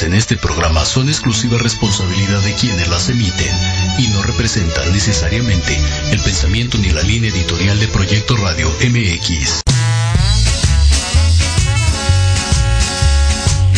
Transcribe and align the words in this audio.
vertidas 0.00 0.02
en 0.02 0.14
este 0.14 0.36
programa 0.36 0.84
son 0.84 1.08
exclusiva 1.08 1.58
responsabilidad 1.58 2.40
de 2.40 2.54
quienes 2.54 2.88
las 2.88 3.08
emiten 3.08 3.54
y 3.98 4.08
no 4.08 4.22
representan 4.22 4.92
necesariamente 4.92 5.78
el 6.10 6.20
pensamiento 6.20 6.78
ni 6.78 6.90
la 6.90 7.02
línea 7.02 7.30
editorial 7.30 7.78
de 7.78 7.88
Proyecto 7.88 8.36
Radio 8.36 8.70
MX. 8.80 9.62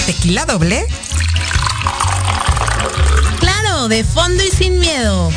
¿Tequila 0.07 0.45
doble? 0.47 0.87
Claro, 3.41 3.89
de 3.89 4.05
fondo 4.05 4.43
y 4.43 4.51
sin 4.51 4.79
miedo. 4.79 5.31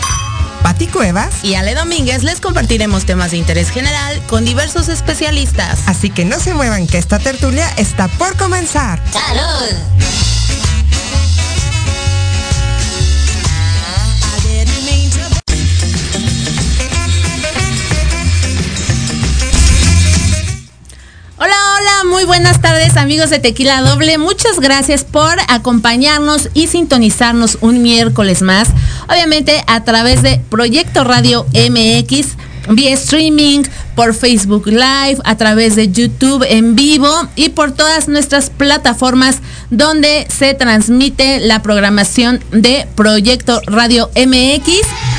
Pati 0.63 0.87
Cuevas 0.87 1.43
y 1.43 1.53
Ale 1.53 1.75
Domínguez 1.75 2.23
les 2.23 2.41
compartiremos 2.41 3.05
temas 3.05 3.31
de 3.31 3.37
interés 3.37 3.69
general 3.69 4.19
con 4.27 4.45
diversos 4.45 4.89
especialistas. 4.89 5.79
Así 5.85 6.09
que 6.09 6.25
no 6.25 6.39
se 6.39 6.53
muevan 6.53 6.87
que 6.87 6.97
esta 6.97 7.19
tertulia 7.19 7.69
está 7.77 8.07
por 8.07 8.35
comenzar. 8.35 8.99
¡Salud! 9.11 10.24
Muy 22.03 22.25
buenas 22.25 22.61
tardes 22.61 22.97
amigos 22.97 23.29
de 23.29 23.39
Tequila 23.39 23.81
Doble. 23.81 24.17
Muchas 24.17 24.59
gracias 24.59 25.03
por 25.05 25.37
acompañarnos 25.47 26.49
y 26.53 26.67
sintonizarnos 26.67 27.57
un 27.61 27.81
miércoles 27.81 28.41
más. 28.41 28.69
Obviamente 29.07 29.63
a 29.67 29.83
través 29.83 30.21
de 30.21 30.41
Proyecto 30.49 31.03
Radio 31.03 31.45
MX, 31.53 32.35
vía 32.69 32.93
streaming, 32.93 33.63
por 33.95 34.13
Facebook 34.13 34.67
Live, 34.67 35.17
a 35.23 35.37
través 35.37 35.75
de 35.75 35.89
YouTube 35.89 36.45
en 36.47 36.75
vivo 36.75 37.09
y 37.35 37.49
por 37.49 37.71
todas 37.71 38.07
nuestras 38.07 38.49
plataformas 38.49 39.37
donde 39.69 40.27
se 40.29 40.53
transmite 40.53 41.39
la 41.39 41.61
programación 41.61 42.43
de 42.51 42.87
Proyecto 42.95 43.61
Radio 43.67 44.09
MX. 44.15 45.14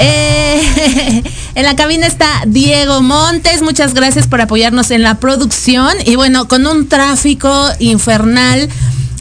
Eh, 0.00 1.22
en 1.54 1.64
la 1.64 1.76
cabina 1.76 2.06
está 2.06 2.28
Diego 2.46 3.02
Montes. 3.02 3.62
Muchas 3.62 3.94
gracias 3.94 4.26
por 4.26 4.40
apoyarnos 4.40 4.90
en 4.90 5.02
la 5.02 5.18
producción. 5.18 5.94
Y 6.04 6.16
bueno, 6.16 6.48
con 6.48 6.66
un 6.66 6.88
tráfico 6.88 7.68
infernal, 7.78 8.68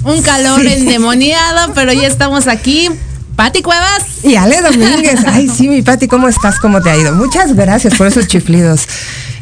un 0.04 0.22
calor 0.22 0.66
endemoniado, 0.66 1.74
pero 1.74 1.94
ya 1.94 2.08
estamos 2.08 2.48
aquí. 2.48 2.90
Pati 3.36 3.62
Cuevas. 3.64 4.04
Y 4.24 4.36
Ale 4.36 4.62
Domínguez. 4.62 5.20
Ay, 5.26 5.50
sí, 5.50 5.68
mi 5.68 5.82
Pati, 5.82 6.08
¿cómo 6.08 6.28
estás? 6.28 6.60
¿Cómo 6.60 6.82
te 6.82 6.92
ha 6.92 6.98
ido? 6.98 7.14
Muchas 7.14 7.56
gracias 7.56 7.96
por 7.96 8.08
esos 8.08 8.28
chiflidos. 8.28 8.88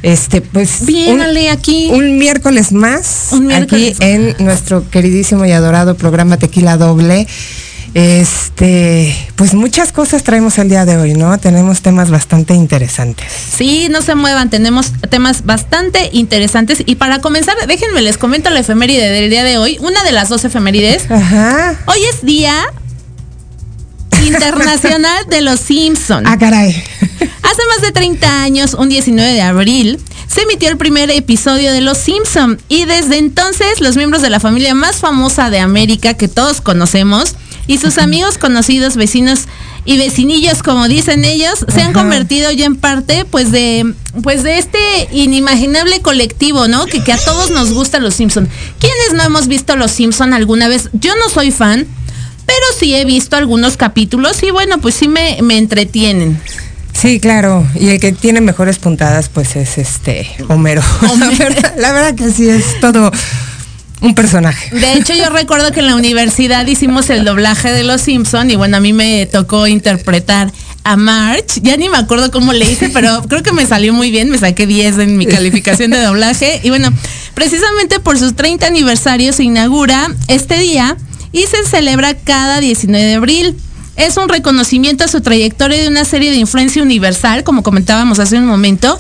Este, 0.01 0.42
pues. 0.42 0.86
Bien, 0.86 1.16
un, 1.16 1.22
Ale, 1.22 1.50
aquí. 1.50 1.89
Un 1.92 2.18
miércoles 2.18 2.72
más. 2.72 3.27
Un 3.31 3.48
miércoles 3.48 3.98
aquí 3.98 4.06
en 4.06 4.36
nuestro 4.39 4.89
queridísimo 4.89 5.45
y 5.45 5.51
adorado 5.51 5.95
programa 5.95 6.38
Tequila 6.38 6.77
Doble. 6.77 7.27
Este, 7.94 9.14
pues 9.36 9.54
muchas 9.54 9.92
cosas 9.92 10.24
traemos 10.24 10.58
el 10.58 10.70
día 10.70 10.86
de 10.86 10.98
hoy, 10.98 11.14
¿no? 11.14 11.38
Tenemos 11.40 11.82
temas 11.82 12.10
bastante 12.10 12.54
interesantes. 12.54 13.28
Sí, 13.32 13.88
no 13.90 14.02
se 14.02 14.16
muevan, 14.16 14.50
tenemos 14.50 14.94
temas 15.10 15.46
bastante 15.46 16.10
interesantes. 16.14 16.84
Y 16.86 16.96
para 16.96 17.20
comenzar, 17.20 17.56
déjenme 17.68 18.02
les 18.02 18.18
comento 18.18 18.50
la 18.50 18.62
efeméride 18.62 19.10
del 19.10 19.30
día 19.30 19.44
de 19.44 19.58
hoy, 19.58 19.78
una 19.82 20.04
de 20.04 20.14
las 20.14 20.30
dos 20.30 20.46
efemérides. 20.46 21.12
Ajá. 21.12 21.76
Hoy 21.86 22.00
es 22.14 22.24
día 22.24 22.56
internacional 24.26 25.26
de 25.30 25.42
los 25.42 25.60
Simpsons. 25.60 26.28
Ah, 26.30 26.38
caray. 26.38 26.72
Hace 26.72 27.62
más 27.70 27.82
de 27.82 27.92
30 27.92 28.44
años, 28.44 28.74
un 28.74 28.88
19 28.88 29.34
de 29.34 29.42
abril, 29.42 30.00
se 30.28 30.44
emitió 30.44 30.70
el 30.70 30.78
primer 30.78 31.12
episodio 31.12 31.74
de 31.74 31.82
Los 31.82 31.98
Simpson 31.98 32.58
y 32.70 32.86
desde 32.86 33.18
entonces 33.18 33.82
los 33.82 33.98
miembros 33.98 34.22
de 34.22 34.30
la 34.30 34.40
familia 34.40 34.74
más 34.74 34.98
famosa 34.98 35.50
de 35.50 35.60
América 35.60 36.14
que 36.14 36.30
todos 36.30 36.62
conocemos 36.62 37.36
y 37.68 37.78
sus 37.78 37.98
amigos, 37.98 38.38
conocidos, 38.38 38.96
vecinos 38.96 39.48
y 39.86 39.98
vecinillos, 39.98 40.62
como 40.63 40.88
dicen 40.88 41.25
ellos, 41.25 41.66
se 41.68 41.81
han 41.81 41.94
convertido 41.94 42.52
ya 42.52 42.66
en 42.66 42.75
parte, 42.75 43.25
pues, 43.25 43.52
de, 43.52 43.94
pues, 44.22 44.44
de 44.44 44.58
este 44.58 44.80
inimaginable 45.12 46.02
colectivo, 46.02 46.68
¿no? 46.68 46.86
Que, 46.86 47.04
que 47.04 47.13
a 47.13 47.18
todos 47.18 47.52
nos 47.52 47.72
gustan 47.74 48.04
los 48.04 48.16
Simpson. 48.16 48.48
¿Quiénes 48.80 49.13
no 49.13 49.24
hemos 49.24 49.48
visto 49.48 49.75
los 49.75 49.92
Simpson 49.92 50.34
alguna 50.34 50.68
vez? 50.68 50.90
Yo 50.94 51.13
no 51.16 51.30
soy 51.30 51.52
fan, 51.52 51.88
pero 52.46 52.66
sí 52.80 52.96
he 52.96 53.06
visto 53.06 53.36
algunos 53.36 53.78
capítulos 53.78 54.44
y 54.44 54.52
bueno, 54.52 54.80
pues 54.80 54.96
sí 54.96 55.08
me, 55.08 55.40
me 55.42 55.58
entretienen. 55.58 56.40
Sí, 56.94 57.19
claro. 57.19 57.66
Y 57.74 57.90
el 57.90 58.00
que 58.00 58.12
tiene 58.12 58.42
mejores 58.42 58.78
puntadas, 58.78 59.30
pues 59.30 59.56
es 59.56 59.78
este 59.78 60.30
Homero. 60.50 60.84
Homero. 61.10 61.31
La, 61.31 61.50
verdad, 61.50 61.74
la 61.78 61.92
verdad 61.94 62.16
que 62.16 62.31
sí 62.31 62.48
es 62.48 62.80
todo 62.80 63.12
un 64.01 64.15
personaje. 64.15 64.75
De 64.75 64.94
hecho, 64.94 65.13
yo 65.13 65.30
recuerdo 65.30 65.71
que 65.71 65.80
en 65.80 65.88
la 65.88 65.95
universidad 65.95 66.65
hicimos 66.65 67.09
el 67.09 67.24
doblaje 67.24 67.71
de 67.71 67.83
Los 67.83 68.01
Simpson 68.01 68.50
y 68.50 68.56
bueno, 68.56 68.77
a 68.77 68.80
mí 68.80 68.94
me 68.94 69.25
tocó 69.27 69.68
interpretar 69.68 70.51
a 70.83 70.98
March. 70.98 71.59
Ya 71.62 71.77
ni 71.77 71.89
me 71.89 71.98
acuerdo 71.98 72.31
cómo 72.31 72.53
le 72.53 72.69
hice, 72.69 72.89
pero 72.89 73.24
creo 73.27 73.44
que 73.44 73.51
me 73.51 73.65
salió 73.65 73.94
muy 73.94 74.12
bien. 74.12 74.30
Me 74.30 74.38
saqué 74.38 74.65
10 74.65 74.98
en 75.00 75.18
mi 75.18 75.25
calificación 75.25 75.92
de 75.92 76.01
doblaje. 76.01 76.59
Y 76.63 76.69
bueno, 76.69 76.92
precisamente 77.36 78.00
por 78.00 78.18
sus 78.18 78.36
30 78.36 78.68
aniversarios 78.68 79.36
se 79.36 79.44
inaugura 79.44 80.09
este 80.27 80.57
día 80.57 80.98
y 81.31 81.44
se 81.44 81.63
celebra 81.69 82.15
cada 82.15 82.59
19 82.59 83.06
de 83.06 83.13
abril. 83.13 83.56
Es 83.98 84.18
un 84.18 84.30
reconocimiento 84.30 85.03
a 85.03 85.07
su 85.07 85.21
trayectoria 85.21 85.81
de 85.81 85.88
una 85.88 86.06
serie 86.06 86.31
de 86.31 86.38
influencia 86.38 86.81
universal, 86.81 87.44
como 87.44 87.62
comentábamos 87.62 88.19
hace 88.19 88.38
un 88.38 88.45
momento, 88.45 89.00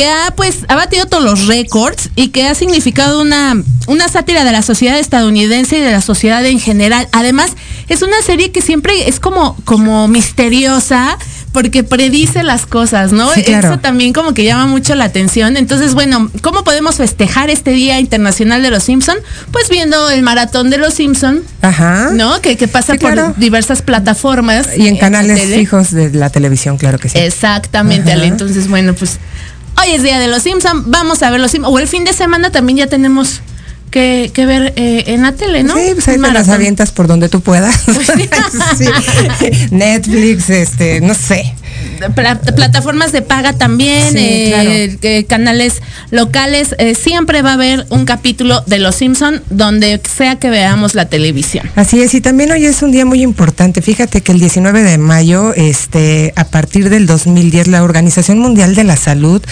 que 0.00 0.08
ha 0.08 0.32
pues 0.34 0.60
ha 0.68 0.76
batido 0.76 1.04
todos 1.04 1.22
los 1.22 1.46
récords 1.46 2.08
y 2.16 2.28
que 2.28 2.46
ha 2.46 2.54
significado 2.54 3.20
una, 3.20 3.62
una 3.86 4.08
sátira 4.08 4.44
de 4.44 4.52
la 4.52 4.62
sociedad 4.62 4.98
estadounidense 4.98 5.76
y 5.76 5.82
de 5.82 5.92
la 5.92 6.00
sociedad 6.00 6.42
en 6.46 6.58
general. 6.58 7.06
Además, 7.12 7.50
es 7.90 8.00
una 8.00 8.22
serie 8.22 8.50
que 8.50 8.62
siempre 8.62 9.10
es 9.10 9.20
como, 9.20 9.56
como 9.66 10.08
misteriosa 10.08 11.18
porque 11.52 11.84
predice 11.84 12.44
las 12.44 12.64
cosas, 12.64 13.12
¿no? 13.12 13.30
Sí, 13.34 13.42
claro. 13.42 13.68
Eso 13.68 13.78
también 13.80 14.14
como 14.14 14.32
que 14.32 14.44
llama 14.44 14.66
mucho 14.68 14.94
la 14.94 15.04
atención. 15.04 15.58
Entonces, 15.58 15.92
bueno, 15.92 16.30
¿cómo 16.40 16.64
podemos 16.64 16.94
festejar 16.94 17.50
este 17.50 17.72
Día 17.72 18.00
Internacional 18.00 18.62
de 18.62 18.70
los 18.70 18.84
Simpson? 18.84 19.16
Pues 19.50 19.68
viendo 19.68 20.08
el 20.08 20.22
maratón 20.22 20.70
de 20.70 20.78
los 20.78 20.94
Simpson, 20.94 21.42
Ajá. 21.60 22.10
¿no? 22.14 22.40
Que, 22.40 22.56
que 22.56 22.68
pasa 22.68 22.94
Sí, 22.94 22.98
por 23.00 23.36
diversas 23.36 23.82
plataformas. 23.82 24.68
Y 24.78 24.88
en 24.88 24.94
la 24.94 25.00
canales 25.00 25.42
fijos 25.42 25.90
de 25.90 26.10
la 26.10 26.30
televisión, 26.30 26.78
claro 26.78 26.98
que 26.98 27.10
sí. 27.10 27.18
Exactamente. 27.18 28.12
Ale. 28.12 28.28
Entonces, 28.28 28.66
bueno, 28.68 28.94
pues 28.94 29.18
hoy 29.80 29.94
es 29.94 30.02
día 30.02 30.18
de 30.18 30.28
los 30.28 30.42
Simpson, 30.42 30.90
vamos 30.90 31.22
a 31.22 31.30
ver 31.30 31.40
los 31.40 31.50
Simpson. 31.50 31.72
O 31.72 31.78
el 31.78 31.88
fin 31.88 32.04
de 32.04 32.12
semana 32.12 32.50
también 32.50 32.78
ya 32.78 32.86
tenemos 32.86 33.40
que, 33.90 34.30
que 34.32 34.46
ver 34.46 34.72
eh, 34.76 35.04
en 35.08 35.22
la 35.22 35.32
tele, 35.32 35.62
¿no? 35.62 35.74
Sí, 35.74 35.90
pues 35.94 36.08
ahí 36.08 36.18
te 36.20 36.32
las 36.32 36.48
avientas 36.48 36.92
por 36.92 37.06
donde 37.06 37.28
tú 37.28 37.40
puedas. 37.40 37.74
Sí. 38.78 38.86
Netflix, 39.70 40.50
este, 40.50 41.00
no 41.00 41.14
sé. 41.14 41.54
Pla- 42.14 42.40
plataformas 42.40 43.12
de 43.12 43.22
paga 43.22 43.52
también, 43.52 44.12
Sí, 44.12 44.18
eh, 44.18 44.98
eh, 45.02 45.24
canales 45.26 45.82
locales, 46.10 46.74
eh, 46.78 46.94
siempre 46.94 47.42
va 47.42 47.50
a 47.50 47.54
haber 47.54 47.86
un 47.90 48.04
capítulo 48.06 48.62
de 48.66 48.78
Los 48.78 48.96
Simpson 48.96 49.42
donde 49.50 50.00
sea 50.16 50.36
que 50.36 50.48
veamos 50.50 50.94
la 50.94 51.08
televisión. 51.08 51.70
Así 51.76 52.00
es, 52.00 52.14
y 52.14 52.20
también 52.20 52.50
hoy 52.52 52.64
es 52.64 52.82
un 52.82 52.90
día 52.90 53.04
muy 53.04 53.22
importante. 53.22 53.82
Fíjate 53.82 54.22
que 54.22 54.32
el 54.32 54.40
19 54.40 54.82
de 54.82 54.98
mayo, 54.98 55.52
este, 55.54 56.32
a 56.36 56.44
partir 56.44 56.88
del 56.88 57.06
2010, 57.06 57.68
la 57.68 57.82
Organización 57.82 58.38
Mundial 58.38 58.74
de 58.74 58.84
la 58.84 58.96
Salud 58.96 59.42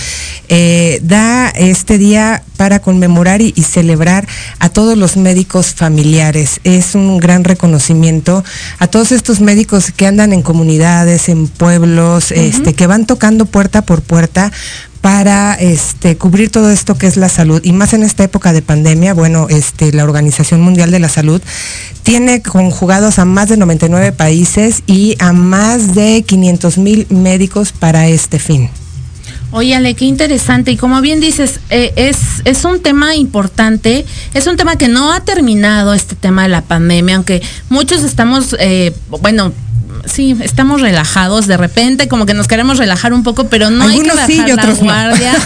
da 1.03 1.51
este 1.51 1.99
día 1.99 2.43
para 2.57 2.81
conmemorar 2.81 3.41
y, 3.41 3.53
y 3.55 3.63
celebrar 3.63 4.27
a 4.59 4.69
todos 4.69 4.97
los 4.99 5.17
médicos 5.17 5.75
familiares. 5.75 6.61
Es 6.65 6.95
un 6.95 7.19
gran 7.19 7.45
reconocimiento 7.45 8.43
a 8.79 8.87
todos 8.89 9.13
estos 9.13 9.41
médicos 9.41 9.93
que 9.95 10.07
andan 10.07 10.33
en 10.33 10.43
comunidades, 10.43 11.29
en 11.29 11.47
pueblos, 11.47 12.18
este, 12.19 12.75
que 12.75 12.87
van 12.87 13.07
tocando 13.07 13.47
puerta 13.47 13.83
por 13.83 14.03
puerta 14.03 14.53
para 15.01 15.55
este 15.55 16.17
cubrir 16.17 16.51
todo 16.51 16.71
esto 16.71 16.99
que 16.99 17.07
es 17.07 17.17
la 17.17 17.29
salud 17.29 17.61
y 17.63 17.73
más 17.73 17.93
en 17.93 18.03
esta 18.03 18.25
época 18.25 18.53
de 18.53 18.63
pandemia, 18.63 19.15
bueno, 19.15 19.47
este 19.49 19.93
la 19.93 20.05
Organización 20.05 20.61
Mundial 20.61 20.91
de 20.91 20.99
la 20.99 21.09
Salud 21.09 21.41
tiene 22.03 22.43
conjugados 22.43 23.19
a 23.19 23.25
más 23.25 23.49
de 23.49 23.57
99 23.57 24.13
países 24.13 24.83
y 24.87 25.17
a 25.21 25.33
más 25.33 25.95
de 25.95 26.25
500 26.27 26.79
mil 26.79 27.07
médicos 27.11 27.73
para 27.73 28.09
este 28.09 28.39
fin. 28.39 28.71
Oye, 29.51 29.75
Ale, 29.75 29.95
qué 29.95 30.05
interesante. 30.05 30.73
Y 30.73 30.77
como 30.77 31.01
bien 31.01 31.21
dices, 31.21 31.61
eh, 31.71 31.93
es, 31.97 32.19
es 32.45 32.65
un 32.65 32.81
tema 32.81 33.15
importante, 33.15 34.05
es 34.35 34.47
un 34.47 34.57
tema 34.57 34.77
que 34.77 34.89
no 34.89 35.11
ha 35.11 35.21
terminado 35.21 35.95
este 35.95 36.17
tema 36.17 36.43
de 36.43 36.49
la 36.51 36.63
pandemia, 36.63 37.17
aunque 37.17 37.41
muchos 37.71 38.05
estamos, 38.05 38.55
eh, 38.59 38.93
bueno, 39.23 39.53
sí, 40.07 40.37
estamos 40.41 40.81
relajados 40.81 41.47
de 41.47 41.57
repente, 41.57 42.09
como 42.09 42.27
que 42.27 42.35
nos 42.35 42.49
queremos 42.49 42.79
relajar 42.79 43.13
un 43.13 43.23
poco, 43.23 43.49
pero 43.49 43.71
no 43.71 43.85
Algunos 43.85 44.19
hay 44.19 44.27
que 44.27 44.33
sí 44.33 44.39
bajar 44.39 44.49
y 44.49 44.53
otros 44.53 44.83
la 44.83 44.85
no. 44.85 44.85
guardia. 44.85 45.35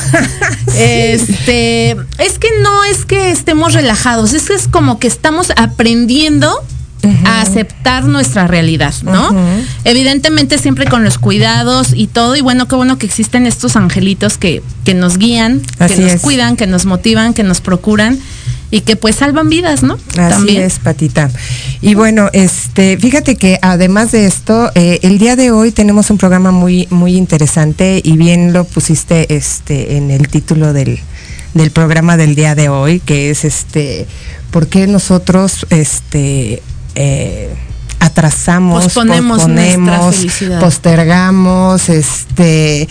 Este, 0.74 1.90
es 2.18 2.38
que 2.38 2.48
no 2.62 2.84
es 2.84 3.04
que 3.04 3.30
estemos 3.30 3.74
relajados, 3.74 4.32
es 4.32 4.44
que 4.44 4.54
es 4.54 4.68
como 4.68 4.98
que 4.98 5.06
estamos 5.06 5.52
aprendiendo 5.56 6.50
a 7.24 7.40
aceptar 7.40 8.04
nuestra 8.04 8.46
realidad, 8.46 8.94
¿no? 9.02 9.34
Evidentemente 9.84 10.56
siempre 10.58 10.86
con 10.86 11.04
los 11.04 11.18
cuidados 11.18 11.88
y 11.94 12.06
todo, 12.06 12.36
y 12.36 12.40
bueno, 12.40 12.68
qué 12.68 12.76
bueno 12.76 12.96
que 12.96 13.06
existen 13.06 13.46
estos 13.46 13.76
angelitos 13.76 14.38
que, 14.38 14.62
que 14.84 14.94
nos 14.94 15.18
guían, 15.18 15.60
que 15.78 15.96
nos 15.96 16.20
cuidan, 16.20 16.56
que 16.56 16.66
nos 16.66 16.86
motivan, 16.86 17.34
que 17.34 17.42
nos 17.42 17.60
procuran 17.60 18.18
y 18.72 18.80
que 18.80 18.96
pues 18.96 19.16
salvan 19.16 19.50
vidas, 19.50 19.82
¿no? 19.82 19.98
Así 20.16 20.56
es, 20.56 20.78
Patita. 20.78 21.30
Y 21.82 21.94
bueno, 21.94 22.30
este, 22.32 22.96
fíjate 22.96 23.36
que 23.36 23.58
además 23.60 24.12
de 24.12 24.24
esto, 24.24 24.72
eh, 24.74 24.98
el 25.02 25.18
día 25.18 25.36
de 25.36 25.50
hoy 25.50 25.72
tenemos 25.72 26.08
un 26.08 26.16
programa 26.16 26.52
muy, 26.52 26.88
muy 26.88 27.14
interesante 27.16 28.00
y 28.02 28.16
bien 28.16 28.54
lo 28.54 28.64
pusiste 28.64 29.36
este 29.36 29.98
en 29.98 30.10
el 30.10 30.26
título 30.28 30.72
del, 30.72 30.98
del 31.52 31.70
programa 31.70 32.16
del 32.16 32.34
día 32.34 32.54
de 32.54 32.70
hoy, 32.70 33.00
que 33.00 33.28
es 33.28 33.44
este, 33.44 34.06
¿por 34.50 34.68
qué 34.68 34.86
nosotros 34.86 35.66
este 35.68 36.62
eh, 36.94 37.50
atrasamos, 38.00 38.84
posponemos, 38.84 39.42
postergamos, 40.60 41.90
este 41.90 42.88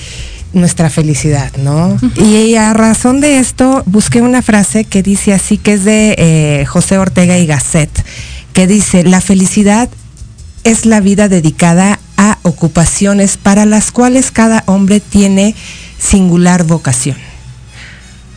nuestra 0.53 0.89
felicidad, 0.89 1.51
¿no? 1.58 1.98
Y 2.15 2.55
a 2.55 2.74
razón 2.74 3.22
de 3.22 3.39
esto 3.39 3.84
busqué 3.86 4.22
una 4.22 4.41
frase 4.41 4.84
que 4.84 5.03
dice 5.03 5.34
así, 5.34 5.58
que 5.58 5.74
es 5.74 5.84
de 5.84 6.15
eh, 6.17 6.65
José 6.65 6.98
Ortega 6.98 7.38
y 7.38 7.46
Gasset, 7.46 7.89
que 8.53 8.67
dice, 8.67 9.03
la 9.03 9.22
felicidad 9.22 9.89
es 10.63 10.86
la 10.86 11.00
vida 11.00 11.27
dedicada 11.27 12.00
a 12.17 12.38
ocupaciones 12.43 13.38
para 13.38 13.65
las 13.65 13.91
cuales 13.91 14.31
cada 14.31 14.63
hombre 14.67 15.00
tiene 15.00 15.55
singular 15.98 16.63
vocación. 16.63 17.17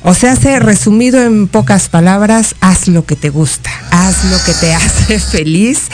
O 0.06 0.12
sea, 0.12 0.36
se 0.36 0.58
resumido 0.60 1.22
en 1.22 1.48
pocas 1.48 1.88
palabras, 1.88 2.56
haz 2.60 2.88
lo 2.88 3.06
que 3.06 3.16
te 3.16 3.30
gusta, 3.30 3.70
haz 3.90 4.24
lo 4.26 4.36
que 4.44 4.52
te 4.52 4.74
hace 4.74 5.18
feliz 5.32 5.88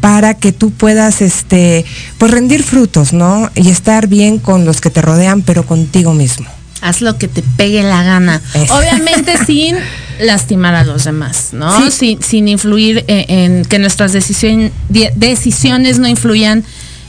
para 0.00 0.34
que 0.34 0.52
tú 0.52 0.70
puedas 0.70 1.22
este 1.22 1.84
pues 2.18 2.30
rendir 2.30 2.62
frutos, 2.62 3.12
¿no? 3.12 3.50
Y 3.54 3.70
estar 3.70 4.06
bien 4.06 4.38
con 4.38 4.64
los 4.64 4.80
que 4.80 4.90
te 4.90 5.02
rodean, 5.02 5.42
pero 5.42 5.64
contigo 5.64 6.14
mismo. 6.14 6.46
Haz 6.82 7.02
lo 7.02 7.18
que 7.18 7.28
te 7.28 7.42
pegue 7.56 7.82
la 7.82 8.02
gana. 8.02 8.40
Obviamente 8.70 9.34
sin 9.46 9.76
lastimar 10.18 10.74
a 10.74 10.84
los 10.84 11.04
demás, 11.04 11.50
¿no? 11.52 11.90
Sin, 11.90 12.22
sin 12.22 12.48
influir 12.48 13.04
en, 13.06 13.64
que 13.66 13.78
nuestras 13.78 14.12
decisiones 14.12 15.98
no 15.98 16.08
influyan 16.08 16.64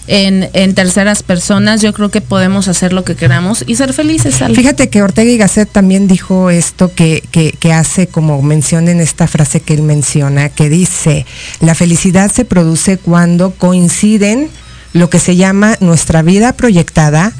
en, 0.07 0.73
terceras 0.75 1.23
personas, 1.23 1.81
yo 1.81 1.93
creo 1.93 2.09
que 2.09 2.21
podemos 2.21 2.67
hacer 2.67 2.93
lo 2.93 3.03
que 3.03 3.15
queramos 3.15 3.63
y 3.67 3.75
ser 3.75 3.93
felices. 3.93 4.39
Fíjate 4.53 4.89
que 4.89 5.01
Ortega 5.01 5.31
y 5.31 5.37
Gasset 5.37 5.69
también 5.69 6.07
dijo 6.07 6.49
esto 6.49 6.93
que, 6.93 7.23
que, 7.31 7.73
hace 7.73 8.07
como 8.07 8.41
mención 8.41 8.89
en 8.89 8.99
esta 8.99 9.27
frase 9.27 9.61
que 9.61 9.73
él 9.73 9.83
menciona, 9.83 10.49
que 10.49 10.69
dice, 10.69 11.25
la 11.59 11.75
felicidad 11.75 12.31
se 12.31 12.45
produce 12.45 12.97
cuando 12.97 13.51
coinciden 13.51 14.49
lo 14.93 15.09
que 15.09 15.19
se 15.19 15.35
llama 15.35 15.77
nuestra 15.79 16.21
vida 16.21 16.53
proyectada, 16.53 17.31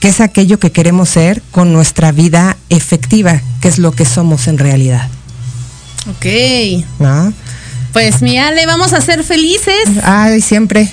que 0.00 0.08
es 0.08 0.20
aquello 0.20 0.58
que 0.58 0.72
queremos 0.72 1.10
ser, 1.10 1.42
con 1.50 1.72
nuestra 1.72 2.12
vida 2.12 2.56
efectiva, 2.70 3.42
que 3.60 3.68
es 3.68 3.78
lo 3.78 3.92
que 3.92 4.04
somos 4.04 4.48
en 4.48 4.58
realidad. 4.58 5.08
Ok. 6.08 6.26
¿No? 6.98 7.32
Pues 7.94 8.22
mi 8.22 8.36
Ale, 8.38 8.66
vamos 8.66 8.92
a 8.92 9.00
ser 9.00 9.22
felices. 9.22 9.84
Ay, 10.02 10.40
siempre. 10.40 10.90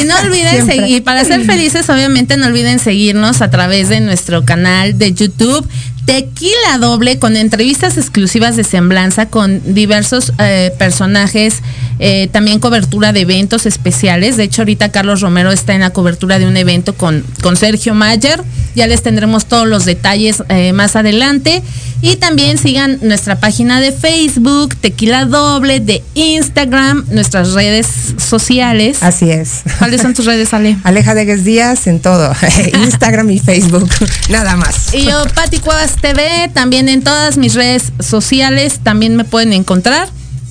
Y 0.00 0.04
no 0.04 0.16
olviden 0.20 0.64
seguir, 0.70 1.02
para 1.02 1.24
ser 1.24 1.44
felices, 1.44 1.90
obviamente 1.90 2.36
no 2.36 2.46
olviden 2.46 2.78
seguirnos 2.78 3.42
a 3.42 3.50
través 3.50 3.88
de 3.88 3.98
nuestro 3.98 4.44
canal 4.44 4.96
de 4.96 5.12
YouTube. 5.12 5.68
Tequila 6.04 6.78
Doble 6.78 7.18
con 7.18 7.36
entrevistas 7.36 7.96
exclusivas 7.96 8.56
de 8.56 8.64
semblanza 8.64 9.26
con 9.26 9.74
diversos 9.74 10.32
eh, 10.38 10.72
personajes, 10.78 11.62
eh, 11.98 12.28
también 12.30 12.58
cobertura 12.58 13.12
de 13.12 13.20
eventos 13.20 13.66
especiales. 13.66 14.36
De 14.36 14.44
hecho, 14.44 14.62
ahorita 14.62 14.90
Carlos 14.90 15.20
Romero 15.20 15.50
está 15.50 15.74
en 15.74 15.80
la 15.80 15.90
cobertura 15.90 16.38
de 16.38 16.46
un 16.46 16.56
evento 16.56 16.94
con, 16.94 17.24
con 17.42 17.56
Sergio 17.56 17.94
Mayer. 17.94 18.42
Ya 18.74 18.86
les 18.86 19.02
tendremos 19.02 19.46
todos 19.46 19.66
los 19.66 19.84
detalles 19.84 20.42
eh, 20.48 20.72
más 20.72 20.96
adelante. 20.96 21.62
Y 22.02 22.16
también 22.16 22.58
sigan 22.58 22.98
nuestra 23.00 23.40
página 23.40 23.80
de 23.80 23.90
Facebook, 23.90 24.76
Tequila 24.76 25.24
Doble, 25.24 25.80
de 25.80 26.02
Instagram, 26.12 27.06
nuestras 27.10 27.52
redes 27.52 27.86
sociales. 28.18 29.02
Así 29.02 29.30
es. 29.30 29.62
¿Cuáles 29.78 30.02
son 30.02 30.12
tus 30.12 30.26
redes, 30.26 30.52
Ale? 30.52 30.76
Aleja 30.84 31.14
de 31.14 31.24
Díaz 31.38 31.86
en 31.86 32.00
todo. 32.00 32.30
Instagram 32.84 33.30
y 33.30 33.38
Facebook. 33.38 33.88
Nada 34.28 34.54
más. 34.56 34.92
Y 34.92 35.06
yo, 35.06 35.24
Pati 35.34 35.60
Cuevas 35.60 35.93
TV, 35.96 36.50
también 36.52 36.88
en 36.88 37.02
todas 37.02 37.36
mis 37.36 37.54
redes 37.54 37.92
sociales 38.00 38.80
también 38.82 39.16
me 39.16 39.24
pueden 39.24 39.52
encontrar. 39.52 40.08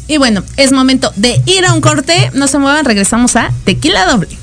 Y 0.08 0.18
bueno, 0.18 0.44
es 0.58 0.72
momento 0.72 1.12
de 1.16 1.42
ir 1.46 1.66
a 1.66 1.74
un 1.74 1.82
corte. 1.82 2.32
No 2.34 2.48
se 2.48 2.60
muevan, 2.60 2.86
regresamos 2.86 3.36
a 3.36 3.52
Tequila 3.64 4.06
Doble. 4.06 4.38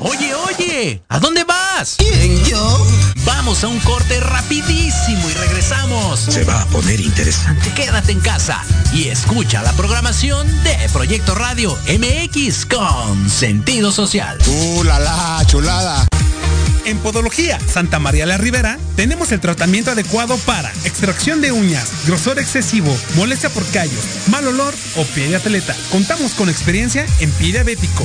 Oye, 0.00 0.34
oye, 0.34 1.02
¿a 1.08 1.20
dónde 1.20 1.44
vas? 1.44 1.96
¿Quién, 1.98 2.44
yo? 2.44 2.91
Vamos 3.24 3.62
a 3.64 3.68
un 3.68 3.78
corte 3.80 4.18
rapidísimo 4.20 5.30
y 5.30 5.34
regresamos. 5.34 6.20
Se 6.20 6.44
va 6.44 6.62
a 6.62 6.66
poner 6.66 7.00
interesante. 7.00 7.72
Quédate 7.74 8.12
en 8.12 8.20
casa 8.20 8.64
y 8.92 9.08
escucha 9.08 9.62
la 9.62 9.72
programación 9.72 10.46
de 10.64 10.76
Proyecto 10.92 11.34
Radio 11.34 11.78
MX 11.86 12.66
con 12.66 13.30
sentido 13.30 13.92
social. 13.92 14.38
¡Uh, 14.46 14.84
la, 14.84 14.98
la 14.98 15.42
chulada! 15.46 16.06
En 16.84 16.98
Podología 16.98 17.60
Santa 17.60 18.00
María 18.00 18.26
la 18.26 18.38
Ribera 18.38 18.76
tenemos 18.96 19.30
el 19.30 19.40
tratamiento 19.40 19.92
adecuado 19.92 20.36
para 20.38 20.70
extracción 20.84 21.40
de 21.40 21.52
uñas, 21.52 22.06
grosor 22.06 22.40
excesivo, 22.40 22.96
molestia 23.14 23.50
por 23.50 23.64
callos, 23.66 24.04
mal 24.28 24.46
olor 24.48 24.74
o 24.96 25.04
pie 25.04 25.28
de 25.28 25.36
atleta. 25.36 25.76
Contamos 25.92 26.32
con 26.32 26.48
experiencia 26.48 27.06
en 27.20 27.30
pie 27.32 27.52
diabético. 27.52 28.04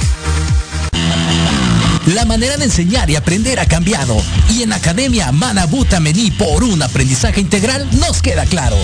La 2.13 2.25
manera 2.25 2.57
de 2.57 2.65
enseñar 2.65 3.09
y 3.09 3.15
aprender 3.15 3.59
ha 3.59 3.65
cambiado 3.65 4.21
y 4.49 4.63
en 4.63 4.73
Academia 4.73 5.31
Manabuta 5.31 6.01
Mení 6.01 6.29
por 6.31 6.63
un 6.63 6.81
aprendizaje 6.81 7.39
integral 7.39 7.87
nos 7.99 8.21
queda 8.21 8.45
claro. 8.45 8.75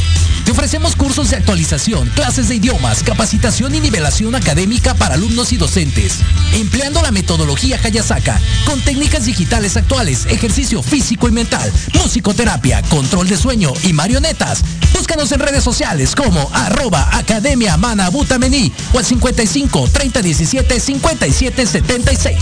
Te 0.46 0.51
ofrecemos 0.51 0.96
cursos 0.96 1.29
de 1.29 1.36
actualización, 1.36 2.07
clases 2.15 2.48
de 2.48 2.55
idiomas, 2.55 3.03
capacitación 3.03 3.75
y 3.75 3.81
nivelación 3.81 4.34
académica 4.34 4.93
para 4.93 5.15
alumnos 5.15 5.51
y 5.51 5.57
docentes, 5.57 6.19
empleando 6.53 7.01
la 7.01 7.12
metodología 7.12 7.77
Hayasaka, 7.84 8.39
con 8.65 8.79
técnicas 8.79 9.25
digitales 9.25 9.75
actuales, 9.75 10.25
ejercicio 10.27 10.81
físico 10.81 11.27
y 11.27 11.34
mental, 11.34 11.69
musicoterapia, 11.96 12.81
control 12.84 13.27
de 13.27 13.36
sueño 13.36 13.74
y 13.84 13.91
marionetas. 13.91 14.63
Búscanos 14.97 15.31
en 15.31 15.39
redes 15.39 15.63
sociales 15.63 16.15
como 16.15 16.49
arroba 16.53 17.07
Academia 17.13 17.77
Manabuta 17.77 18.39
Mení 18.39 18.71
o 18.93 18.97
al 18.97 19.05
55 19.05 19.89
30 19.93 20.21
17 20.23 20.79
57 20.79 21.65
76. 21.67 22.37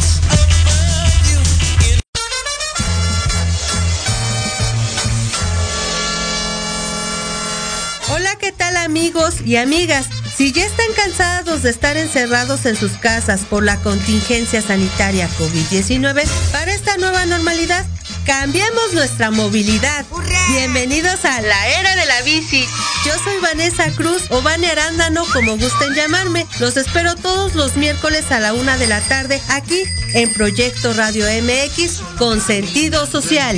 amigos 8.85 9.41
y 9.43 9.57
amigas, 9.57 10.07
si 10.37 10.53
ya 10.53 10.63
están 10.63 10.85
cansados 10.95 11.63
de 11.63 11.71
estar 11.71 11.97
encerrados 11.97 12.65
en 12.65 12.75
sus 12.75 12.91
casas 12.93 13.41
por 13.41 13.63
la 13.63 13.77
contingencia 13.81 14.61
sanitaria 14.61 15.27
COVID-19, 15.39 16.23
para 16.51 16.71
esta 16.71 16.95
nueva 16.97 17.25
normalidad, 17.25 17.85
cambiemos 18.25 18.93
nuestra 18.93 19.31
movilidad. 19.31 20.05
Bienvenidos 20.49 21.23
a 21.25 21.41
la 21.41 21.69
era 21.79 21.95
de 21.95 22.05
la 22.05 22.21
bici. 22.23 22.65
Yo 23.05 23.13
soy 23.23 23.39
Vanessa 23.41 23.91
Cruz 23.91 24.23
o 24.29 24.41
Vane 24.41 24.67
Arándano, 24.67 25.23
como 25.31 25.57
gusten 25.57 25.93
llamarme. 25.93 26.45
Los 26.59 26.75
espero 26.77 27.15
todos 27.15 27.55
los 27.55 27.77
miércoles 27.77 28.31
a 28.31 28.39
la 28.39 28.53
una 28.53 28.77
de 28.77 28.87
la 28.87 29.01
tarde 29.01 29.41
aquí 29.49 29.83
en 30.13 30.31
Proyecto 30.33 30.93
Radio 30.93 31.25
MX 31.41 32.01
con 32.17 32.41
sentido 32.41 33.05
social. 33.05 33.57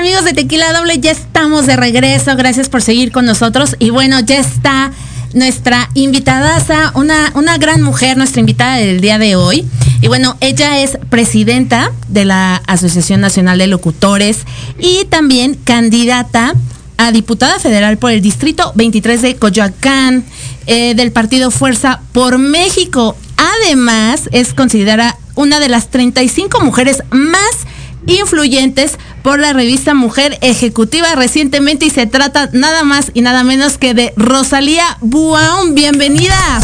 Amigos 0.00 0.24
de 0.24 0.32
Tequila 0.32 0.72
Doble, 0.72 0.98
ya 0.98 1.10
estamos 1.10 1.66
de 1.66 1.76
regreso, 1.76 2.34
gracias 2.34 2.70
por 2.70 2.80
seguir 2.80 3.12
con 3.12 3.26
nosotros 3.26 3.76
y 3.78 3.90
bueno, 3.90 4.18
ya 4.20 4.38
está 4.38 4.92
nuestra 5.34 5.90
invitadaza, 5.92 6.90
una, 6.94 7.30
una 7.34 7.58
gran 7.58 7.82
mujer, 7.82 8.16
nuestra 8.16 8.40
invitada 8.40 8.76
del 8.76 9.02
día 9.02 9.18
de 9.18 9.36
hoy. 9.36 9.66
Y 10.00 10.08
bueno, 10.08 10.38
ella 10.40 10.80
es 10.80 10.96
presidenta 11.10 11.92
de 12.08 12.24
la 12.24 12.62
Asociación 12.66 13.20
Nacional 13.20 13.58
de 13.58 13.66
Locutores 13.66 14.46
y 14.78 15.04
también 15.04 15.54
candidata 15.64 16.54
a 16.96 17.12
diputada 17.12 17.58
federal 17.58 17.98
por 17.98 18.10
el 18.10 18.22
Distrito 18.22 18.72
23 18.76 19.20
de 19.20 19.36
Coyoacán 19.36 20.24
eh, 20.66 20.94
del 20.94 21.12
partido 21.12 21.50
Fuerza 21.50 22.00
por 22.12 22.38
México. 22.38 23.18
Además, 23.36 24.30
es 24.32 24.54
considerada 24.54 25.18
una 25.34 25.60
de 25.60 25.68
las 25.68 25.90
35 25.90 26.60
mujeres 26.60 27.02
más 27.10 27.66
influyentes 28.06 28.92
por 29.22 29.38
la 29.38 29.52
revista 29.52 29.94
Mujer 29.94 30.38
Ejecutiva 30.40 31.14
recientemente 31.14 31.86
y 31.86 31.90
se 31.90 32.06
trata 32.06 32.50
nada 32.52 32.82
más 32.84 33.10
y 33.14 33.20
nada 33.20 33.44
menos 33.44 33.78
que 33.78 33.94
de 33.94 34.12
Rosalía 34.16 34.98
Buaun. 35.00 35.74
Bienvenida. 35.74 36.60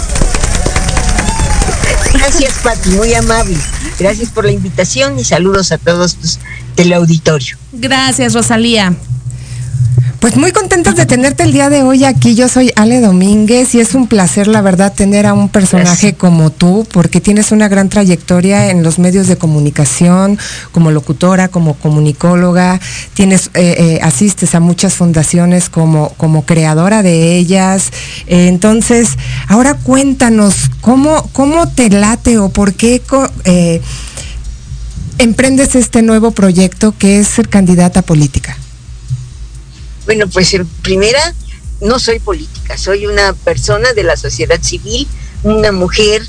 Gracias, 2.13 2.55
Pati, 2.63 2.91
muy 2.91 3.15
amable. 3.15 3.57
Gracias 3.99 4.31
por 4.31 4.45
la 4.45 4.53
invitación 4.53 5.19
y 5.19 5.25
saludos 5.25 5.73
a 5.73 5.79
todos 5.79 6.17
tus 6.17 6.39
teleauditorio. 6.75 7.57
Gracias, 7.73 8.35
Rosalía. 8.35 8.95
Pues 10.21 10.37
muy 10.37 10.51
contentos 10.51 10.97
de 10.97 11.05
tenerte 11.05 11.43
el 11.43 11.53
día 11.53 11.69
de 11.69 11.83
hoy 11.83 12.05
aquí. 12.05 12.35
Yo 12.35 12.49
soy 12.49 12.73
Ale 12.75 13.01
Domínguez 13.01 13.75
y 13.75 13.81
es 13.81 13.95
un 13.95 14.09
placer, 14.09 14.47
la 14.49 14.63
verdad, 14.63 14.93
tener 14.95 15.27
a 15.27 15.35
un 15.35 15.49
personaje 15.49 16.15
como 16.15 16.51
tú, 16.51 16.87
porque 16.91 17.21
tienes 17.21 17.53
una 17.53 17.69
gran 17.69 17.91
trayectoria 17.91 18.71
en 18.71 18.83
los 18.83 18.99
medios 18.99 19.27
de 19.27 19.37
comunicación, 19.37 20.39
como 20.73 20.91
locutora, 20.91 21.49
como 21.49 21.75
comunicóloga. 21.75 22.81
Tienes, 23.15 23.51
eh, 23.55 23.77
eh, 23.79 24.01
asistes 24.03 24.55
a 24.55 24.61
muchas 24.61 24.95
fundaciones 24.95 25.69
como, 25.69 26.09
como 26.17 26.47
creadora 26.47 27.03
de 27.03 27.37
ellas. 27.37 27.91
Eh, 28.27 28.49
entonces, 28.49 29.19
ahora 29.49 29.75
cuéntanos, 29.75 30.71
¿cómo, 30.81 31.29
cómo 31.35 31.69
te 31.69 31.91
late 31.91 32.39
o 32.39 32.49
por 32.49 32.73
qué 32.75 33.03
emprendes 35.19 35.75
este 35.75 36.03
nuevo 36.03 36.31
proyecto 36.31 36.95
que 36.99 37.21
es 37.21 37.29
ser 37.29 37.49
candidata 37.49 38.03
política? 38.03 38.57
Bueno, 40.07 40.27
pues 40.29 40.55
en 40.55 40.67
primera, 40.83 41.35
no 41.81 41.99
soy 41.99 42.21
política, 42.21 42.79
soy 42.79 43.07
una 43.07 43.33
persona 43.33 43.93
de 43.93 44.05
la 44.05 44.17
sociedad 44.17 44.63
civil, 44.63 45.07
una 45.43 45.73
mujer 45.73 46.23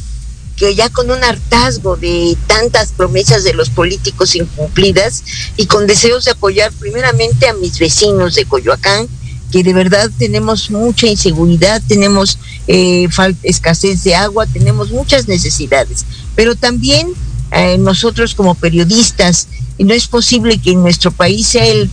que 0.55 0.73
ya 0.73 0.89
con 0.89 1.11
un 1.11 1.23
hartazgo 1.23 1.95
de 1.95 2.35
tantas 2.47 2.91
promesas 2.91 3.43
de 3.43 3.53
los 3.53 3.69
políticos 3.69 4.35
incumplidas 4.35 5.23
y 5.55 5.67
con 5.67 5.85
deseos 5.85 6.25
de 6.25 6.31
apoyar 6.31 6.73
primeramente 6.73 7.47
a 7.47 7.53
mis 7.53 7.77
vecinos 7.77 8.33
de 8.33 8.45
Coyoacán, 8.45 9.07
que 9.51 9.61
de 9.61 9.73
verdad 9.73 10.09
tenemos 10.17 10.71
mucha 10.71 11.05
inseguridad, 11.05 11.81
tenemos 11.87 12.39
eh, 12.67 13.07
escasez 13.43 14.03
de 14.03 14.15
agua, 14.15 14.47
tenemos 14.47 14.89
muchas 14.89 15.27
necesidades, 15.27 16.05
pero 16.35 16.55
también 16.55 17.13
eh, 17.51 17.77
nosotros 17.77 18.33
como 18.33 18.55
periodistas, 18.55 19.47
no 19.77 19.93
es 19.93 20.07
posible 20.07 20.57
que 20.57 20.71
en 20.71 20.81
nuestro 20.81 21.11
país 21.11 21.47
sea 21.47 21.67
el 21.67 21.89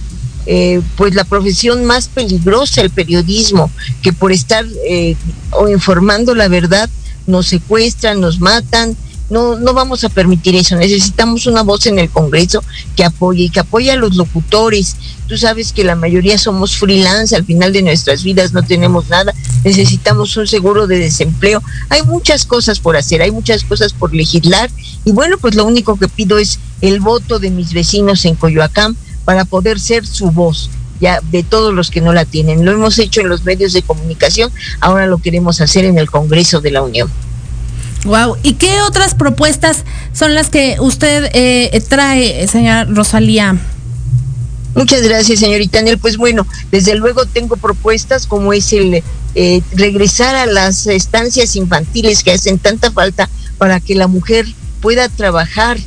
eh, 0.47 0.83
pues 0.97 1.15
la 1.15 1.25
profesión 1.25 1.85
más 1.85 2.09
peligrosa, 2.09 2.83
el 2.83 2.91
periodismo, 2.91 3.71
que 4.03 4.13
por 4.13 4.33
estar 4.33 4.65
eh, 4.87 5.17
o 5.51 5.69
informando 5.69 6.35
la 6.35 6.49
verdad 6.49 6.91
nos 7.27 7.47
secuestran, 7.47 8.21
nos 8.21 8.41
matan. 8.41 8.97
No, 9.31 9.59
no 9.59 9.73
vamos 9.73 10.05
a 10.05 10.11
permitir 10.11 10.55
eso. 10.55 10.77
Necesitamos 10.77 11.47
una 11.47 11.63
voz 11.63 11.87
en 11.87 11.99
el 11.99 12.11
Congreso 12.11 12.63
que 12.95 13.05
apoye 13.05 13.45
y 13.45 13.49
que 13.49 13.61
apoye 13.61 13.91
a 13.91 13.97
los 13.97 14.17
locutores. 14.17 14.97
Tú 15.27 15.39
sabes 15.39 15.73
que 15.73 15.83
la 15.83 15.97
mayoría 15.97 16.37
somos 16.37 16.77
freelance, 16.77 17.35
al 17.35 17.47
final 17.47 17.73
de 17.73 17.81
nuestras 17.81 18.23
vidas 18.23 18.53
no 18.53 18.63
tenemos 18.63 19.09
nada. 19.09 19.33
Necesitamos 19.65 20.37
un 20.37 20.47
seguro 20.47 20.87
de 20.87 20.99
desempleo. 20.99 21.63
Hay 21.89 22.03
muchas 22.03 22.45
cosas 22.45 22.81
por 22.81 22.99
hacer, 22.99 23.23
hay 23.23 23.31
muchas 23.31 23.65
cosas 23.65 23.95
por 23.95 24.15
legislar. 24.15 24.71
Y 25.07 25.13
bueno, 25.13 25.39
pues 25.39 25.55
lo 25.55 25.65
único 25.65 25.99
que 25.99 26.09
pido 26.09 26.37
es 26.37 26.59
el 26.83 27.01
voto 27.01 27.39
de 27.39 27.51
mis 27.51 27.73
vecinos 27.73 28.27
en 28.27 28.35
Coyoacán 28.35 28.95
para 29.25 29.45
poder 29.45 29.81
ser 29.81 30.07
su 30.07 30.31
voz 30.31 30.71
ya 31.01 31.21
de 31.31 31.43
todos 31.43 31.75
los 31.75 31.91
que 31.91 32.01
no 32.01 32.13
la 32.13 32.25
tienen. 32.25 32.65
Lo 32.65 32.73
hemos 32.73 32.99
hecho 32.99 33.21
en 33.21 33.29
los 33.29 33.45
medios 33.45 33.73
de 33.73 33.83
comunicación, 33.83 34.51
ahora 34.81 35.07
lo 35.07 35.19
queremos 35.19 35.61
hacer 35.61 35.85
en 35.85 35.99
el 35.99 36.11
Congreso 36.11 36.61
de 36.61 36.71
la 36.71 36.83
Unión. 36.83 37.11
Wow, 38.05 38.37
¿y 38.43 38.55
qué 38.55 38.83
otras 38.83 39.15
propuestas 39.15 39.85
son 40.13 40.35
las 40.35 40.51
que 40.51 40.77
usted 40.79 41.31
eh, 41.33 41.83
trae, 41.89 42.47
señora 42.49 42.85
Rosalía? 42.85 43.59
Muchas 44.75 45.03
gracias, 45.03 45.39
señorita 45.39 45.79
Anel. 45.79 45.99
Pues 45.99 46.17
bueno, 46.17 46.47
desde 46.71 46.97
luego 46.97 47.27
tengo 47.27 47.57
propuestas 47.57 48.27
como 48.27 48.53
es 48.53 48.73
el 48.73 49.03
eh, 49.35 49.63
regresar 49.73 50.35
a 50.35 50.47
las 50.47 50.87
estancias 50.87 51.55
infantiles 51.57 52.23
que 52.23 52.33
hacen 52.33 52.59
tanta 52.59 52.91
falta 52.91 53.29
para 53.57 53.81
que 53.81 53.95
la 53.95 54.09
mujer 54.09 54.47
pueda 54.85 55.09
trabajar 55.09 55.79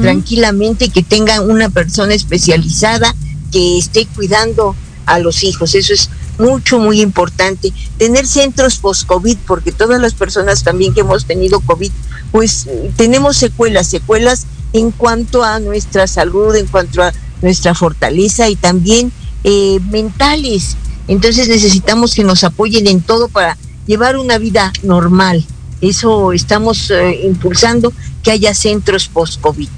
tranquilamente, 0.00 0.88
que 0.88 1.02
tenga 1.02 1.42
una 1.42 1.68
persona 1.68 2.14
especializada 2.14 3.14
que 3.52 3.76
esté 3.76 4.06
cuidando 4.06 4.74
a 5.04 5.18
los 5.18 5.44
hijos. 5.44 5.74
Eso 5.74 5.92
es 5.92 6.08
mucho, 6.38 6.78
muy 6.78 7.02
importante. 7.02 7.70
Tener 7.98 8.26
centros 8.26 8.78
post-COVID, 8.78 9.36
porque 9.46 9.72
todas 9.72 10.00
las 10.00 10.14
personas 10.14 10.64
también 10.64 10.94
que 10.94 11.00
hemos 11.00 11.26
tenido 11.26 11.60
COVID, 11.60 11.92
pues 12.32 12.66
tenemos 12.96 13.36
secuelas, 13.36 13.88
secuelas 13.88 14.46
en 14.72 14.90
cuanto 14.90 15.44
a 15.44 15.60
nuestra 15.60 16.06
salud, 16.06 16.56
en 16.56 16.66
cuanto 16.66 17.02
a 17.02 17.12
nuestra 17.42 17.74
fortaleza 17.74 18.48
y 18.48 18.56
también 18.56 19.12
eh, 19.44 19.80
mentales. 19.90 20.78
Entonces 21.08 21.48
necesitamos 21.48 22.14
que 22.14 22.24
nos 22.24 22.42
apoyen 22.42 22.86
en 22.86 23.02
todo 23.02 23.28
para 23.28 23.58
llevar 23.86 24.16
una 24.16 24.38
vida 24.38 24.72
normal. 24.82 25.44
Eso 25.80 26.32
estamos 26.32 26.90
eh, 26.90 27.20
impulsando 27.24 27.92
que 28.22 28.30
haya 28.30 28.54
centros 28.54 29.08
post-COVID. 29.08 29.68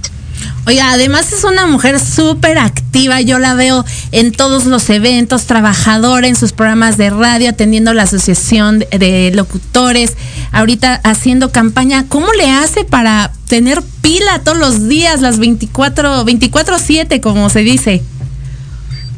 Oiga, 0.66 0.92
además 0.92 1.32
es 1.32 1.44
una 1.44 1.66
mujer 1.66 1.98
súper 1.98 2.58
activa, 2.58 3.20
yo 3.22 3.38
la 3.38 3.54
veo 3.54 3.84
en 4.12 4.32
todos 4.32 4.66
los 4.66 4.90
eventos, 4.90 5.46
trabajadora 5.46 6.28
en 6.28 6.36
sus 6.36 6.52
programas 6.52 6.98
de 6.98 7.08
radio, 7.10 7.48
atendiendo 7.48 7.94
la 7.94 8.02
asociación 8.02 8.80
de 8.80 9.32
locutores, 9.34 10.16
ahorita 10.52 11.00
haciendo 11.04 11.50
campaña. 11.52 12.04
¿Cómo 12.08 12.32
le 12.34 12.50
hace 12.50 12.84
para 12.84 13.32
tener 13.48 13.82
pila 14.02 14.40
todos 14.40 14.58
los 14.58 14.88
días, 14.88 15.22
las 15.22 15.38
24, 15.38 16.26
24-7, 16.26 17.20
como 17.20 17.48
se 17.48 17.60
dice? 17.60 18.02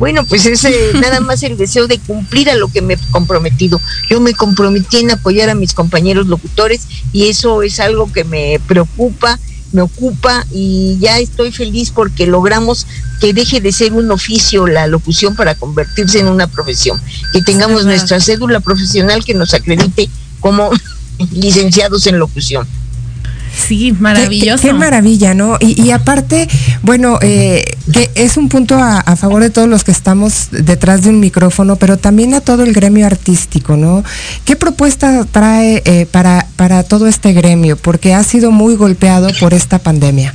Bueno, 0.01 0.25
pues 0.25 0.47
es 0.47 0.67
nada 0.95 1.21
más 1.21 1.43
el 1.43 1.59
deseo 1.59 1.87
de 1.87 1.99
cumplir 1.99 2.49
a 2.49 2.57
lo 2.57 2.69
que 2.69 2.81
me 2.81 2.95
he 2.95 2.99
comprometido. 3.13 3.79
Yo 4.09 4.19
me 4.19 4.33
comprometí 4.33 4.97
en 4.97 5.11
apoyar 5.11 5.51
a 5.51 5.55
mis 5.55 5.75
compañeros 5.75 6.27
locutores 6.27 6.87
y 7.13 7.29
eso 7.29 7.63
es 7.63 7.79
algo 7.81 8.11
que 8.11 8.25
me 8.25 8.59
preocupa, 8.67 9.39
me 9.73 9.83
ocupa 9.83 10.47
y 10.51 10.97
ya 11.01 11.19
estoy 11.19 11.53
feliz 11.53 11.91
porque 11.91 12.27
logramos 12.27 12.87
que 13.21 13.35
deje 13.35 13.61
de 13.61 13.73
ser 13.73 13.93
un 13.93 14.11
oficio 14.11 14.67
la 14.67 14.87
locución 14.87 15.37
para 15.37 15.55
convertirse 15.55 16.19
en 16.19 16.29
una 16.29 16.47
profesión, 16.47 16.99
que 17.35 17.43
tengamos 17.43 17.85
nuestra 17.85 18.21
cédula 18.21 18.61
profesional 18.61 19.23
que 19.23 19.35
nos 19.35 19.53
acredite 19.53 20.09
como 20.41 20.71
licenciados 21.31 22.07
en 22.07 22.19
locución. 22.19 22.67
Sí, 23.57 23.93
maravilloso. 23.93 24.63
Qué, 24.63 24.73
maravilla, 24.73 25.35
¿no? 25.35 25.57
Y, 25.61 25.91
aparte, 25.91 26.49
bueno, 26.83 27.19
eh, 27.21 27.65
que 27.93 28.11
es 28.15 28.37
un 28.37 28.49
punto 28.49 28.77
a, 28.77 29.17
favor 29.17 29.43
de 29.43 29.51
todos 29.51 29.69
los 29.69 29.85
que 29.85 29.91
estamos 29.91 30.49
detrás 30.51 31.03
de 31.03 31.11
un 31.11 31.21
micrófono, 31.21 31.77
pero 31.77 31.97
también 31.97 32.35
a 32.35 32.41
todo 32.41 32.63
el 32.63 32.73
gremio 32.73 33.07
artístico, 33.07 33.77
¿no? 33.77 34.05
¿Qué 34.45 34.57
propuesta 34.57 35.25
trae 35.31 35.83
eh, 35.85 36.07
para, 36.11 36.47
para 36.57 36.83
todo 36.83 37.07
este 37.07 37.33
gremio? 37.33 37.77
Porque 37.77 38.15
ha 38.15 38.23
sido 38.23 38.51
muy 38.51 38.77
golpeado 38.77 39.29
por 39.41 39.53
esta 39.53 39.79
pandemia. 39.79 40.35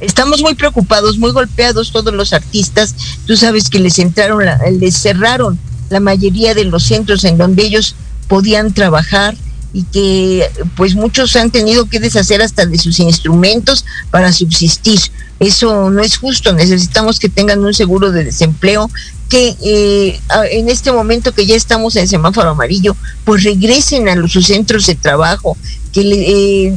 Estamos 0.00 0.42
muy 0.42 0.54
preocupados, 0.54 1.18
muy 1.18 1.32
golpeados 1.32 1.90
todos 1.90 2.14
los 2.14 2.32
artistas. 2.32 2.94
Tú 3.26 3.36
sabes 3.36 3.68
que 3.68 3.80
les 3.80 3.98
entraron, 3.98 4.44
les 4.78 4.96
cerraron 4.96 5.58
la 5.90 6.00
mayoría 6.00 6.54
de 6.54 6.64
los 6.64 6.84
centros 6.84 7.24
en 7.24 7.38
donde 7.38 7.64
ellos 7.64 7.96
podían 8.28 8.72
trabajar 8.72 9.34
y 9.72 9.82
que 9.84 10.50
pues 10.76 10.94
muchos 10.94 11.36
han 11.36 11.50
tenido 11.50 11.88
que 11.88 12.00
deshacer 12.00 12.40
hasta 12.42 12.66
de 12.66 12.78
sus 12.78 13.00
instrumentos 13.00 13.84
para 14.10 14.32
subsistir. 14.32 15.00
Eso 15.40 15.90
no 15.90 16.02
es 16.02 16.16
justo, 16.16 16.52
necesitamos 16.52 17.18
que 17.18 17.28
tengan 17.28 17.64
un 17.64 17.72
seguro 17.72 18.10
de 18.10 18.24
desempleo, 18.24 18.90
que 19.28 19.56
eh, 19.62 20.20
en 20.50 20.68
este 20.68 20.90
momento 20.90 21.32
que 21.32 21.46
ya 21.46 21.54
estamos 21.54 21.94
en 21.96 22.08
semáforo 22.08 22.50
amarillo, 22.50 22.96
pues 23.24 23.44
regresen 23.44 24.08
a 24.08 24.16
los, 24.16 24.32
sus 24.32 24.46
centros 24.46 24.86
de 24.86 24.94
trabajo, 24.94 25.56
que 25.92 26.00
eh, 26.00 26.76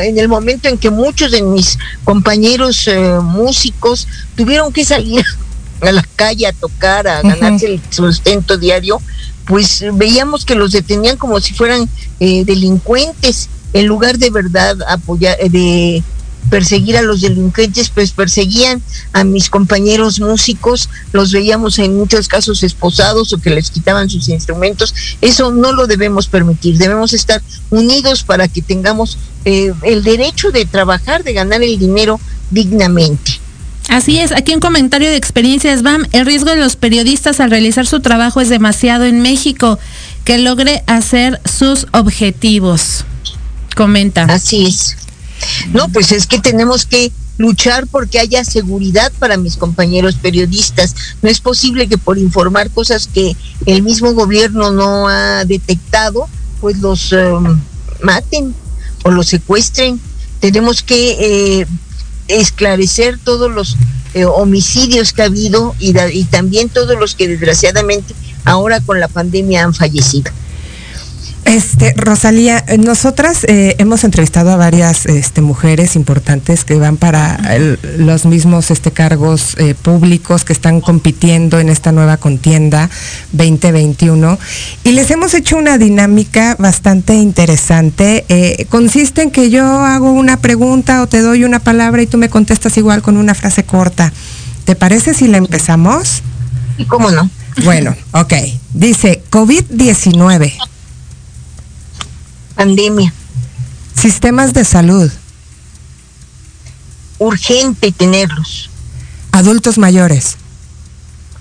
en 0.00 0.18
el 0.18 0.28
momento 0.28 0.68
en 0.68 0.78
que 0.78 0.90
muchos 0.90 1.32
de 1.32 1.42
mis 1.42 1.78
compañeros 2.04 2.86
eh, 2.88 3.18
músicos 3.22 4.06
tuvieron 4.36 4.72
que 4.72 4.84
salir 4.84 5.24
a 5.80 5.92
la 5.92 6.04
calle 6.16 6.46
a 6.46 6.52
tocar, 6.52 7.06
a 7.08 7.20
ganarse 7.22 7.66
el 7.66 7.80
sustento 7.90 8.56
diario, 8.56 9.00
pues 9.48 9.84
veíamos 9.94 10.44
que 10.44 10.54
los 10.54 10.72
detenían 10.72 11.16
como 11.16 11.40
si 11.40 11.54
fueran 11.54 11.88
delincuentes, 12.20 13.48
en 13.72 13.86
lugar 13.86 14.18
de 14.18 14.30
verdad 14.30 14.76
apoyar, 14.88 15.38
de 15.38 16.02
perseguir 16.48 16.96
a 16.96 17.02
los 17.02 17.20
delincuentes, 17.20 17.90
pues 17.90 18.12
perseguían 18.12 18.82
a 19.12 19.24
mis 19.24 19.50
compañeros 19.50 20.20
músicos, 20.20 20.88
los 21.12 21.32
veíamos 21.32 21.78
en 21.78 21.96
muchos 21.96 22.28
casos 22.28 22.62
esposados 22.62 23.32
o 23.32 23.38
que 23.38 23.50
les 23.50 23.70
quitaban 23.70 24.08
sus 24.08 24.28
instrumentos. 24.28 24.94
Eso 25.20 25.50
no 25.52 25.72
lo 25.72 25.86
debemos 25.86 26.28
permitir, 26.28 26.78
debemos 26.78 27.12
estar 27.12 27.42
unidos 27.70 28.22
para 28.22 28.48
que 28.48 28.62
tengamos 28.62 29.18
eh, 29.44 29.72
el 29.82 30.02
derecho 30.02 30.50
de 30.50 30.64
trabajar, 30.64 31.24
de 31.24 31.32
ganar 31.32 31.62
el 31.62 31.78
dinero 31.78 32.20
dignamente. 32.50 33.40
Así 33.88 34.18
es, 34.18 34.32
aquí 34.32 34.54
un 34.54 34.60
comentario 34.60 35.08
de 35.08 35.16
experiencias 35.16 35.82
BAM, 35.82 36.06
el 36.12 36.26
riesgo 36.26 36.50
de 36.50 36.56
los 36.56 36.76
periodistas 36.76 37.40
al 37.40 37.50
realizar 37.50 37.86
su 37.86 38.00
trabajo 38.00 38.40
es 38.40 38.50
demasiado 38.50 39.04
en 39.04 39.20
México, 39.20 39.78
que 40.24 40.38
logre 40.38 40.82
hacer 40.86 41.40
sus 41.44 41.86
objetivos. 41.92 43.04
Comenta. 43.74 44.24
Así 44.24 44.66
es. 44.66 44.96
No, 45.72 45.88
pues 45.88 46.12
es 46.12 46.26
que 46.26 46.38
tenemos 46.38 46.84
que 46.84 47.12
luchar 47.38 47.86
porque 47.86 48.18
haya 48.18 48.44
seguridad 48.44 49.10
para 49.18 49.36
mis 49.36 49.56
compañeros 49.56 50.16
periodistas. 50.16 50.94
No 51.22 51.30
es 51.30 51.40
posible 51.40 51.88
que 51.88 51.96
por 51.96 52.18
informar 52.18 52.70
cosas 52.70 53.08
que 53.12 53.36
el 53.64 53.82
mismo 53.82 54.12
gobierno 54.12 54.70
no 54.70 55.08
ha 55.08 55.44
detectado, 55.44 56.28
pues 56.60 56.78
los 56.78 57.12
um, 57.12 57.58
maten 58.02 58.54
o 59.04 59.10
los 59.10 59.28
secuestren. 59.28 60.00
Tenemos 60.40 60.82
que 60.82 61.60
eh, 61.60 61.66
esclarecer 62.28 63.18
todos 63.18 63.50
los 63.50 63.76
eh, 64.14 64.24
homicidios 64.24 65.12
que 65.12 65.22
ha 65.22 65.26
habido 65.26 65.74
y, 65.78 65.94
y 66.12 66.24
también 66.24 66.68
todos 66.68 66.98
los 66.98 67.14
que 67.14 67.28
desgraciadamente 67.28 68.14
ahora 68.44 68.80
con 68.80 69.00
la 69.00 69.08
pandemia 69.08 69.64
han 69.64 69.74
fallecido. 69.74 70.30
Este, 71.48 71.94
Rosalía, 71.96 72.62
nosotras 72.78 73.44
eh, 73.44 73.74
hemos 73.78 74.04
entrevistado 74.04 74.50
a 74.50 74.56
varias 74.56 75.06
este, 75.06 75.40
mujeres 75.40 75.96
importantes 75.96 76.62
que 76.62 76.74
van 76.74 76.98
para 76.98 77.40
los 77.96 78.26
mismos 78.26 78.70
este, 78.70 78.90
cargos 78.90 79.56
eh, 79.56 79.74
públicos 79.74 80.44
que 80.44 80.52
están 80.52 80.82
compitiendo 80.82 81.58
en 81.58 81.70
esta 81.70 81.90
nueva 81.90 82.18
contienda 82.18 82.90
2021 83.32 84.38
y 84.84 84.92
les 84.92 85.10
hemos 85.10 85.32
hecho 85.32 85.56
una 85.56 85.78
dinámica 85.78 86.54
bastante 86.58 87.14
interesante. 87.14 88.26
Eh, 88.28 88.66
consiste 88.68 89.22
en 89.22 89.30
que 89.30 89.48
yo 89.48 89.64
hago 89.64 90.12
una 90.12 90.36
pregunta 90.42 91.00
o 91.00 91.06
te 91.06 91.22
doy 91.22 91.44
una 91.44 91.60
palabra 91.60 92.02
y 92.02 92.06
tú 92.06 92.18
me 92.18 92.28
contestas 92.28 92.76
igual 92.76 93.00
con 93.00 93.16
una 93.16 93.34
frase 93.34 93.64
corta. 93.64 94.12
¿Te 94.66 94.76
parece 94.76 95.14
si 95.14 95.28
la 95.28 95.38
empezamos? 95.38 96.22
¿Cómo 96.88 97.10
no? 97.10 97.30
Bueno, 97.64 97.96
ok. 98.12 98.34
Dice 98.74 99.22
COVID-19 99.30 100.52
pandemia. 102.58 103.14
Sistemas 103.94 104.52
de 104.52 104.64
salud. 104.64 105.12
Urgente 107.20 107.92
tenerlos. 107.92 108.68
Adultos 109.30 109.78
mayores. 109.78 110.36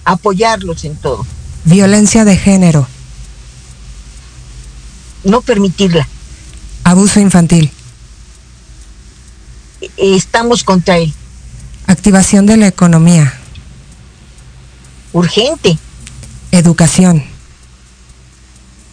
Apoyarlos 0.06 0.86
en 0.86 0.96
todo. 0.96 1.26
Violencia 1.66 2.24
de 2.24 2.38
género. 2.38 2.88
No 5.24 5.42
permitirla. 5.42 6.08
Abuso 6.84 7.20
infantil. 7.20 7.72
Estamos 9.98 10.64
contra 10.64 11.00
él. 11.00 11.12
Activación 11.88 12.46
de 12.46 12.58
la 12.58 12.68
economía. 12.68 13.34
Urgente. 15.14 15.80
Educación 16.52 17.37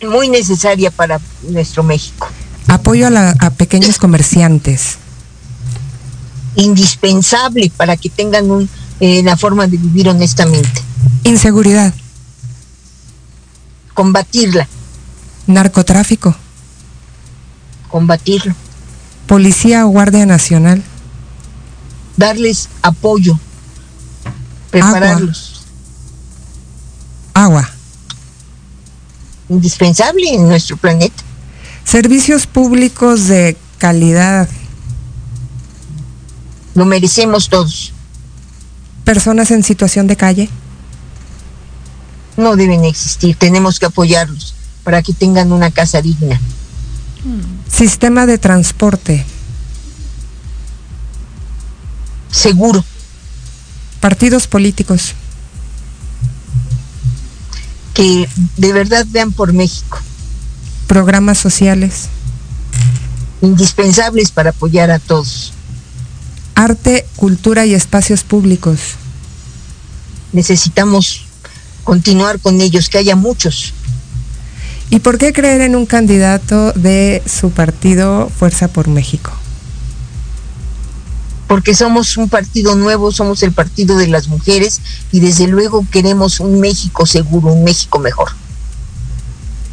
muy 0.08 0.28
necesaria 0.28 0.90
para 0.90 1.20
nuestro 1.42 1.82
México. 1.82 2.28
Apoyo 2.68 3.08
a, 3.08 3.50
pequeños 3.50 3.98
comerciantes. 3.98 4.98
Indispensable 6.56 7.70
para 7.76 7.96
que 7.96 8.08
tengan 8.08 8.50
un, 8.50 8.68
eh, 9.00 9.22
la 9.22 9.36
forma 9.36 9.66
de 9.66 9.76
vivir 9.76 10.08
honestamente. 10.08 10.82
Inseguridad. 11.24 11.92
Combatirla. 13.92 14.68
Narcotráfico. 15.46 16.34
Combatirlo. 17.88 18.54
Policía 19.26 19.86
o 19.86 19.90
Guardia 19.90 20.26
Nacional. 20.26 20.82
Darles 22.16 22.68
apoyo. 22.82 23.38
Prepararlos. 24.70 25.64
Agua 27.34 27.73
indispensable 29.48 30.34
en 30.34 30.48
nuestro 30.48 30.76
planeta. 30.76 31.22
Servicios 31.84 32.46
públicos 32.46 33.28
de 33.28 33.56
calidad. 33.78 34.48
Lo 36.74 36.84
merecemos 36.84 37.48
todos. 37.48 37.92
Personas 39.04 39.50
en 39.50 39.62
situación 39.62 40.06
de 40.06 40.16
calle. 40.16 40.48
No 42.36 42.56
deben 42.56 42.84
existir, 42.84 43.36
tenemos 43.36 43.78
que 43.78 43.86
apoyarlos 43.86 44.54
para 44.82 45.02
que 45.02 45.12
tengan 45.12 45.52
una 45.52 45.70
casa 45.70 46.02
digna. 46.02 46.40
Sistema 47.68 48.26
de 48.26 48.38
transporte. 48.38 49.24
Seguro. 52.30 52.84
Partidos 54.00 54.46
políticos 54.46 55.14
que 57.94 58.28
de 58.56 58.72
verdad 58.72 59.06
vean 59.08 59.32
por 59.32 59.52
México. 59.52 59.98
Programas 60.86 61.38
sociales. 61.38 62.08
Indispensables 63.40 64.30
para 64.30 64.50
apoyar 64.50 64.90
a 64.90 64.98
todos. 64.98 65.52
Arte, 66.54 67.06
cultura 67.16 67.64
y 67.64 67.74
espacios 67.74 68.22
públicos. 68.24 68.80
Necesitamos 70.32 71.26
continuar 71.84 72.40
con 72.40 72.60
ellos, 72.60 72.88
que 72.88 72.98
haya 72.98 73.16
muchos. 73.16 73.72
¿Y 74.90 75.00
por 75.00 75.18
qué 75.18 75.32
creer 75.32 75.60
en 75.60 75.76
un 75.76 75.86
candidato 75.86 76.72
de 76.72 77.22
su 77.26 77.50
partido 77.50 78.30
Fuerza 78.36 78.68
por 78.68 78.88
México? 78.88 79.32
Porque 81.46 81.74
somos 81.74 82.16
un 82.16 82.28
partido 82.28 82.74
nuevo, 82.74 83.12
somos 83.12 83.42
el 83.42 83.52
partido 83.52 83.96
de 83.96 84.08
las 84.08 84.28
mujeres 84.28 84.80
y 85.12 85.20
desde 85.20 85.46
luego 85.46 85.86
queremos 85.90 86.40
un 86.40 86.60
México 86.60 87.06
seguro, 87.06 87.52
un 87.52 87.64
México 87.64 87.98
mejor. 87.98 88.30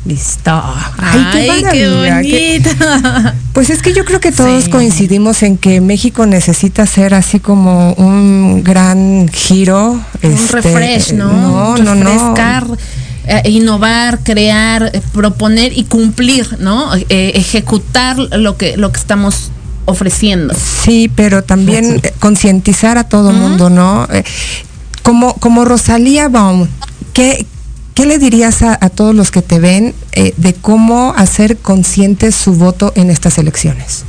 Listo. 0.04 0.52
Ay, 0.98 1.64
qué, 1.72 1.90
bonito. 1.90 2.70
Pues 3.54 3.70
es 3.70 3.82
que 3.82 3.94
yo 3.94 4.06
creo 4.06 4.22
que 4.22 4.32
todos 4.32 4.70
coincidimos 4.70 5.44
en 5.44 5.58
que 5.58 5.82
México 5.82 6.26
necesita 6.26 6.86
ser 6.86 7.14
así 7.14 7.40
como 7.40 7.94
un 7.94 8.64
gran 8.64 9.28
giro. 9.28 9.92
Un 9.92 10.32
este, 10.32 10.54
refresh, 10.54 11.14
¿no? 11.14 11.78
No, 11.78 11.96
no, 11.96 11.96
no. 11.96 12.78
Eh, 13.28 13.50
innovar, 13.50 14.24
crear, 14.24 14.90
eh, 14.94 15.02
proponer 15.14 15.78
y 15.78 15.84
cumplir, 15.84 16.58
¿no? 16.60 16.96
Eh, 16.96 17.34
ejecutar 17.36 18.18
lo 18.18 18.58
que, 18.58 18.78
lo 18.78 18.92
que 18.92 19.00
estamos 19.00 19.52
ofreciendo. 19.86 20.54
Sí, 20.84 21.12
pero 21.16 21.44
también 21.44 22.02
concientizar 22.20 22.98
a 22.98 23.04
todo 23.04 23.32
el 23.32 23.38
mundo, 23.38 23.70
¿no? 23.70 24.08
Eh, 24.12 24.24
como, 25.04 25.34
como 25.36 25.66
Rosalía 25.66 26.30
Baum, 26.30 26.68
¿qué, 27.14 27.46
¿qué 27.94 28.06
le 28.06 28.18
dirías 28.18 28.62
a, 28.62 28.78
todos 28.90 29.16
los 29.16 29.32
que 29.32 29.42
te 29.42 29.60
ven 29.60 29.94
eh, 30.14 30.34
de 30.38 30.54
cómo 30.54 31.14
hacer 31.18 31.58
consciente 31.58 32.32
su 32.32 32.54
voto 32.54 32.94
en 32.96 33.10
estas 33.10 33.38
elecciones? 33.38 34.04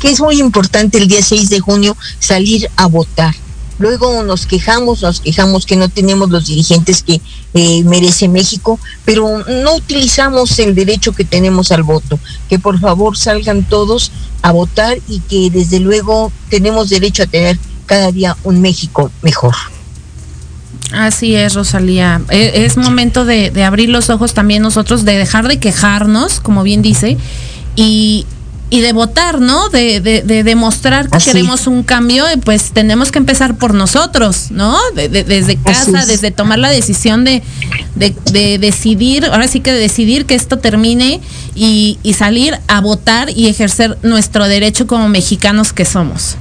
Que 0.00 0.10
es 0.10 0.20
muy 0.20 0.40
importante 0.40 0.98
el 0.98 1.08
día 1.08 1.22
6 1.22 1.48
de 1.50 1.60
junio 1.60 1.96
salir 2.18 2.68
a 2.76 2.86
votar 2.86 3.34
Luego 3.78 4.22
nos 4.22 4.46
quejamos, 4.46 5.02
nos 5.02 5.20
quejamos 5.20 5.66
que 5.66 5.76
no 5.76 5.88
tenemos 5.88 6.30
los 6.30 6.46
dirigentes 6.46 7.02
que 7.02 7.20
eh, 7.54 7.82
merece 7.84 8.28
México, 8.28 8.78
pero 9.04 9.44
no 9.46 9.76
utilizamos 9.76 10.58
el 10.58 10.74
derecho 10.74 11.12
que 11.12 11.24
tenemos 11.24 11.72
al 11.72 11.82
voto. 11.82 12.18
Que 12.48 12.58
por 12.58 12.78
favor 12.78 13.16
salgan 13.16 13.64
todos 13.64 14.12
a 14.42 14.52
votar 14.52 14.98
y 15.08 15.20
que 15.20 15.50
desde 15.50 15.80
luego 15.80 16.32
tenemos 16.48 16.90
derecho 16.90 17.24
a 17.24 17.26
tener 17.26 17.58
cada 17.86 18.12
día 18.12 18.36
un 18.44 18.60
México 18.60 19.10
mejor. 19.22 19.54
Así 20.92 21.34
es, 21.34 21.54
Rosalía. 21.54 22.20
E, 22.28 22.64
es, 22.64 22.76
momento 22.76 23.24
de, 23.24 23.50
de, 23.50 23.64
abrir 23.64 23.88
los 23.88 24.10
ojos 24.10 24.34
también 24.34 24.62
nosotros, 24.62 25.04
de 25.04 25.16
dejar 25.16 25.48
de 25.48 25.58
quejarnos, 25.58 26.40
como 26.40 26.62
bien 26.62 26.82
dice, 26.82 27.16
y 27.76 28.26
y 28.74 28.80
de 28.80 28.94
votar, 28.94 29.38
¿no? 29.42 29.68
De, 29.68 30.00
de, 30.00 30.22
de 30.22 30.42
demostrar 30.44 31.10
que 31.10 31.18
Así. 31.18 31.26
queremos 31.30 31.66
un 31.66 31.82
cambio, 31.82 32.24
y 32.32 32.38
pues 32.38 32.70
tenemos 32.72 33.12
que 33.12 33.18
empezar 33.18 33.58
por 33.58 33.74
nosotros, 33.74 34.46
¿no? 34.50 34.78
De- 34.96 35.10
de- 35.10 35.24
desde 35.24 35.56
casa, 35.56 36.00
es. 36.00 36.06
desde 36.06 36.30
tomar 36.30 36.58
la 36.58 36.70
decisión 36.70 37.22
de, 37.24 37.42
de, 37.96 38.14
de 38.32 38.58
decidir, 38.58 39.26
ahora 39.26 39.46
sí 39.46 39.60
que 39.60 39.72
de 39.74 39.78
decidir 39.78 40.24
que 40.24 40.34
esto 40.34 40.58
termine 40.58 41.20
y, 41.54 41.98
y 42.02 42.14
salir 42.14 42.58
a 42.66 42.80
votar 42.80 43.28
y 43.28 43.48
ejercer 43.48 43.98
nuestro 44.02 44.48
derecho 44.48 44.86
como 44.86 45.06
mexicanos 45.10 45.74
que 45.74 45.84
somos. 45.84 46.36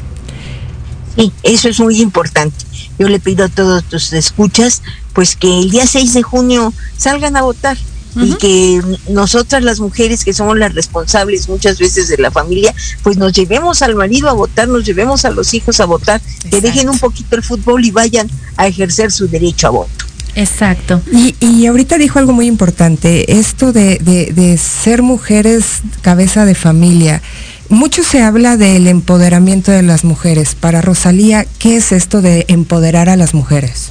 Sí, 1.17 1.33
eso 1.43 1.67
es 1.67 1.79
muy 1.81 1.99
importante. 2.01 2.55
Yo 2.97 3.09
le 3.09 3.19
pido 3.19 3.43
a 3.43 3.49
todos 3.49 3.83
tus 3.83 4.13
escuchas, 4.13 4.81
pues 5.13 5.35
que 5.35 5.59
el 5.59 5.69
día 5.69 5.85
6 5.85 6.13
de 6.13 6.21
junio 6.23 6.73
salgan 6.97 7.35
a 7.35 7.41
votar 7.41 7.77
y 8.15 8.33
que 8.35 8.81
nosotras 9.09 9.63
las 9.63 9.79
mujeres 9.79 10.23
que 10.25 10.33
somos 10.33 10.57
las 10.57 10.73
responsables 10.73 11.47
muchas 11.49 11.79
veces 11.79 12.07
de 12.09 12.17
la 12.17 12.31
familia, 12.31 12.73
pues 13.03 13.17
nos 13.17 13.31
llevemos 13.33 13.81
al 13.81 13.95
marido 13.95 14.29
a 14.29 14.33
votar, 14.33 14.67
nos 14.67 14.85
llevemos 14.85 15.23
a 15.25 15.31
los 15.31 15.53
hijos 15.53 15.79
a 15.79 15.85
votar, 15.85 16.21
que 16.49 16.61
dejen 16.61 16.89
un 16.89 16.99
poquito 16.99 17.35
el 17.35 17.43
fútbol 17.43 17.85
y 17.85 17.91
vayan 17.91 18.29
a 18.57 18.67
ejercer 18.67 19.11
su 19.11 19.27
derecho 19.27 19.67
a 19.67 19.69
voto. 19.71 20.05
Exacto. 20.33 21.01
Y, 21.11 21.35
y 21.41 21.65
ahorita 21.67 21.97
dijo 21.97 22.17
algo 22.17 22.31
muy 22.31 22.47
importante, 22.47 23.37
esto 23.37 23.73
de, 23.73 23.97
de- 23.99 24.31
de 24.33 24.57
ser 24.57 25.01
mujeres 25.01 25.81
cabeza 26.01 26.45
de 26.45 26.55
familia. 26.55 27.21
Mucho 27.67 28.03
se 28.03 28.21
habla 28.21 28.57
del 28.57 28.87
empoderamiento 28.87 29.71
de 29.71 29.81
las 29.81 30.03
mujeres. 30.03 30.55
Para 30.55 30.81
Rosalía, 30.81 31.45
¿qué 31.59 31.77
es 31.77 31.91
esto 31.93 32.21
de 32.21 32.45
empoderar 32.49 33.07
a 33.09 33.15
las 33.15 33.33
mujeres? 33.33 33.90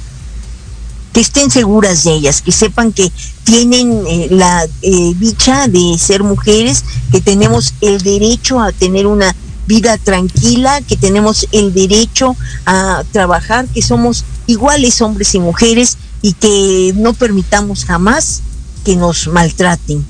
Que 1.13 1.19
estén 1.19 1.51
seguras 1.51 2.03
de 2.03 2.13
ellas, 2.13 2.41
que 2.41 2.51
sepan 2.51 2.91
que 2.91 3.11
tienen 3.43 4.03
eh, 4.07 4.27
la 4.31 4.65
eh, 4.81 5.13
dicha 5.17 5.67
de 5.67 5.97
ser 5.97 6.23
mujeres, 6.23 6.83
que 7.11 7.21
tenemos 7.21 7.73
el 7.81 8.01
derecho 8.01 8.59
a 8.59 8.71
tener 8.71 9.07
una 9.07 9.35
vida 9.67 9.97
tranquila, 9.97 10.81
que 10.81 10.97
tenemos 10.97 11.47
el 11.51 11.73
derecho 11.73 12.35
a 12.65 13.03
trabajar, 13.11 13.67
que 13.67 13.81
somos 13.81 14.25
iguales 14.47 15.01
hombres 15.01 15.35
y 15.35 15.39
mujeres 15.39 15.97
y 16.21 16.33
que 16.33 16.93
no 16.95 17.13
permitamos 17.13 17.85
jamás 17.85 18.41
que 18.83 18.95
nos 18.95 19.27
maltraten. 19.27 20.05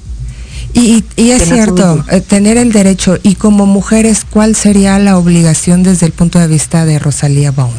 Y, 0.73 1.03
y 1.17 1.31
es 1.31 1.43
cierto, 1.43 2.03
eh, 2.09 2.21
tener 2.21 2.57
el 2.57 2.71
derecho 2.71 3.17
y 3.23 3.35
como 3.35 3.65
mujeres, 3.65 4.25
¿cuál 4.29 4.55
sería 4.55 4.97
la 4.99 5.17
obligación 5.17 5.83
desde 5.83 6.05
el 6.05 6.13
punto 6.13 6.39
de 6.39 6.47
vista 6.47 6.85
de 6.85 6.97
Rosalía 6.97 7.51
Baum? 7.51 7.73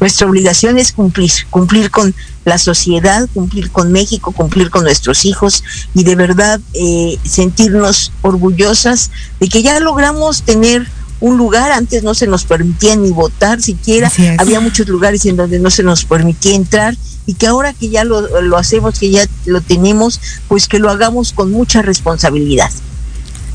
Nuestra 0.00 0.26
obligación 0.26 0.78
es 0.78 0.92
cumplir, 0.92 1.30
cumplir 1.50 1.90
con 1.90 2.14
la 2.44 2.58
sociedad, 2.58 3.28
cumplir 3.32 3.70
con 3.70 3.92
México, 3.92 4.32
cumplir 4.32 4.70
con 4.70 4.84
nuestros 4.84 5.24
hijos 5.24 5.64
y 5.94 6.04
de 6.04 6.16
verdad 6.16 6.60
eh, 6.74 7.18
sentirnos 7.24 8.12
orgullosas 8.22 9.10
de 9.40 9.48
que 9.48 9.62
ya 9.62 9.80
logramos 9.80 10.42
tener 10.42 10.86
un 11.20 11.38
lugar, 11.38 11.72
antes 11.72 12.02
no 12.02 12.14
se 12.14 12.26
nos 12.26 12.44
permitía 12.44 12.94
ni 12.94 13.10
votar 13.10 13.62
siquiera, 13.62 14.12
había 14.38 14.60
muchos 14.60 14.86
lugares 14.86 15.24
en 15.24 15.36
donde 15.36 15.58
no 15.58 15.70
se 15.70 15.82
nos 15.82 16.04
permitía 16.04 16.54
entrar 16.54 16.94
y 17.24 17.34
que 17.34 17.46
ahora 17.46 17.72
que 17.72 17.88
ya 17.88 18.04
lo, 18.04 18.42
lo 18.42 18.56
hacemos, 18.58 18.98
que 18.98 19.10
ya 19.10 19.26
lo 19.46 19.60
tenemos, 19.60 20.20
pues 20.46 20.68
que 20.68 20.78
lo 20.78 20.90
hagamos 20.90 21.32
con 21.32 21.50
mucha 21.50 21.80
responsabilidad. 21.80 22.70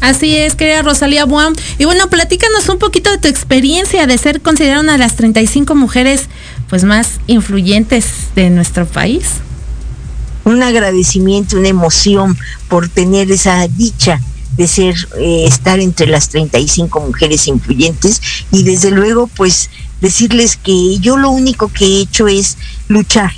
Así 0.02 0.36
es, 0.36 0.56
querida 0.56 0.82
Rosalía 0.82 1.26
Buam. 1.26 1.54
Y 1.78 1.86
bueno, 1.86 2.10
platícanos 2.10 2.68
un 2.70 2.80
poquito 2.80 3.12
de 3.12 3.20
tu 3.20 3.28
experiencia 3.28 4.08
de 4.08 4.18
ser 4.18 4.42
considerada 4.42 4.82
una 4.82 4.94
de 4.94 4.98
las 4.98 5.16
35 5.16 5.76
mujeres 5.76 6.24
pues 6.70 6.84
más 6.84 7.20
influyentes 7.28 8.06
de 8.36 8.50
nuestro 8.50 8.86
país. 8.88 9.26
un 10.44 10.64
agradecimiento, 10.64 11.58
una 11.58 11.68
emoción 11.68 12.36
por 12.68 12.90
tener 12.90 13.32
esa 13.32 13.68
dicha 13.68 14.20
de 14.58 14.68
ser, 14.68 14.96
eh, 15.20 15.46
estar 15.48 15.80
entre 15.80 16.08
las 16.08 16.30
35 16.30 17.00
mujeres 17.00 17.48
influyentes 17.48 18.20
y 18.52 18.64
desde 18.64 18.90
luego 18.90 19.28
pues 19.28 19.70
decirles 20.02 20.58
que 20.58 20.98
yo 20.98 21.16
lo 21.16 21.30
único 21.30 21.72
que 21.72 21.86
he 21.86 22.02
hecho 22.02 22.28
es 22.28 22.58
luchar 22.88 23.32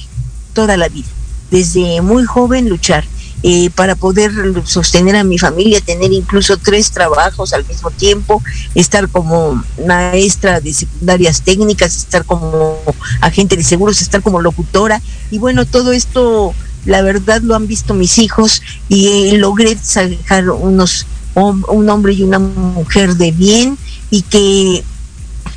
toda 0.54 0.78
la 0.78 0.88
vida, 0.88 1.10
desde 1.52 2.02
muy 2.02 2.24
joven 2.24 2.70
luchar. 2.70 3.04
Eh, 3.46 3.70
para 3.76 3.96
poder 3.96 4.32
sostener 4.64 5.18
a 5.18 5.26
mi 5.26 5.38
familia, 5.38 5.82
tener 5.82 6.14
incluso 6.14 6.56
tres 6.56 6.92
trabajos 6.92 7.52
al 7.52 7.66
mismo 7.66 7.92
tiempo, 7.92 8.42
estar 8.74 9.10
como 9.10 9.62
maestra 9.86 10.62
de 10.62 10.74
secundarias 10.74 11.42
técnicas, 11.42 11.96
estar 11.98 12.24
como 12.24 12.78
agente 13.20 13.58
de 13.58 13.64
seguros, 13.64 14.02
estar 14.02 14.22
como 14.22 14.42
locutora. 14.42 15.02
Y 15.30 15.40
bueno, 15.40 15.66
todo 15.66 15.92
esto, 15.92 16.54
la 16.86 17.02
verdad, 17.02 17.42
lo 17.42 17.56
han 17.56 17.68
visto 17.68 17.94
mis 17.94 18.18
hijos 18.18 18.62
y 18.88 19.08
eh, 19.08 19.38
logré 19.38 19.78
sacar 19.78 20.50
unos, 20.50 21.06
un 21.36 21.90
hombre 21.90 22.14
y 22.14 22.24
una 22.24 22.40
mujer 22.40 23.16
de 23.18 23.32
bien 23.34 23.78
y 24.10 24.22
que 24.22 24.84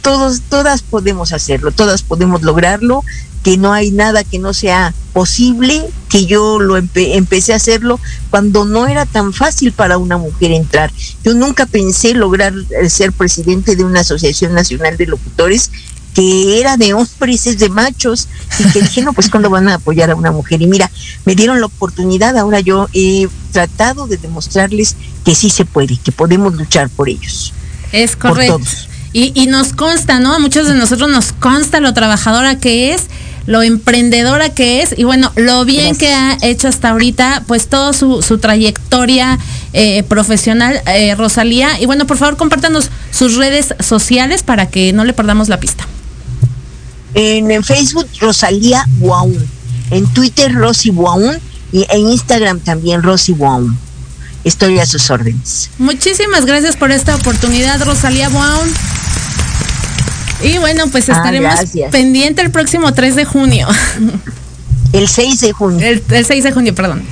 todos, 0.03 0.41
todas 0.49 0.83
podemos 0.83 1.33
hacerlo, 1.33 1.73
todas 1.73 2.03
podemos 2.03 2.43
lograrlo, 2.43 3.03
que 3.47 3.57
no 3.59 3.73
hay 3.73 3.93
nada 3.93 4.25
que 4.25 4.41
no 4.41 4.53
sea 4.53 4.93
posible, 5.13 5.81
que 6.09 6.27
yo 6.27 6.59
lo 6.59 6.77
empe- 6.77 7.15
empecé 7.15 7.53
a 7.53 7.57
hacerlo 7.57 8.01
cuando 8.29 8.65
no 8.65 8.89
era 8.89 9.07
tan 9.07 9.33
fácil 9.33 9.71
para 9.71 9.99
una 9.99 10.17
mujer 10.19 10.51
entrar. 10.51 10.91
Yo 11.25 11.33
nunca 11.33 11.65
pensé 11.65 12.13
lograr 12.15 12.53
eh, 12.83 12.91
ser 12.91 13.13
presidente 13.13 13.77
de 13.77 13.85
una 13.85 14.01
asociación 14.01 14.53
nacional 14.53 14.97
de 14.97 15.07
locutores 15.07 15.71
que 16.13 16.59
era 16.59 16.77
de 16.77 16.93
hombres, 16.93 17.47
es 17.47 17.61
de 17.61 17.69
machos, 17.69 18.27
y 18.59 18.65
que 18.73 18.81
dije, 18.83 19.03
no, 19.03 19.13
pues 19.13 19.31
cuando 19.31 19.49
van 19.49 19.69
a 19.69 19.75
apoyar 19.75 20.11
a 20.11 20.17
una 20.17 20.33
mujer. 20.33 20.61
Y 20.63 20.67
mira, 20.67 20.91
me 21.25 21.37
dieron 21.37 21.61
la 21.61 21.67
oportunidad, 21.67 22.37
ahora 22.37 22.59
yo 22.59 22.89
he 22.95 23.29
tratado 23.53 24.09
de 24.09 24.17
demostrarles 24.17 24.97
que 25.25 25.37
sí 25.37 25.51
se 25.51 25.65
puede, 25.65 25.97
que 25.99 26.11
podemos 26.11 26.53
luchar 26.57 26.89
por 26.89 27.09
ellos. 27.09 27.53
Es 27.93 28.17
Por 28.17 28.31
correcto. 28.33 28.59
todos. 28.59 28.89
Y, 29.13 29.33
y 29.41 29.47
nos 29.47 29.73
consta, 29.73 30.19
¿no? 30.21 30.35
A 30.35 30.39
muchos 30.39 30.67
de 30.69 30.75
nosotros 30.75 31.09
nos 31.09 31.33
consta 31.33 31.81
lo 31.81 31.95
trabajadora 31.95 32.59
que 32.59 32.93
es, 32.93 33.05
lo 33.47 33.63
emprendedora 33.63 34.51
que 34.51 34.83
es 34.83 34.95
y 34.97 35.05
bueno, 35.05 35.33
lo 35.37 35.65
bien 35.65 35.95
Gracias. 35.95 35.99
que 35.99 36.15
ha 36.15 36.39
hecho 36.43 36.69
hasta 36.69 36.91
ahorita, 36.91 37.45
pues 37.47 37.69
toda 37.69 37.93
su, 37.93 38.23
su 38.23 38.39
trayectoria 38.39 39.39
eh, 39.73 40.03
profesional, 40.03 40.81
eh, 40.87 41.15
Rosalía. 41.15 41.81
Y 41.81 41.87
bueno, 41.87 42.07
por 42.07 42.17
favor, 42.19 42.37
compártanos 42.37 42.91
sus 43.11 43.37
redes 43.37 43.75
sociales 43.81 44.43
para 44.43 44.67
que 44.67 44.93
no 44.93 45.05
le 45.05 45.13
perdamos 45.13 45.49
la 45.49 45.61
pista. 45.61 45.87
En, 47.15 47.51
en 47.51 47.63
Facebook, 47.65 48.07
Rosalía 48.21 48.85
Buaún. 48.99 49.47
En 49.91 50.07
Twitter, 50.13 50.53
Rosy 50.53 50.91
Buaún. 50.91 51.39
Y 51.73 51.87
en 51.91 52.09
Instagram 52.11 52.61
también, 52.61 53.03
Rosy 53.03 53.33
Buaún. 53.33 53.79
Estoy 54.45 54.79
a 54.79 54.87
sus 54.87 55.11
órdenes. 55.11 55.71
Muchísimas 55.79 56.47
gracias 56.47 56.77
por 56.77 56.93
esta 56.93 57.17
oportunidad, 57.17 57.83
Rosalía 57.85 58.29
Brown. 58.29 58.69
Y 60.43 60.59
bueno, 60.59 60.85
pues 60.91 61.09
Ah, 61.09 61.15
estaremos 61.15 61.55
gracias. 61.55 61.91
pendiente 61.91 62.43
el 62.43 62.51
próximo 62.51 62.93
3 62.93 63.17
de 63.17 63.25
junio. 63.25 63.67
El 64.93 65.09
6 65.09 65.41
de 65.41 65.53
junio. 65.53 65.87
El, 65.87 66.03
el 66.11 66.25
6 66.27 66.45
de 66.45 66.53
junio, 66.53 66.75
perdón. 66.75 67.03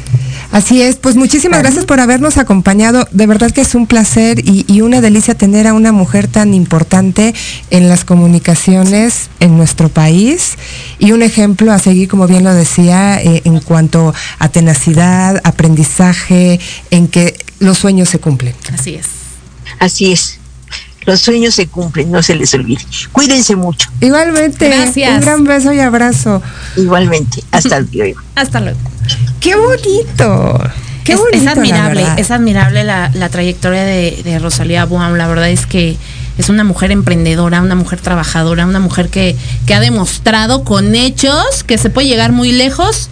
Así 0.52 0.80
es, 0.82 0.94
pues 0.96 1.16
muchísimas 1.16 1.58
gracias 1.60 1.84
por 1.84 1.98
habernos 1.98 2.38
acompañado. 2.38 3.08
De 3.10 3.26
verdad 3.26 3.50
que 3.50 3.60
es 3.62 3.74
un 3.74 3.88
placer 3.88 4.38
y, 4.38 4.64
y 4.68 4.82
una 4.82 5.00
delicia 5.00 5.34
tener 5.34 5.66
a 5.66 5.74
una 5.74 5.90
mujer 5.90 6.28
tan 6.28 6.54
importante 6.54 7.34
en 7.70 7.88
las 7.88 8.04
comunicaciones 8.04 9.30
en 9.40 9.56
nuestro 9.56 9.88
país 9.88 10.52
y 11.00 11.10
un 11.10 11.22
ejemplo 11.22 11.72
a 11.72 11.80
seguir, 11.80 12.08
como 12.08 12.28
bien 12.28 12.44
lo 12.44 12.54
decía, 12.54 13.20
eh, 13.20 13.42
en 13.44 13.58
cuanto 13.60 14.14
a 14.38 14.48
tenacidad, 14.48 15.40
aprendizaje, 15.42 16.60
en 16.92 17.08
que 17.08 17.36
los 17.58 17.78
sueños 17.78 18.08
se 18.08 18.20
cumplen. 18.20 18.54
Así 18.72 18.94
es. 18.94 19.06
Así 19.80 20.12
es. 20.12 20.38
Los 21.06 21.20
sueños 21.20 21.54
se 21.54 21.66
cumplen, 21.68 22.10
no 22.10 22.22
se 22.22 22.34
les 22.34 22.52
olvide. 22.54 22.80
Cuídense 23.12 23.56
mucho. 23.56 23.88
Igualmente, 24.00 24.68
Gracias. 24.68 25.14
un 25.16 25.20
gran 25.20 25.44
beso 25.44 25.72
y 25.72 25.80
abrazo. 25.80 26.42
Igualmente. 26.76 27.42
Hasta 27.50 27.80
luego. 27.92 28.20
Hasta 28.34 28.60
luego. 28.60 28.78
¡Qué 29.40 29.54
bonito! 29.56 30.70
¡Qué 31.04 31.12
es, 31.12 31.18
bonito! 31.18 31.36
es 31.38 31.44
la 31.44 31.50
admirable, 31.52 32.00
verdad. 32.02 32.18
es 32.18 32.30
admirable 32.30 32.84
la, 32.84 33.10
la 33.14 33.28
trayectoria 33.28 33.84
de, 33.84 34.22
de 34.24 34.38
Rosalía 34.38 34.86
Buam. 34.86 35.14
La 35.16 35.26
verdad 35.28 35.50
es 35.50 35.66
que 35.66 35.96
es 36.38 36.48
una 36.48 36.64
mujer 36.64 36.90
emprendedora, 36.90 37.60
una 37.60 37.74
mujer 37.74 38.00
trabajadora, 38.00 38.64
una 38.66 38.80
mujer 38.80 39.10
que, 39.10 39.36
que 39.66 39.74
ha 39.74 39.80
demostrado 39.80 40.64
con 40.64 40.94
hechos 40.94 41.62
que 41.66 41.76
se 41.78 41.90
puede 41.90 42.08
llegar 42.08 42.32
muy 42.32 42.52
lejos 42.52 43.10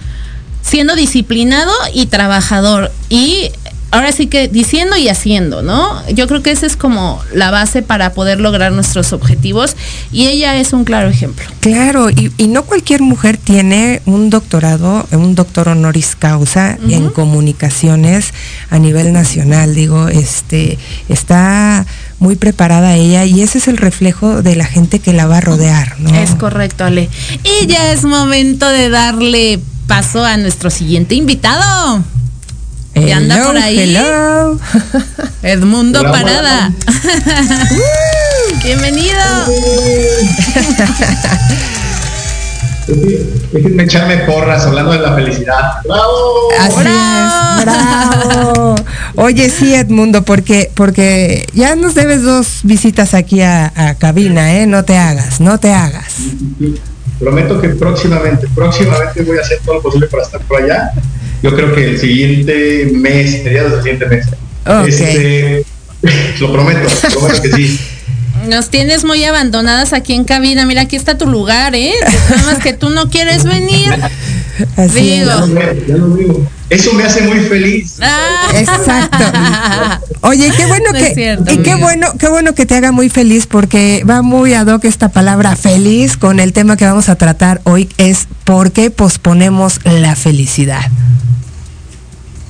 siendo 0.62 0.94
disciplinado 0.96 1.72
y 1.92 2.07
trabajador. 2.07 2.90
Y 3.11 3.50
ahora 3.92 4.11
sí 4.11 4.26
que 4.26 4.48
diciendo 4.48 4.96
y 4.96 5.09
haciendo, 5.09 5.62
¿no? 5.62 6.02
Yo 6.09 6.26
creo 6.26 6.42
que 6.42 6.50
esa 6.50 6.66
es 6.66 6.76
como 6.76 7.20
la 7.33 7.50
base 7.50 7.83
para 7.83 8.14
poder 8.14 8.40
lograr 8.40 8.72
nuestros 8.72 9.12
objetivos. 9.12 9.76
Y 10.11 10.26
ella 10.26 10.57
es 10.57 10.72
un 10.72 10.85
claro 10.85 11.09
ejemplo. 11.09 11.44
Claro, 11.61 12.11
y, 12.11 12.33
y 12.38 12.48
no 12.48 12.64
cualquier 12.64 13.02
mujer 13.02 13.37
tiene 13.37 14.02
un 14.07 14.31
doctorado, 14.31 15.07
un 15.12 15.35
doctor 15.35 15.68
honoris 15.68 16.16
causa 16.16 16.78
en 16.88 17.11
comunicaciones 17.11 18.33
a 18.70 18.78
nivel 18.78 19.12
nacional. 19.12 19.74
Digo, 19.74 20.09
este, 20.09 20.78
está 21.09 21.87
muy 22.18 22.37
preparada 22.37 22.94
ella 22.94 23.24
y 23.26 23.42
ese 23.42 23.59
es 23.59 23.68
el 23.68 23.76
reflejo 23.76 24.42
de 24.42 24.57
la 24.57 24.64
gente 24.64 25.00
que 25.00 25.12
la 25.12 25.26
va 25.26 25.38
a 25.38 25.40
rodear, 25.42 26.00
¿no? 26.00 26.14
Es 26.14 26.35
correcto, 26.35 26.85
Ale. 26.85 27.11
Y 27.44 27.66
ya 27.66 27.92
es 27.92 28.05
momento 28.05 28.68
de 28.68 28.88
darle 28.88 29.61
paso 29.87 30.24
a 30.24 30.38
nuestro 30.38 30.70
siguiente 30.70 31.14
invitado. 31.14 32.02
Que 32.94 33.12
anda 33.12 33.44
por 33.44 33.57
ahí. 33.57 33.78
hello. 33.81 34.59
Edmundo 35.42 36.02
Parada. 36.02 36.72
Bienvenido. 38.64 39.18
Déjenme 43.52 43.85
echarme 43.85 44.18
porras 44.18 44.66
hablando 44.66 44.92
de 44.92 44.98
la 44.98 45.14
felicidad. 45.14 45.81
¡Bravo! 45.85 46.48
Así 46.61 46.81
es, 46.81 47.64
bravo. 47.64 48.74
Oye, 49.16 49.50
sí, 49.50 49.74
Edmundo, 49.74 50.22
porque, 50.22 50.70
porque 50.74 51.46
ya 51.55 51.74
nos 51.76 51.94
debes 51.94 52.22
dos 52.22 52.61
visitas 52.64 53.14
aquí 53.14 53.40
a, 53.40 53.72
a 53.74 53.94
cabina, 53.94 54.55
¿eh? 54.55 54.66
No 54.66 54.85
te 54.85 54.96
hagas, 54.96 55.40
no 55.40 55.59
te 55.59 55.72
hagas. 55.72 56.14
Prometo 57.18 57.61
que 57.61 57.68
próximamente, 57.70 58.48
próximamente 58.55 59.22
voy 59.22 59.38
a 59.38 59.42
hacer 59.42 59.61
todo 59.64 59.76
lo 59.76 59.83
posible 59.83 60.09
para 60.09 60.24
estar 60.24 60.40
por 60.42 60.62
allá. 60.62 60.92
Yo 61.42 61.55
creo 61.55 61.74
que 61.74 61.90
el 61.90 61.98
siguiente 61.98 62.90
mes, 62.92 63.42
mediados 63.44 63.72
del 63.72 63.83
siguiente 63.83 64.07
mes. 64.07 64.26
Ok. 64.66 64.88
Este, 64.88 65.64
lo 66.40 66.52
prometo, 66.52 66.88
prometo 67.12 67.42
que 67.42 67.52
sí. 67.52 67.81
Nos 68.48 68.70
tienes 68.70 69.05
muy 69.05 69.22
abandonadas 69.24 69.92
aquí 69.92 70.14
en 70.14 70.24
cabina. 70.24 70.66
Mira, 70.66 70.83
aquí 70.83 70.96
está 70.96 71.16
tu 71.16 71.26
lugar, 71.26 71.74
¿eh? 71.74 71.92
Nada 72.31 72.42
más 72.42 72.59
que 72.59 72.72
tú 72.72 72.90
no 72.90 73.09
quieres 73.09 73.44
venir. 73.44 73.92
Así 74.76 75.00
Digo. 75.00 75.31
Ya 75.31 75.37
lo 75.37 75.46
veo, 75.46 75.87
ya 75.87 75.96
lo 75.96 76.14
veo. 76.14 76.46
Eso 76.68 76.92
me 76.94 77.05
hace 77.05 77.22
muy 77.22 77.40
feliz. 77.40 77.98
Ah. 78.00 78.50
Exacto. 78.55 79.24
Oye, 80.22 80.50
qué 80.57 80.66
bueno 80.66 80.92
No 80.92 80.98
que 80.98 81.14
cierto. 81.14 81.52
y 81.52 81.59
qué 81.59 81.74
bueno, 81.74 82.09
qué 82.18 82.28
bueno 82.28 82.55
que 82.55 82.66
te 82.66 82.74
haga 82.74 82.92
muy 82.92 83.09
feliz 83.11 83.46
porque 83.46 84.05
va 84.09 84.22
muy 84.22 84.55
ad 84.55 84.66
hoc 84.68 84.85
esta 84.85 85.09
palabra 85.11 85.55
feliz 85.55 86.16
con 86.16 86.40
el 86.40 86.52
tema 86.52 86.76
que 86.76 86.85
vamos 86.85 87.09
a 87.09 87.16
tratar 87.16 87.61
hoy 87.64 87.88
es 87.98 88.26
por 88.44 88.72
qué 88.72 88.90
posponemos 88.90 89.81
la 89.85 90.16
felicidad. 90.16 90.83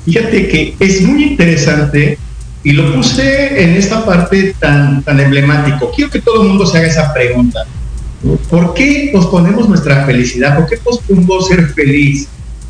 Fíjate 0.05 0.49
que 0.49 0.77
es 0.81 1.03
muy 1.03 1.25
interesante 1.25 2.19
y 2.65 2.73
lo 2.73 2.95
puse 2.95 3.63
en 3.63 3.71
esta 3.75 4.05
parte 4.05 4.55
tan, 4.59 5.03
tan 5.03 5.21
emblemático. 5.21 5.91
Quiero 5.95 6.11
que 6.11 6.21
todo 6.21 6.43
el 6.43 6.49
mundo 6.49 6.67
se 6.67 6.79
haga 6.79 6.89
esa 6.89 7.13
pregunta. 7.13 7.61
¿Por 8.49 8.75
qué 8.75 9.11
posponemos 9.13 9.69
nuestra 9.69 10.07
felicidad? 10.07 10.57
¿Por 10.57 10.69
qué 10.69 10.77
pospongo 10.77 11.43
ser 11.43 11.69
feliz? 11.71 12.29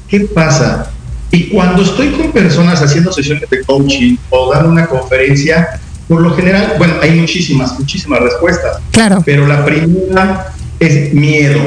¿Qué 0.09 0.21
pasa? 0.21 0.91
Y 1.31 1.49
cuando 1.49 1.83
estoy 1.83 2.11
con 2.11 2.33
personas 2.33 2.83
haciendo 2.83 3.13
sesiones 3.13 3.49
de 3.49 3.63
coaching 3.65 4.17
o 4.31 4.53
dando 4.53 4.71
una 4.71 4.87
conferencia, 4.87 5.81
por 6.09 6.21
lo 6.21 6.35
general, 6.35 6.75
bueno, 6.79 6.95
hay 7.01 7.13
muchísimas, 7.13 7.79
muchísimas 7.79 8.21
respuestas. 8.21 8.79
Claro. 8.91 9.23
Pero 9.25 9.47
la 9.47 9.65
primera 9.65 10.53
es 10.79 11.15
miedo. 11.15 11.61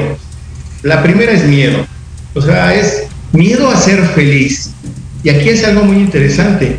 La 0.82 1.02
primera 1.02 1.32
es 1.32 1.44
miedo. 1.44 1.84
O 2.34 2.40
sea, 2.40 2.74
es 2.74 3.04
miedo 3.32 3.68
a 3.68 3.76
ser 3.76 4.04
feliz. 4.08 4.72
Y 5.26 5.30
aquí 5.30 5.48
es 5.48 5.64
algo 5.64 5.82
muy 5.82 5.96
interesante. 5.96 6.78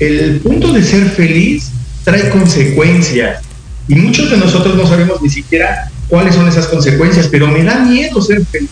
El 0.00 0.40
punto 0.40 0.72
de 0.72 0.82
ser 0.82 1.08
feliz 1.10 1.70
trae 2.02 2.28
consecuencias. 2.28 3.44
Y 3.86 3.94
muchos 3.94 4.28
de 4.28 4.38
nosotros 4.38 4.74
no 4.74 4.88
sabemos 4.88 5.22
ni 5.22 5.30
siquiera 5.30 5.88
cuáles 6.08 6.34
son 6.34 6.48
esas 6.48 6.66
consecuencias, 6.66 7.28
pero 7.30 7.46
me 7.46 7.62
da 7.62 7.78
miedo 7.84 8.20
ser 8.20 8.44
feliz. 8.46 8.70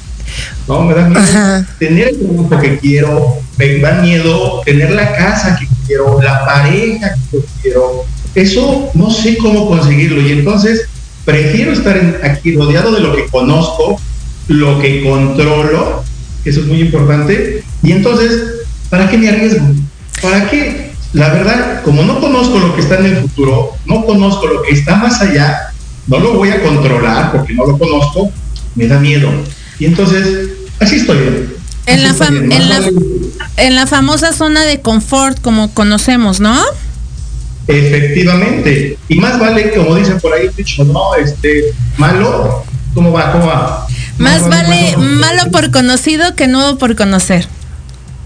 No, 0.66 0.82
me 0.82 0.94
da 0.94 1.08
miedo 1.08 1.20
Ajá. 1.20 1.64
tener 1.78 2.08
el 2.08 2.18
trabajo 2.18 2.60
que 2.60 2.78
quiero, 2.78 3.34
me 3.56 3.78
da 3.78 4.02
miedo 4.02 4.62
tener 4.64 4.90
la 4.90 5.14
casa 5.14 5.56
que 5.60 5.68
quiero, 5.86 6.20
la 6.20 6.44
pareja 6.44 7.14
que 7.30 7.38
quiero. 7.62 8.04
Eso 8.34 8.90
no 8.94 9.12
sé 9.12 9.36
cómo 9.38 9.68
conseguirlo 9.68 10.20
y 10.22 10.32
entonces 10.32 10.86
prefiero 11.24 11.70
estar 11.72 11.96
en- 11.96 12.16
aquí 12.24 12.56
rodeado 12.56 12.92
de 12.92 13.00
lo 13.00 13.14
que 13.14 13.26
conozco, 13.26 14.00
lo 14.48 14.80
que 14.80 15.04
controlo, 15.04 16.02
eso 16.44 16.60
es 16.60 16.66
muy 16.66 16.80
importante, 16.80 17.62
y 17.84 17.92
entonces, 17.92 18.42
¿para 18.90 19.08
qué 19.08 19.18
me 19.18 19.28
arriesgo? 19.28 19.66
¿Para 20.22 20.48
qué? 20.50 20.92
La 21.12 21.30
verdad, 21.30 21.82
como 21.82 22.02
no 22.02 22.20
conozco 22.20 22.58
lo 22.58 22.74
que 22.74 22.82
está 22.82 22.96
en 22.98 23.06
el 23.06 23.16
futuro, 23.18 23.72
no 23.86 24.04
conozco 24.04 24.46
lo 24.46 24.62
que 24.62 24.72
está 24.74 24.96
más 24.96 25.20
allá, 25.22 25.72
no 26.06 26.18
lo 26.18 26.34
voy 26.34 26.50
a 26.50 26.62
controlar 26.62 27.32
porque 27.32 27.54
no 27.54 27.66
lo 27.66 27.78
conozco, 27.78 28.30
me 28.74 28.86
da 28.86 28.98
miedo. 28.98 29.30
Y 29.78 29.86
entonces, 29.86 30.50
así 30.80 30.96
estoy. 30.96 31.18
En 31.86 31.94
Así 31.94 32.02
la, 32.04 32.10
estoy 32.10 32.30
bien. 32.40 32.52
En, 32.52 32.68
la, 32.68 32.80
vale- 32.80 32.92
en 33.56 33.74
la 33.74 33.86
famosa 33.86 34.32
zona 34.32 34.62
de 34.64 34.80
confort, 34.80 35.40
como 35.40 35.72
conocemos, 35.72 36.40
¿no? 36.40 36.54
Efectivamente. 37.66 38.98
Y 39.08 39.16
más 39.18 39.38
vale, 39.38 39.72
como 39.72 39.94
dicen 39.94 40.18
por 40.20 40.32
ahí, 40.32 40.48
dicho, 40.56 40.84
no, 40.84 41.14
este, 41.14 41.64
malo, 41.96 42.64
¿cómo 42.94 43.12
va? 43.12 43.32
¿Cómo 43.32 43.46
va? 43.46 43.86
Más 44.18 44.48
vale 44.48 44.96
malo. 44.96 45.10
malo 45.14 45.50
por 45.50 45.70
conocido 45.70 46.34
que 46.34 46.48
nuevo 46.48 46.76
por 46.78 46.96
conocer. 46.96 47.46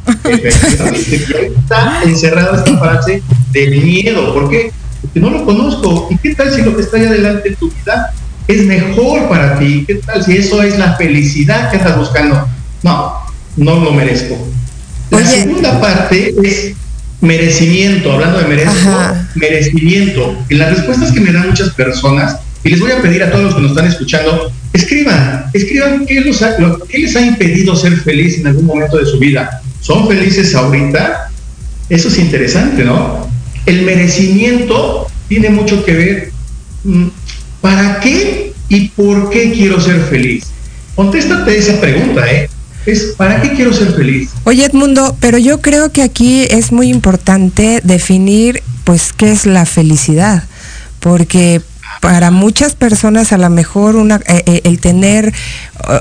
Está 0.07 2.03
encerrada 2.05 2.59
esta 2.59 2.79
frase 2.79 3.23
del 3.53 3.83
miedo. 3.83 4.35
¿Por 4.35 4.51
qué? 4.51 4.73
Porque 5.03 5.21
no 5.21 5.31
lo 5.31 5.45
conozco. 5.45 6.09
¿Y 6.11 6.19
qué 6.19 6.35
tal 6.35 6.53
si 6.55 6.63
lo 6.63 6.75
que 6.77 6.83
está 6.83 6.97
ahí 6.97 7.07
adelante 7.07 7.49
en 7.49 7.57
tu 7.57 7.71
vida 7.71 8.13
es 8.49 8.63
mejor 8.65 9.29
para 9.29 9.59
ti? 9.59 9.85
¿Qué 9.87 9.97
tal 9.97 10.23
si 10.25 10.37
eso 10.37 10.63
es 10.63 10.79
la 10.79 10.97
felicidad 10.97 11.71
que 11.71 11.77
estás 11.79 11.97
buscando? 11.97 12.47
No, 12.83 13.13
no 13.57 13.81
lo 13.81 13.93
merezco. 13.93 14.37
La 15.11 15.19
Oye. 15.19 15.27
segunda 15.27 15.81
parte 15.81 16.35
es 16.43 16.73
merecimiento. 17.21 18.13
Hablando 18.13 18.39
de 18.39 18.47
merezco, 18.47 18.73
Ajá. 18.91 19.29
merecimiento. 19.35 20.37
En 20.49 20.59
las 20.59 20.71
respuestas 20.77 21.13
que 21.13 21.21
me 21.21 21.33
dan 21.33 21.49
muchas 21.49 21.71
personas, 21.71 22.37
y 22.65 22.71
les 22.71 22.81
voy 22.81 22.93
a 22.93 23.03
pedir 23.03 23.23
a 23.25 23.31
todos 23.31 23.45
los 23.45 23.55
que 23.57 23.61
nos 23.63 23.71
están 23.73 23.87
escuchando, 23.87 24.53
escriban, 24.73 25.47
escriban 25.53 26.07
qué, 26.07 26.21
los 26.21 26.41
ha- 26.43 26.59
lo- 26.59 26.79
qué 26.87 26.99
les 26.99 27.15
ha 27.17 27.21
impedido 27.21 27.75
ser 27.75 27.97
feliz 27.99 28.39
en 28.39 28.47
algún 28.47 28.67
momento 28.67 28.99
de 28.99 29.07
su 29.07 29.19
vida. 29.19 29.61
¿Son 29.83 30.09
felices 30.09 30.55
ahorita? 30.55 31.29
Eso 31.89 32.09
es 32.09 32.19
interesante, 32.19 32.85
¿no? 32.85 33.29
El 33.67 33.83
merecimiento 33.83 35.07
tiene 35.29 35.51
mucho 35.51 35.85
que 35.85 35.93
ver. 35.93 36.33
mm, 36.85 37.09
¿Para 37.61 38.01
qué 38.01 38.55
y 38.69 38.89
por 38.89 39.31
qué 39.31 39.53
quiero 39.53 39.81
ser 39.81 40.01
feliz? 40.03 40.47
Contéstate 40.95 41.59
esa 41.59 41.81
pregunta, 41.81 42.31
¿eh? 42.33 42.49
Es 42.87 43.15
¿para 43.17 43.41
qué 43.41 43.53
quiero 43.53 43.73
ser 43.73 43.93
feliz? 43.93 44.31
Oye, 44.45 44.65
Edmundo, 44.65 45.17
pero 45.21 45.39
yo 45.39 45.61
creo 45.61 45.93
que 45.93 46.03
aquí 46.03 46.47
es 46.51 46.73
muy 46.73 46.89
importante 46.89 47.81
definir, 47.85 48.63
pues, 48.85 49.13
qué 49.13 49.31
es 49.31 49.47
la 49.47 49.67
felicidad, 49.67 50.45
porque 50.99 51.61
para 52.03 52.33
muchas 52.33 52.75
personas 52.75 53.33
a 53.33 53.39
lo 53.39 53.49
mejor 53.49 53.95
una, 53.95 54.17
eh, 54.27 54.43
eh, 54.47 54.61
el 54.65 54.81
tener 54.81 55.33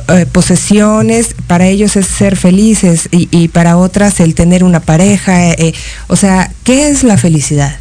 eh, 0.07 0.25
posesiones, 0.31 1.35
para 1.45 1.67
ellos 1.67 1.95
es 1.95 2.07
ser 2.07 2.37
felices 2.37 3.07
y, 3.11 3.29
y 3.29 3.49
para 3.49 3.77
otras 3.77 4.19
el 4.19 4.33
tener 4.33 4.63
una 4.63 4.79
pareja, 4.79 5.51
eh, 5.51 5.75
o 6.07 6.15
sea, 6.15 6.51
¿qué 6.63 6.89
es 6.89 7.03
la 7.03 7.17
felicidad? 7.17 7.77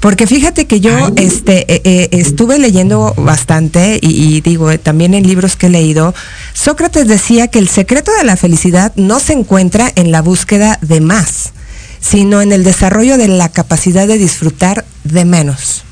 Porque 0.00 0.26
fíjate 0.26 0.66
que 0.66 0.80
yo 0.80 1.12
este, 1.16 1.70
eh, 1.74 1.82
eh, 1.84 2.08
estuve 2.12 2.58
leyendo 2.58 3.12
bastante 3.18 3.98
y, 4.00 4.36
y 4.36 4.40
digo, 4.40 4.70
eh, 4.70 4.78
también 4.78 5.12
en 5.12 5.26
libros 5.26 5.56
que 5.56 5.66
he 5.66 5.70
leído, 5.70 6.14
Sócrates 6.54 7.06
decía 7.06 7.48
que 7.48 7.58
el 7.58 7.68
secreto 7.68 8.12
de 8.16 8.24
la 8.24 8.38
felicidad 8.38 8.92
no 8.96 9.20
se 9.20 9.34
encuentra 9.34 9.92
en 9.94 10.10
la 10.10 10.22
búsqueda 10.22 10.78
de 10.80 11.02
más, 11.02 11.52
sino 12.00 12.40
en 12.40 12.52
el 12.52 12.64
desarrollo 12.64 13.18
de 13.18 13.28
la 13.28 13.50
capacidad 13.50 14.06
de 14.06 14.16
disfrutar 14.16 14.86
de 15.04 15.26
menos. 15.26 15.85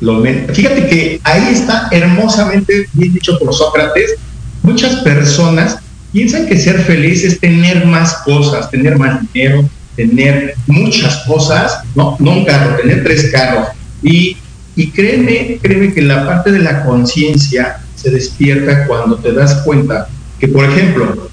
Lo 0.00 0.22
Fíjate 0.22 0.86
que 0.86 1.20
ahí 1.24 1.48
está 1.52 1.88
hermosamente 1.90 2.86
bien 2.94 3.12
dicho 3.12 3.38
por 3.38 3.54
Sócrates. 3.54 4.14
Muchas 4.62 4.96
personas 5.02 5.78
piensan 6.12 6.46
que 6.46 6.58
ser 6.58 6.80
feliz 6.80 7.24
es 7.24 7.38
tener 7.38 7.84
más 7.86 8.14
cosas, 8.24 8.70
tener 8.70 8.96
más 8.98 9.20
dinero, 9.32 9.68
tener 9.96 10.54
muchas 10.66 11.18
cosas, 11.26 11.80
no, 11.94 12.16
no 12.18 12.32
un 12.32 12.44
carro, 12.44 12.76
tener 12.76 13.04
tres 13.04 13.30
carros. 13.30 13.68
Y, 14.02 14.36
y 14.74 14.90
créeme, 14.90 15.58
créeme 15.62 15.92
que 15.92 16.02
la 16.02 16.26
parte 16.26 16.50
de 16.50 16.60
la 16.60 16.82
conciencia 16.84 17.80
se 17.94 18.10
despierta 18.10 18.86
cuando 18.86 19.16
te 19.16 19.32
das 19.32 19.56
cuenta 19.62 20.08
que, 20.38 20.48
por 20.48 20.64
ejemplo, 20.64 21.28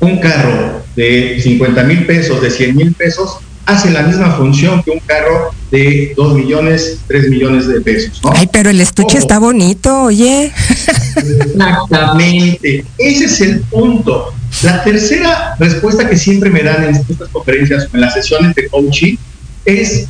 un 0.00 0.18
carro 0.18 0.82
de 0.96 1.38
50 1.40 1.82
mil 1.84 2.06
pesos, 2.06 2.42
de 2.42 2.50
100 2.50 2.76
mil 2.76 2.92
pesos, 2.94 3.38
hace 3.66 3.90
la 3.90 4.02
misma 4.02 4.32
función 4.32 4.82
que 4.82 4.90
un 4.90 5.00
carro 5.00 5.50
de 5.70 6.12
2 6.16 6.34
millones, 6.34 6.98
3 7.06 7.30
millones 7.30 7.68
de 7.68 7.80
pesos. 7.80 8.20
¿no? 8.22 8.32
Ay, 8.34 8.48
pero 8.52 8.70
el 8.70 8.80
estuche 8.80 9.18
está 9.18 9.38
bonito, 9.38 10.04
oye. 10.04 10.52
Exactamente, 11.16 12.84
ese 12.98 13.24
es 13.24 13.40
el 13.40 13.60
punto. 13.60 14.32
La 14.62 14.84
tercera 14.84 15.56
respuesta 15.58 16.08
que 16.08 16.16
siempre 16.16 16.50
me 16.50 16.62
dan 16.62 16.84
en 16.84 16.94
estas 16.94 17.28
conferencias 17.28 17.88
o 17.92 17.96
en 17.96 18.00
las 18.02 18.14
sesiones 18.14 18.54
de 18.54 18.68
coaching 18.68 19.16
es 19.64 20.06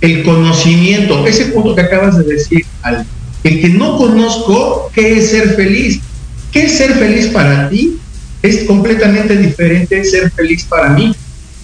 el 0.00 0.22
conocimiento, 0.22 1.26
ese 1.26 1.46
punto 1.46 1.74
que 1.74 1.80
acabas 1.82 2.18
de 2.18 2.24
decir, 2.24 2.64
Al, 2.82 3.06
el 3.44 3.60
que 3.60 3.68
no 3.68 3.98
conozco 3.98 4.90
qué 4.94 5.18
es 5.18 5.30
ser 5.30 5.54
feliz. 5.54 6.00
¿Qué 6.50 6.64
es 6.64 6.78
ser 6.78 6.94
feliz 6.94 7.26
para 7.28 7.68
ti? 7.68 7.98
Es 8.42 8.64
completamente 8.64 9.36
diferente 9.36 9.96
de 9.96 10.04
ser 10.04 10.30
feliz 10.30 10.64
para 10.64 10.90
mí. 10.90 11.14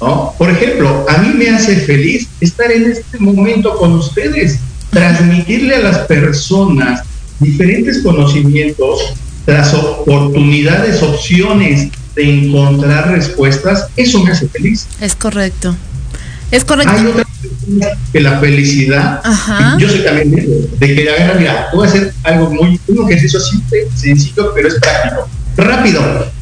¿No? 0.00 0.34
Por 0.38 0.50
ejemplo, 0.50 1.06
a 1.08 1.18
mí 1.18 1.34
me 1.34 1.50
hace 1.50 1.76
feliz 1.76 2.28
estar 2.40 2.70
en 2.70 2.90
este 2.90 3.18
momento 3.18 3.76
con 3.76 3.92
ustedes, 3.92 4.58
transmitirle 4.90 5.76
a 5.76 5.80
las 5.80 5.98
personas 6.06 7.02
diferentes 7.38 8.02
conocimientos, 8.02 9.14
las 9.46 9.72
oportunidades, 9.74 11.02
opciones 11.02 11.90
de 12.14 12.46
encontrar 12.46 13.10
respuestas, 13.10 13.86
eso 13.96 14.22
me 14.22 14.32
hace 14.32 14.48
feliz. 14.48 14.86
Es 15.00 15.14
correcto. 15.14 15.76
Es 16.50 16.64
correcto. 16.64 16.92
Hay 16.92 17.06
otra, 17.06 17.24
que 18.12 18.20
la 18.20 18.40
felicidad, 18.40 19.22
yo 19.78 19.88
soy 19.88 20.00
también 20.00 20.30
de, 20.32 20.68
de 20.78 20.94
que 20.94 21.10
agarra, 21.10 21.34
mira, 21.38 21.68
tú 21.70 21.78
vas 21.78 21.92
a 21.92 21.94
hacer 21.94 22.14
algo 22.24 22.50
muy, 22.50 22.80
un 22.88 23.08
ejercicio 23.08 23.40
simple, 23.40 23.86
sencillo, 23.94 24.52
pero 24.54 24.68
es 24.68 24.74
práctico. 24.74 25.28
Rápido. 25.56 26.39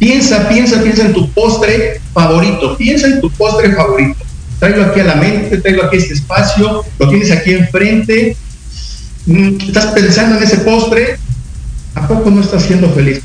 Piensa, 0.00 0.48
piensa, 0.48 0.82
piensa 0.82 1.02
en 1.02 1.12
tu 1.12 1.30
postre 1.30 2.00
favorito. 2.14 2.74
Piensa 2.78 3.06
en 3.06 3.20
tu 3.20 3.30
postre 3.32 3.74
favorito. 3.74 4.24
Tráelo 4.58 4.86
aquí 4.86 5.00
a 5.00 5.04
la 5.04 5.14
mente, 5.16 5.58
tráelo 5.58 5.84
aquí 5.84 5.96
a 5.96 6.00
este 6.00 6.14
espacio, 6.14 6.84
lo 6.98 7.08
tienes 7.10 7.30
aquí 7.30 7.52
enfrente. 7.52 8.34
Mm, 9.26 9.60
Estás 9.60 9.86
pensando 9.88 10.38
en 10.38 10.42
ese 10.42 10.58
postre. 10.58 11.18
¿A 11.94 12.08
poco 12.08 12.30
no 12.30 12.40
estás 12.40 12.62
siendo 12.62 12.88
feliz? 12.90 13.20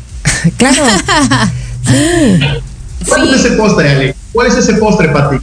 claro. 0.58 0.84
¿Cuál 3.08 3.34
es 3.34 3.40
ese 3.40 3.56
postre, 3.56 3.88
Ale? 3.88 4.14
¿Cuál 4.32 4.48
es 4.48 4.56
ese 4.56 4.74
postre 4.74 5.08
para 5.08 5.30
ti? 5.30 5.36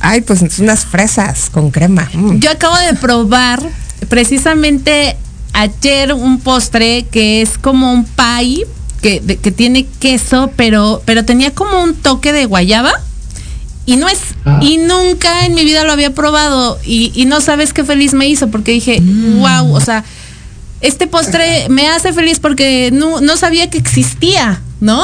Ay, 0.00 0.20
pues 0.22 0.42
unas 0.58 0.84
fresas 0.84 1.48
con 1.48 1.70
crema. 1.70 2.10
Mm. 2.12 2.40
Yo 2.40 2.50
acabo 2.50 2.76
de 2.76 2.94
probar 2.94 3.62
precisamente 4.08 5.16
ayer 5.52 6.12
un 6.12 6.40
postre 6.40 7.06
que 7.12 7.40
es 7.40 7.56
como 7.56 7.92
un 7.92 8.04
pie 8.04 8.66
que, 9.04 9.20
de- 9.20 9.36
que 9.36 9.52
tiene 9.52 9.84
queso, 10.00 10.50
pero, 10.56 11.02
pero 11.04 11.26
tenía 11.26 11.50
como 11.52 11.82
un 11.84 11.94
toque 11.94 12.32
de 12.32 12.46
guayaba. 12.46 12.90
Y 13.84 13.96
no 13.96 14.08
es, 14.08 14.18
y 14.62 14.78
nunca 14.78 15.44
en 15.44 15.52
mi 15.52 15.62
vida 15.62 15.84
lo 15.84 15.92
había 15.92 16.14
probado. 16.14 16.78
Y, 16.86 17.12
y 17.14 17.26
no 17.26 17.42
sabes 17.42 17.74
qué 17.74 17.84
feliz 17.84 18.14
me 18.14 18.26
hizo, 18.26 18.48
porque 18.48 18.72
dije, 18.72 19.02
wow, 19.36 19.74
o 19.74 19.80
sea, 19.80 20.04
este 20.80 21.06
postre 21.06 21.68
me 21.68 21.86
hace 21.88 22.14
feliz 22.14 22.38
porque 22.40 22.88
no, 22.94 23.20
no 23.20 23.36
sabía 23.36 23.68
que 23.68 23.76
existía, 23.76 24.62
¿no? 24.80 25.02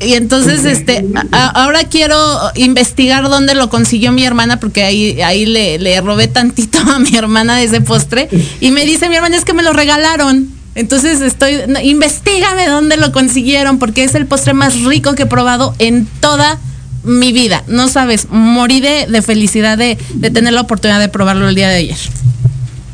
Y 0.00 0.14
entonces, 0.14 0.64
este, 0.64 1.04
a- 1.32 1.48
ahora 1.62 1.84
quiero 1.84 2.16
investigar 2.54 3.28
dónde 3.28 3.54
lo 3.54 3.68
consiguió 3.68 4.12
mi 4.12 4.24
hermana, 4.24 4.58
porque 4.58 4.82
ahí, 4.82 5.20
ahí 5.20 5.44
le, 5.44 5.78
le 5.78 6.00
robé 6.00 6.26
tantito 6.26 6.78
a 6.80 6.98
mi 7.00 7.14
hermana 7.16 7.56
de 7.56 7.64
ese 7.64 7.82
postre. 7.82 8.30
Y 8.62 8.70
me 8.70 8.86
dice 8.86 9.10
mi 9.10 9.16
hermana, 9.16 9.36
es 9.36 9.44
que 9.44 9.52
me 9.52 9.62
lo 9.62 9.74
regalaron. 9.74 10.48
Entonces 10.80 11.20
estoy, 11.20 11.60
no, 11.68 11.78
investigame 11.78 12.66
dónde 12.66 12.96
lo 12.96 13.12
consiguieron, 13.12 13.78
porque 13.78 14.02
es 14.02 14.14
el 14.14 14.26
postre 14.26 14.54
más 14.54 14.82
rico 14.82 15.14
que 15.14 15.24
he 15.24 15.26
probado 15.26 15.74
en 15.78 16.06
toda 16.20 16.58
mi 17.04 17.32
vida. 17.32 17.62
No 17.66 17.88
sabes, 17.88 18.28
morí 18.30 18.80
de, 18.80 19.06
de 19.06 19.20
felicidad 19.20 19.76
de, 19.76 19.98
de 20.14 20.30
tener 20.30 20.54
la 20.54 20.62
oportunidad 20.62 20.98
de 20.98 21.08
probarlo 21.08 21.48
el 21.48 21.54
día 21.54 21.68
de 21.68 21.76
ayer. 21.76 21.98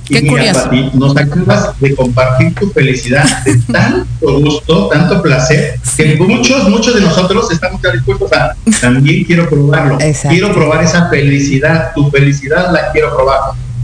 Qué 0.08 0.20
mira, 0.20 0.32
curioso. 0.32 0.64
Pati, 0.64 0.90
nos 0.94 1.16
acabas 1.16 1.80
de 1.80 1.94
compartir 1.94 2.54
tu 2.54 2.70
felicidad 2.70 3.44
de 3.44 3.56
tanto 3.72 4.40
gusto, 4.40 4.88
tanto 4.88 5.22
placer, 5.22 5.78
que 5.96 6.16
muchos, 6.16 6.68
muchos 6.68 6.94
de 6.94 7.02
nosotros 7.02 7.50
estamos 7.52 7.80
ya 7.82 7.92
dispuestos 7.92 8.32
a 8.32 8.56
también 8.80 9.22
quiero 9.24 9.48
probarlo. 9.48 9.98
Quiero 10.28 10.52
probar 10.52 10.82
esa 10.82 11.08
felicidad, 11.08 11.92
tu 11.94 12.10
felicidad 12.10 12.72
la 12.72 12.90
quiero 12.90 13.14
probar. 13.16 13.38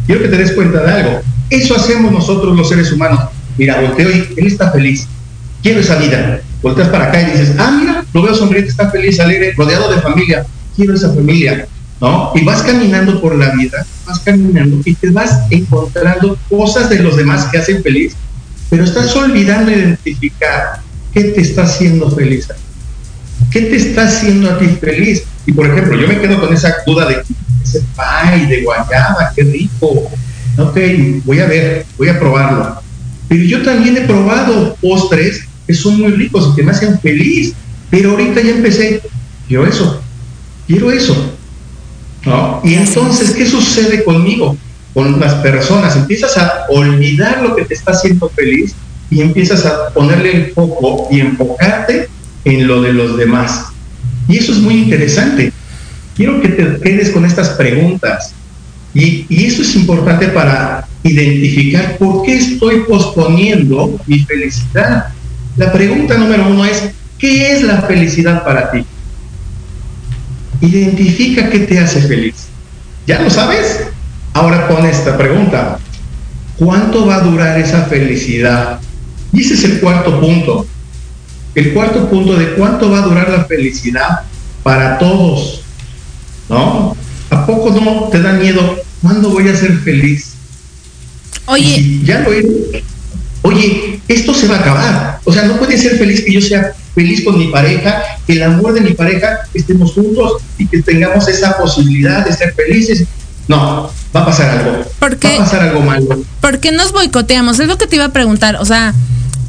Quiero 0.07 0.23
que 0.23 0.29
te 0.29 0.39
des 0.39 0.53
cuenta 0.53 0.83
de 0.83 0.93
algo. 0.93 1.21
Eso 1.51 1.77
hacemos 1.77 2.11
nosotros 2.11 2.57
los 2.57 2.69
seres 2.69 2.91
humanos. 2.91 3.21
Mira, 3.59 3.81
volteo 3.81 4.11
y 4.11 4.29
él 4.37 4.47
está 4.47 4.71
feliz. 4.71 5.07
Quiero 5.63 5.81
esa 5.81 5.97
vida. 5.97 6.41
Volteas 6.63 6.89
para 6.89 7.07
acá 7.07 7.21
y 7.21 7.33
dices, 7.33 7.55
ah, 7.59 7.77
mira, 7.79 8.05
lo 8.13 8.23
veo 8.23 8.35
sonriente, 8.35 8.71
está 8.71 8.91
feliz, 8.91 9.19
alegre, 9.21 9.53
rodeado 9.57 9.93
de 9.93 10.01
familia. 10.01 10.45
Quiero 10.77 10.95
esa 10.95 11.13
familia. 11.13 11.67
¿no? 12.03 12.33
Y 12.35 12.45
vas 12.45 12.63
caminando 12.63 13.21
por 13.21 13.37
la 13.37 13.51
vida, 13.55 13.87
vas 14.07 14.19
caminando 14.19 14.81
y 14.85 14.95
te 14.97 15.11
vas 15.11 15.43
encontrando 15.51 16.37
cosas 16.51 16.91
de 16.91 16.99
los 16.99 17.17
demás 17.17 17.45
que 17.45 17.59
hacen 17.59 17.81
feliz, 17.81 18.15
pero 18.69 18.83
estás 18.83 19.15
olvidando 19.15 19.71
identificar 19.71 20.81
qué 21.15 21.25
te 21.25 21.41
está 21.41 21.63
haciendo 21.63 22.11
feliz. 22.11 22.49
¿Qué 23.53 23.63
te 23.63 23.77
está 23.77 24.05
haciendo 24.05 24.51
a 24.51 24.59
ti 24.59 24.67
feliz? 24.81 25.23
Y 25.47 25.53
por 25.53 25.67
ejemplo, 25.67 25.97
yo 25.97 26.09
me 26.09 26.21
quedo 26.21 26.41
con 26.41 26.53
esa 26.53 26.75
duda 26.85 27.07
de 27.07 27.23
ese 27.63 27.81
pie 27.81 28.47
de 28.47 28.63
guayaba, 28.63 29.33
qué 29.37 29.45
rico. 29.45 30.11
Ok, 30.59 30.77
voy 31.25 31.39
a 31.39 31.47
ver, 31.47 31.87
voy 31.97 32.09
a 32.09 32.19
probarlo. 32.19 32.82
Pero 33.29 33.43
yo 33.45 33.63
también 33.63 33.97
he 33.97 34.03
probado 34.03 34.77
postres 34.81 35.45
que 35.67 35.75
son 35.75 36.01
muy 36.01 36.13
ricos 36.13 36.51
y 36.53 36.57
que 36.57 36.63
me 36.63 36.73
hacen 36.73 36.99
feliz. 37.01 37.55
Pero 37.91 38.13
ahorita 38.13 38.41
ya 38.41 38.51
empecé, 38.51 39.03
quiero 39.49 39.67
eso, 39.67 40.03
quiero 40.67 40.91
eso. 40.91 41.33
¿no? 42.25 42.61
Y 42.65 42.75
entonces, 42.75 43.33
¿qué 43.33 43.47
sucede 43.47 44.05
conmigo? 44.05 44.57
Con 44.95 45.19
las 45.19 45.35
personas, 45.37 45.97
empiezas 45.97 46.37
a 46.37 46.67
olvidar 46.69 47.43
lo 47.43 47.57
que 47.57 47.65
te 47.65 47.75
está 47.75 47.93
haciendo 47.93 48.29
feliz 48.29 48.75
y 49.11 49.21
empiezas 49.21 49.65
a 49.67 49.89
ponerle 49.91 50.37
el 50.37 50.53
foco 50.53 51.09
y 51.11 51.21
enfocarte 51.21 52.09
en 52.45 52.67
lo 52.67 52.83
de 52.83 52.93
los 52.93 53.17
demás. 53.17 53.67
Y 54.29 54.39
eso 54.39 54.53
es 54.53 54.59
muy 54.59 54.75
interesante. 54.75 55.53
Quiero 56.15 56.41
que 56.41 56.49
te 56.49 56.81
quedes 56.81 57.11
con 57.11 57.25
estas 57.25 57.51
preguntas. 57.51 58.35
Y, 58.95 59.27
y 59.29 59.47
eso 59.47 59.63
es 59.63 59.75
importante 59.75 60.29
para 60.29 60.87
identificar 61.03 61.99
por 61.99 62.23
qué 62.25 62.37
estoy 62.37 62.81
posponiendo 62.81 63.99
mi 64.07 64.21
felicidad. 64.21 65.09
La 65.57 65.73
pregunta 65.73 66.17
número 66.17 66.49
uno 66.49 66.65
es, 66.65 66.91
¿qué 67.19 67.53
es 67.53 67.63
la 67.63 67.83
felicidad 67.83 68.45
para 68.45 68.71
ti? 68.71 68.85
Identifica 70.61 71.51
qué 71.51 71.61
te 71.61 71.79
hace 71.79 72.01
feliz. 72.03 72.47
¿Ya 73.07 73.21
lo 73.21 73.31
sabes? 73.31 73.89
Ahora 74.33 74.69
pon 74.69 74.87
esta 74.87 75.19
pregunta. 75.19 75.79
¿Cuánto 76.57 77.07
va 77.07 77.17
a 77.17 77.21
durar 77.21 77.59
esa 77.59 77.83
felicidad? 77.87 78.81
Y 79.33 79.41
ese 79.41 79.55
es 79.55 79.65
el 79.65 79.81
cuarto 79.81 80.21
punto. 80.21 80.67
El 81.55 81.73
cuarto 81.75 82.09
punto 82.09 82.37
de 82.37 82.55
cuánto 82.55 82.91
va 82.91 82.99
a 82.99 83.07
durar 83.07 83.29
la 83.29 83.45
felicidad 83.45 84.21
para 84.63 84.99
todos. 84.99 85.63
¿No? 86.49 86.97
¿A 87.31 87.47
poco 87.47 87.71
no 87.71 88.09
te 88.09 88.21
da 88.21 88.35
miedo? 88.35 88.77
¿Cuándo 89.03 89.31
voy 89.31 89.49
a 89.49 89.57
ser 89.57 89.79
feliz? 89.79 90.37
Oye. 91.47 92.01
ya 92.05 92.21
lo 92.21 92.33
he. 92.33 92.85
Oye, 93.43 94.01
esto 94.07 94.33
se 94.35 94.47
va 94.47 94.57
a 94.57 94.61
acabar. 94.61 95.21
O 95.25 95.33
sea, 95.33 95.45
no 95.45 95.57
puede 95.57 95.77
ser 95.77 95.99
feliz 95.99 96.23
que 96.25 96.33
yo 96.33 96.41
sea 96.41 96.75
feliz 96.95 97.25
con 97.25 97.39
mi 97.39 97.49
pareja, 97.49 98.03
que 98.27 98.35
el 98.35 98.43
amor 98.43 98.73
de 98.75 98.83
mi 98.83 98.93
pareja 98.93 99.41
estemos 99.53 99.93
juntos 99.93 100.43
y 100.59 100.67
que 100.67 100.83
tengamos 100.83 101.27
esa 101.27 101.57
posibilidad 101.57 102.25
de 102.25 102.33
ser 102.33 102.55
felices. 102.55 103.05
No, 103.49 103.91
va 104.15 104.21
a 104.21 104.27
pasar 104.27 104.59
algo. 104.59 104.85
Va 105.01 105.09
a 105.09 105.39
pasar 105.39 105.63
algo 105.63 105.81
malo. 105.81 106.23
¿Por 106.41 106.61
qué 106.61 106.71
nos 106.71 106.93
boicoteamos? 106.93 107.59
Es 107.59 107.67
lo 107.67 107.79
que 107.79 107.89
te 107.89 107.97
iba 107.97 108.05
a 108.05 108.13
preguntar. 108.13 108.57
O 108.57 108.65
sea, 108.65 108.95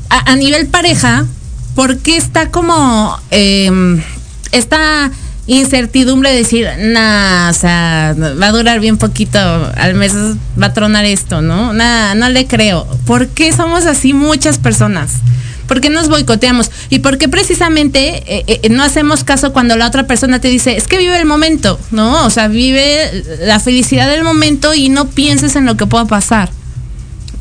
a, 0.09 0.31
a 0.31 0.35
nivel 0.35 0.67
pareja, 0.67 1.27
¿por 1.75 1.97
qué 1.97 2.17
está 2.17 2.49
como 2.49 3.19
eh, 3.29 3.69
esta 4.51 5.11
incertidumbre 5.47 6.31
de 6.31 6.37
decir, 6.37 6.67
nah, 6.79 7.49
o 7.49 7.53
sea, 7.53 8.15
va 8.17 8.47
a 8.47 8.51
durar 8.51 8.79
bien 8.79 8.97
poquito, 8.97 9.39
al 9.39 9.95
mes 9.95 10.13
va 10.61 10.67
a 10.67 10.73
tronar 10.73 11.05
esto, 11.05 11.41
¿no? 11.41 11.73
Nada, 11.73 12.15
no 12.15 12.29
le 12.29 12.47
creo. 12.47 12.87
¿Por 13.05 13.27
qué 13.27 13.51
somos 13.51 13.85
así 13.85 14.13
muchas 14.13 14.57
personas? 14.57 15.15
¿Por 15.67 15.81
qué 15.81 15.89
nos 15.89 16.09
boicoteamos? 16.09 16.71
¿Y 16.89 16.99
por 16.99 17.17
qué 17.17 17.29
precisamente 17.29 18.23
eh, 18.27 18.43
eh, 18.47 18.69
no 18.69 18.83
hacemos 18.83 19.23
caso 19.23 19.53
cuando 19.53 19.75
la 19.75 19.87
otra 19.87 20.07
persona 20.07 20.39
te 20.39 20.49
dice, 20.49 20.77
es 20.77 20.87
que 20.87 20.97
vive 20.97 21.17
el 21.17 21.25
momento, 21.25 21.79
¿no? 21.91 22.25
O 22.25 22.29
sea, 22.29 22.47
vive 22.47 23.23
la 23.41 23.59
felicidad 23.59 24.09
del 24.09 24.23
momento 24.23 24.73
y 24.73 24.89
no 24.89 25.09
pienses 25.09 25.55
en 25.55 25.65
lo 25.65 25.77
que 25.77 25.87
pueda 25.87 26.05
pasar. 26.05 26.49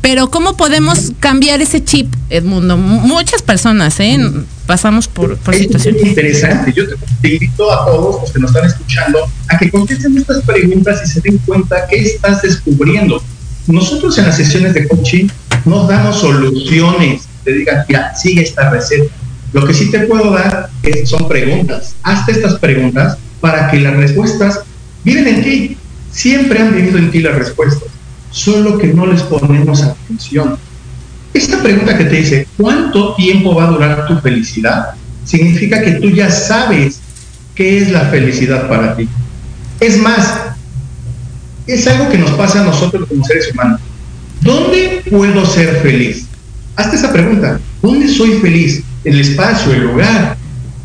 Pero 0.03 0.29
¿cómo 0.29 0.57
podemos 0.57 1.13
cambiar 1.21 1.61
ese 1.61 1.81
chip, 1.81 2.13
Edmundo? 2.29 2.75
Muchas 2.75 3.41
personas, 3.41 3.97
¿eh? 4.01 4.19
Pasamos 4.67 5.07
por, 5.07 5.37
por 5.37 5.53
Es 5.55 5.61
situaciones. 5.61 6.01
muy 6.01 6.09
interesante. 6.09 6.73
Yo 6.75 6.87
te, 6.89 6.95
te 7.21 7.33
invito 7.35 7.71
a 7.71 7.85
todos 7.85 8.21
los 8.21 8.31
que 8.31 8.39
nos 8.39 8.51
están 8.53 8.65
escuchando 8.69 9.19
a 9.47 9.57
que 9.57 9.71
contesten 9.71 10.17
estas 10.17 10.43
preguntas 10.43 11.01
y 11.05 11.07
se 11.09 11.21
den 11.21 11.37
cuenta 11.45 11.87
qué 11.89 12.01
estás 12.01 12.41
descubriendo. 12.41 13.23
Nosotros 13.67 14.17
en 14.17 14.25
las 14.25 14.35
sesiones 14.35 14.73
de 14.73 14.89
coaching 14.89 15.27
nos 15.63 15.87
damos 15.87 16.19
soluciones. 16.19 17.23
Te 17.45 17.53
digan, 17.53 17.85
mira, 17.87 18.13
sigue 18.13 18.41
esta 18.43 18.69
receta. 18.71 19.05
Lo 19.53 19.65
que 19.65 19.73
sí 19.73 19.89
te 19.89 19.99
puedo 20.01 20.31
dar 20.31 20.69
es- 20.83 21.09
son 21.09 21.29
preguntas. 21.29 21.95
Hazte 22.03 22.33
estas 22.33 22.55
preguntas 22.59 23.17
para 23.39 23.71
que 23.71 23.79
las 23.79 23.95
respuestas 23.95 24.59
viven 25.05 25.27
en 25.27 25.43
ti. 25.43 25.77
Siempre 26.11 26.59
han 26.59 26.75
vivido 26.75 26.97
en 26.97 27.09
ti 27.09 27.19
las 27.21 27.35
respuestas, 27.35 27.87
solo 28.33 28.79
que 28.79 28.87
no 28.87 29.05
les 29.05 29.21
ponemos 29.21 29.83
atención. 29.83 30.57
Esta 31.33 31.61
pregunta 31.61 31.97
que 31.97 32.05
te 32.05 32.15
dice, 32.17 32.47
¿cuánto 32.57 33.13
tiempo 33.13 33.55
va 33.55 33.65
a 33.65 33.71
durar 33.71 34.07
tu 34.07 34.17
felicidad? 34.19 34.95
Significa 35.23 35.81
que 35.81 35.93
tú 35.93 36.09
ya 36.09 36.29
sabes 36.29 36.99
qué 37.55 37.77
es 37.77 37.91
la 37.91 38.01
felicidad 38.05 38.67
para 38.67 38.95
ti. 38.95 39.07
Es 39.79 39.97
más, 39.99 40.33
es 41.67 41.87
algo 41.87 42.09
que 42.09 42.17
nos 42.17 42.31
pasa 42.31 42.61
a 42.61 42.65
nosotros 42.65 43.07
como 43.07 43.23
seres 43.23 43.51
humanos. 43.53 43.79
¿Dónde 44.41 45.03
puedo 45.09 45.45
ser 45.45 45.81
feliz? 45.81 46.25
Hazte 46.75 46.95
esa 46.95 47.13
pregunta. 47.13 47.59
¿Dónde 47.81 48.07
soy 48.09 48.39
feliz? 48.39 48.83
El 49.03 49.19
espacio, 49.19 49.73
el 49.73 49.83
lugar. 49.83 50.37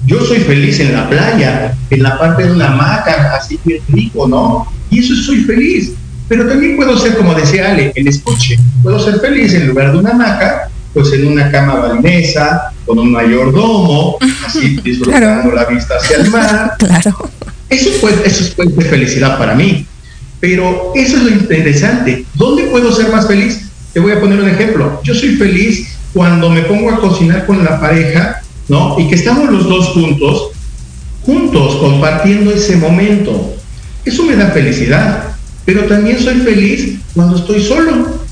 Yo 0.06 0.20
soy 0.24 0.38
feliz 0.40 0.80
en 0.80 0.92
la 0.92 1.08
playa, 1.08 1.76
en 1.90 2.02
la 2.02 2.18
parte 2.18 2.44
de 2.44 2.52
una 2.52 2.72
hamaca, 2.72 3.34
así 3.36 3.58
bien 3.64 3.80
rico, 3.88 4.28
¿no? 4.28 4.70
Y 4.90 5.00
eso 5.00 5.14
soy 5.14 5.44
feliz. 5.44 5.94
Pero 6.28 6.46
también 6.46 6.76
puedo 6.76 6.96
ser, 6.98 7.16
como 7.16 7.34
decía 7.34 7.70
Ale, 7.70 7.92
el 7.94 8.08
escuche. 8.08 8.58
Puedo 8.82 8.98
ser 9.00 9.20
feliz 9.20 9.54
en 9.54 9.68
lugar 9.68 9.92
de 9.92 9.98
una 9.98 10.10
hamaca, 10.10 10.70
pues 10.92 11.12
en 11.12 11.26
una 11.28 11.50
cama 11.50 11.76
balinesa, 11.76 12.72
con 12.84 12.98
un 12.98 13.12
mayordomo, 13.12 14.18
así 14.46 14.78
disfrutando 14.84 15.52
la 15.52 15.64
vista 15.64 15.96
hacia 15.96 16.18
el 16.18 16.30
mar. 16.30 16.74
Claro. 16.78 17.30
Eso, 17.70 17.90
puede, 18.00 18.26
eso 18.26 18.54
puede 18.56 18.74
ser 18.74 18.84
felicidad 18.84 19.38
para 19.38 19.54
mí. 19.54 19.86
Pero 20.40 20.92
eso 20.94 21.16
es 21.16 21.22
lo 21.22 21.30
interesante. 21.30 22.24
¿Dónde 22.34 22.64
puedo 22.64 22.92
ser 22.92 23.10
más 23.10 23.26
feliz? 23.26 23.68
Te 23.92 24.00
voy 24.00 24.12
a 24.12 24.20
poner 24.20 24.40
un 24.40 24.48
ejemplo. 24.48 25.00
Yo 25.02 25.14
soy 25.14 25.36
feliz 25.36 25.96
cuando 26.14 26.48
me 26.50 26.62
pongo 26.62 26.90
a 26.90 27.00
cocinar 27.00 27.46
con 27.46 27.64
la 27.64 27.80
pareja, 27.80 28.42
¿no? 28.68 28.96
Y 28.98 29.08
que 29.08 29.16
estamos 29.16 29.50
los 29.50 29.68
dos 29.68 29.88
juntos, 29.88 30.50
juntos, 31.22 31.76
compartiendo 31.76 32.52
ese 32.52 32.76
momento. 32.76 33.54
Eso 34.04 34.22
me 34.24 34.36
da 34.36 34.48
felicidad. 34.48 35.36
Pero 35.68 35.84
también 35.84 36.18
soy 36.18 36.36
feliz 36.36 36.98
cuando 37.14 37.36
estoy 37.36 37.62
solo. 37.62 38.22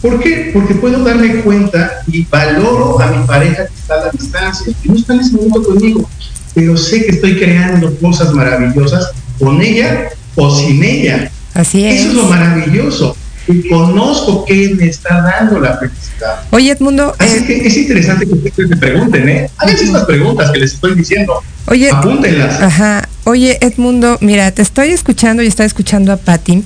¿Por 0.00 0.18
qué? 0.20 0.52
Porque 0.54 0.72
puedo 0.72 1.04
darme 1.04 1.42
cuenta 1.42 2.02
y 2.06 2.24
valoro 2.24 2.98
a 2.98 3.08
mi 3.08 3.26
pareja 3.26 3.66
que 3.66 3.74
está 3.74 4.00
a 4.00 4.06
la 4.06 4.10
distancia, 4.10 4.72
que 4.82 4.88
no 4.88 4.94
está 4.94 5.12
en 5.12 5.20
ese 5.20 5.32
momento 5.32 5.62
conmigo, 5.64 6.08
pero 6.54 6.74
sé 6.78 7.04
que 7.04 7.10
estoy 7.10 7.36
creando 7.36 7.94
cosas 7.98 8.32
maravillosas 8.32 9.10
con 9.38 9.60
ella 9.60 10.08
o 10.34 10.50
sin 10.50 10.82
ella. 10.82 11.30
Así 11.52 11.84
es. 11.84 12.00
Eso 12.00 12.08
es 12.08 12.14
lo 12.14 12.24
maravilloso. 12.24 13.14
Y 13.48 13.68
conozco 13.68 14.44
qué 14.44 14.74
me 14.76 14.86
está 14.86 15.20
dando 15.20 15.58
la 15.58 15.76
felicidad. 15.76 16.44
Oye, 16.50 16.70
Edmundo. 16.70 17.14
Así 17.18 17.38
eh, 17.38 17.44
que 17.46 17.66
es 17.66 17.76
interesante 17.76 18.26
que 18.26 18.34
ustedes 18.34 18.70
me 18.70 18.76
pregunten, 18.76 19.28
¿eh? 19.28 19.50
Hagan 19.56 19.76
estas 19.76 20.04
preguntas 20.04 20.50
que 20.52 20.60
les 20.60 20.74
estoy 20.74 20.94
diciendo. 20.94 21.42
Oye, 21.66 21.90
apúntenlas. 21.90 22.60
Ajá. 22.60 23.08
Oye, 23.24 23.58
Edmundo, 23.60 24.18
mira, 24.20 24.50
te 24.50 24.62
estoy 24.62 24.90
escuchando 24.90 25.42
y 25.42 25.46
estoy 25.46 25.66
escuchando 25.66 26.12
a 26.12 26.16
Patti. 26.16 26.64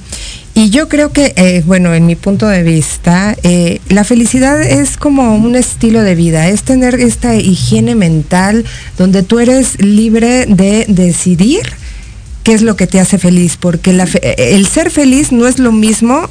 Y 0.54 0.70
yo 0.70 0.88
creo 0.88 1.12
que, 1.12 1.34
eh, 1.36 1.62
bueno, 1.66 1.92
en 1.92 2.06
mi 2.06 2.16
punto 2.16 2.48
de 2.48 2.62
vista, 2.62 3.36
eh, 3.42 3.80
la 3.90 4.04
felicidad 4.04 4.62
es 4.62 4.96
como 4.96 5.36
un 5.36 5.54
estilo 5.54 6.02
de 6.02 6.14
vida, 6.14 6.48
es 6.48 6.62
tener 6.62 6.94
esta 6.94 7.36
higiene 7.36 7.94
mental 7.94 8.64
donde 8.96 9.22
tú 9.22 9.38
eres 9.38 9.78
libre 9.82 10.46
de 10.46 10.86
decidir 10.88 11.60
qué 12.42 12.54
es 12.54 12.62
lo 12.62 12.74
que 12.74 12.86
te 12.86 13.00
hace 13.00 13.18
feliz, 13.18 13.58
porque 13.58 13.90
el 13.90 14.66
ser 14.66 14.90
feliz 14.90 15.30
no 15.30 15.46
es 15.46 15.58
lo 15.58 15.72
mismo 15.72 16.30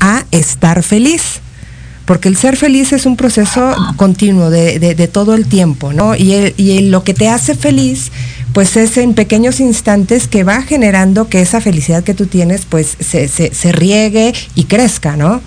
a 0.00 0.24
estar 0.30 0.82
feliz 0.82 1.40
porque 2.04 2.28
el 2.28 2.36
ser 2.36 2.56
feliz 2.56 2.92
es 2.92 3.06
un 3.06 3.16
proceso 3.16 3.74
continuo 3.96 4.50
de, 4.50 5.08
todo 5.10 5.34
el 5.34 5.46
tiempo, 5.46 5.92
¿no? 5.92 6.14
Y, 6.14 6.52
y, 6.58 6.90
lo 6.90 7.02
que 7.02 7.14
te 7.14 7.28
hace 7.28 7.54
feliz 7.54 8.10
pues 8.52 8.76
es 8.76 8.96
en 8.98 9.14
pequeños 9.14 9.58
instantes 9.58 10.28
que 10.28 10.44
va 10.44 10.62
generando 10.62 11.28
que 11.28 11.42
esa 11.42 11.60
felicidad 11.60 12.04
que 12.04 12.14
tú 12.14 12.26
tienes 12.26 12.66
pues 12.66 12.96
se, 13.00 13.72
riegue 13.72 14.32
y 14.54 14.64
crezca, 14.64 15.16
¿no? 15.16 15.42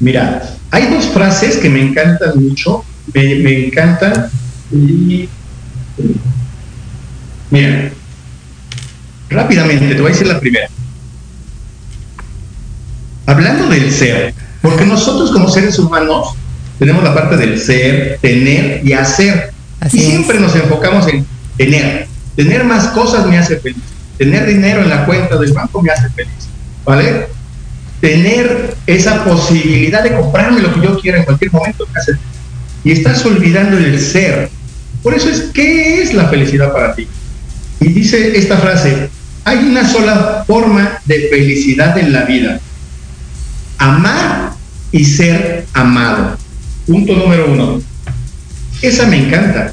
Mira, 0.00 0.42
hay 0.70 0.88
dos 0.88 1.06
frases 1.06 1.56
que 1.56 1.70
me 1.70 1.80
encantan 1.80 2.42
mucho, 2.42 2.84
me, 3.14 3.66
encantan 3.66 4.28
y... 4.70 5.28
Mira, 7.50 7.92
rápidamente, 9.30 9.94
te 9.94 10.00
voy 10.00 10.10
a 10.10 10.12
decir 10.12 10.26
la 10.26 10.40
primera. 10.40 10.68
Hablando 13.32 13.66
del 13.68 13.90
ser, 13.90 14.34
porque 14.60 14.84
nosotros 14.84 15.32
como 15.32 15.48
seres 15.48 15.78
humanos 15.78 16.34
tenemos 16.78 17.02
la 17.02 17.14
parte 17.14 17.38
del 17.38 17.58
ser, 17.58 18.18
tener 18.20 18.82
y 18.84 18.92
hacer 18.92 19.54
y 19.90 19.98
siempre 19.98 20.38
nos 20.38 20.54
enfocamos 20.54 21.08
en 21.08 21.24
tener. 21.56 22.08
Tener 22.36 22.64
más 22.64 22.88
cosas 22.88 23.26
me 23.26 23.38
hace 23.38 23.56
feliz. 23.56 23.82
Tener 24.18 24.44
dinero 24.44 24.82
en 24.82 24.90
la 24.90 25.06
cuenta 25.06 25.38
del 25.38 25.54
banco 25.54 25.80
me 25.80 25.90
hace 25.90 26.10
feliz. 26.10 26.46
¿Vale? 26.84 27.28
Tener 28.02 28.76
esa 28.86 29.24
posibilidad 29.24 30.02
de 30.02 30.14
comprarme 30.14 30.60
lo 30.60 30.74
que 30.74 30.82
yo 30.82 31.00
quiera 31.00 31.16
en 31.16 31.24
cualquier 31.24 31.52
momento 31.52 31.86
me 31.90 32.00
hace 32.00 32.12
feliz. 32.12 32.26
Y 32.84 32.92
estás 32.92 33.24
olvidando 33.24 33.78
el 33.78 33.98
ser. 33.98 34.50
Por 35.02 35.14
eso 35.14 35.30
es, 35.30 35.44
¿qué 35.54 36.02
es 36.02 36.12
la 36.12 36.28
felicidad 36.28 36.70
para 36.70 36.94
ti? 36.94 37.08
Y 37.80 37.88
dice 37.88 38.36
esta 38.36 38.58
frase, 38.58 39.08
hay 39.46 39.56
una 39.56 39.88
sola 39.88 40.44
forma 40.46 40.98
de 41.06 41.28
felicidad 41.30 41.96
en 41.96 42.12
la 42.12 42.24
vida. 42.24 42.60
Amar 43.82 44.52
y 44.92 45.04
ser 45.04 45.66
amado. 45.72 46.38
Punto 46.86 47.16
número 47.16 47.50
uno. 47.50 47.82
Esa 48.80 49.06
me 49.06 49.26
encanta. 49.26 49.72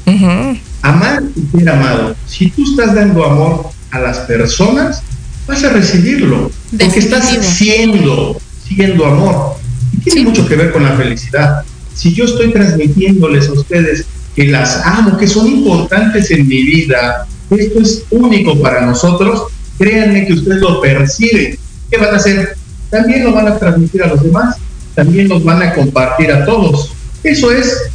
Amar 0.82 1.22
y 1.36 1.56
ser 1.56 1.68
amado. 1.68 2.16
Si 2.26 2.50
tú 2.50 2.64
estás 2.64 2.96
dando 2.96 3.24
amor 3.24 3.70
a 3.92 4.00
las 4.00 4.18
personas, 4.20 5.00
vas 5.46 5.62
a 5.62 5.68
recibirlo. 5.68 6.50
Porque 6.76 6.98
estás 6.98 7.38
siendo, 7.40 8.36
siendo 8.66 9.06
amor. 9.06 9.58
Y 9.92 9.98
tiene 9.98 10.28
mucho 10.28 10.44
que 10.48 10.56
ver 10.56 10.72
con 10.72 10.82
la 10.82 10.96
felicidad. 10.96 11.62
Si 11.94 12.12
yo 12.12 12.24
estoy 12.24 12.50
transmitiéndoles 12.52 13.48
a 13.48 13.52
ustedes 13.52 14.06
que 14.34 14.48
las 14.48 14.84
amo, 14.84 15.18
que 15.18 15.28
son 15.28 15.46
importantes 15.46 16.32
en 16.32 16.48
mi 16.48 16.64
vida, 16.64 17.28
esto 17.48 17.80
es 17.80 18.02
único 18.10 18.60
para 18.60 18.84
nosotros, 18.84 19.44
créanme 19.78 20.26
que 20.26 20.32
ustedes 20.32 20.60
lo 20.60 20.80
perciben. 20.80 21.56
¿Qué 21.88 21.96
van 21.96 22.12
a 22.14 22.16
hacer? 22.16 22.56
También 22.90 23.24
lo 23.24 23.32
van 23.32 23.48
a 23.48 23.58
transmitir 23.58 24.02
a 24.02 24.08
los 24.08 24.22
demás, 24.22 24.56
también 24.94 25.28
los 25.28 25.44
van 25.44 25.62
a 25.62 25.74
compartir 25.74 26.32
a 26.32 26.44
todos. 26.44 26.92
Eso 27.22 27.50
es 27.52 27.90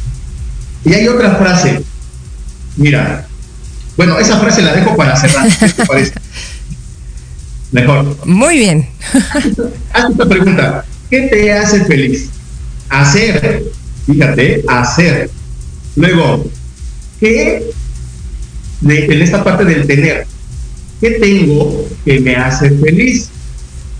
y 0.86 0.94
hay 0.94 1.08
otra 1.08 1.34
frase. 1.34 1.82
Mira, 2.76 3.26
bueno, 3.96 4.18
esa 4.18 4.38
frase 4.38 4.62
la 4.62 4.72
dejo 4.72 4.96
para 4.96 5.16
cerrar. 5.16 5.48
¿Qué 5.58 5.68
te 5.68 5.84
parece? 5.84 6.12
Mejor. 7.72 8.16
Muy 8.24 8.58
bien. 8.58 8.88
Haz 9.92 10.10
esta 10.10 10.28
pregunta. 10.28 10.84
¿Qué 11.10 11.22
te 11.22 11.52
hace 11.52 11.84
feliz? 11.86 12.30
Hacer. 12.88 13.64
Fíjate, 14.06 14.64
hacer. 14.68 15.28
Luego, 15.96 16.44
¿qué 17.18 17.68
en 18.82 19.22
esta 19.22 19.42
parte 19.42 19.64
del 19.64 19.86
tener? 19.88 20.26
¿Qué 21.00 21.10
tengo 21.12 21.88
que 22.04 22.20
me 22.20 22.36
hace 22.36 22.70
feliz? 22.70 23.28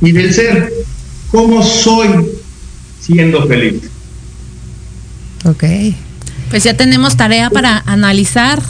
Y 0.01 0.12
del 0.12 0.32
ser, 0.32 0.72
¿cómo 1.30 1.62
soy 1.62 2.26
siendo 3.01 3.47
feliz? 3.47 3.82
Ok. 5.44 5.64
Pues 6.51 6.64
ya 6.64 6.74
tenemos 6.74 7.16
tarea 7.16 7.51
para 7.51 7.82
analizar. 7.86 8.62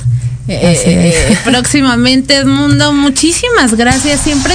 Eh, 0.48 0.54
eh, 0.62 1.12
eh, 1.32 1.38
próximamente 1.44 2.36
Edmundo, 2.36 2.92
muchísimas 2.92 3.74
gracias. 3.74 4.20
Siempre 4.20 4.54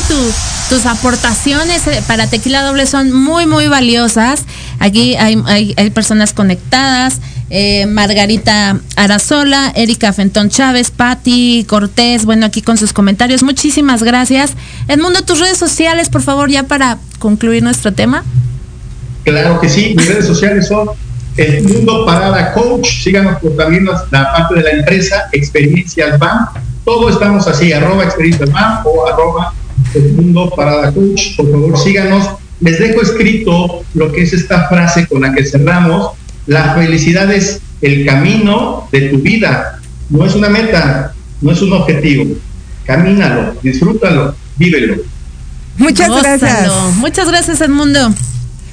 tus 0.70 0.86
aportaciones 0.86 1.82
para 2.08 2.28
Tequila 2.28 2.64
Doble 2.64 2.86
son 2.86 3.12
muy, 3.12 3.46
muy 3.46 3.68
valiosas. 3.68 4.46
Aquí 4.80 5.16
hay, 5.16 5.42
hay, 5.48 5.90
personas 5.92 6.34
conectadas. 6.34 7.20
Margarita 7.88 8.80
Arazola, 8.96 9.74
Erika 9.76 10.14
Fentón 10.14 10.50
Chávez, 10.50 10.92
Patti 10.92 11.66
Cortés, 11.68 12.26
bueno, 12.26 12.46
aquí 12.46 12.62
con 12.62 12.78
sus 12.78 12.94
comentarios. 12.94 13.44
Muchísimas 13.44 14.04
gracias. 14.04 14.54
Edmundo, 14.88 15.24
tus 15.24 15.40
redes 15.40 15.58
sociales, 15.58 16.10
por 16.10 16.22
favor, 16.22 16.50
ya 16.50 16.64
para 16.64 16.98
concluir 17.20 17.62
nuestro 17.62 17.92
tema. 17.92 18.24
Claro 19.24 19.60
que 19.60 19.70
sí, 19.70 19.94
mis 19.96 20.08
redes 20.08 20.26
sociales 20.26 20.68
son 20.68 20.90
el 21.38 21.64
Mundo 21.64 22.06
Parada 22.06 22.54
Coach, 22.54 23.04
síganos 23.04 23.40
por 23.40 23.56
también 23.56 23.86
la 23.86 24.34
parte 24.34 24.56
de 24.56 24.64
la 24.64 24.72
empresa 24.72 25.30
Experiencias 25.32 26.20
BAM, 26.20 26.48
todo 26.84 27.10
estamos 27.10 27.48
así, 27.48 27.72
arroba 27.72 28.04
Experiencias 28.04 28.52
BAM 28.52 28.86
o 28.86 29.08
arroba 29.08 29.54
el 29.94 30.14
Mundo 30.14 30.52
Parada 30.56 30.92
Coach, 30.92 31.36
por 31.38 31.52
favor 31.52 31.78
síganos. 31.78 32.30
Les 32.60 32.78
dejo 32.78 33.02
escrito 33.02 33.84
lo 33.96 34.12
que 34.12 34.22
es 34.22 34.34
esta 34.34 34.70
frase 34.70 35.08
con 35.08 35.22
la 35.22 35.34
que 35.34 35.44
cerramos, 35.44 36.12
la 36.48 36.74
felicidad 36.74 37.32
es 37.32 37.62
el 37.82 38.06
camino 38.06 38.88
de 38.92 39.02
tu 39.10 39.20
vida, 39.20 39.80
no 40.10 40.26
es 40.26 40.36
una 40.36 40.50
meta, 40.50 41.14
no 41.42 41.52
es 41.52 41.62
un 41.62 41.74
objetivo, 41.74 42.26
camínalo, 42.86 43.56
disfrútalo, 43.62 44.36
vívelo. 44.58 44.96
Muchas 45.78 46.10
gracias. 46.10 46.72
Muchas 46.98 47.28
gracias, 47.28 47.62
Edmundo. 47.62 48.14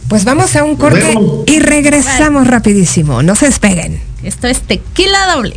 Pues 0.08 0.24
vamos 0.24 0.56
a 0.56 0.64
un 0.64 0.76
corte 0.76 1.14
y 1.46 1.60
regresamos 1.60 2.46
rapidísimo. 2.46 3.22
No 3.22 3.34
se 3.34 3.46
despeguen. 3.46 4.00
Esto 4.22 4.48
es 4.48 4.60
tequila 4.62 5.34
doble. 5.34 5.56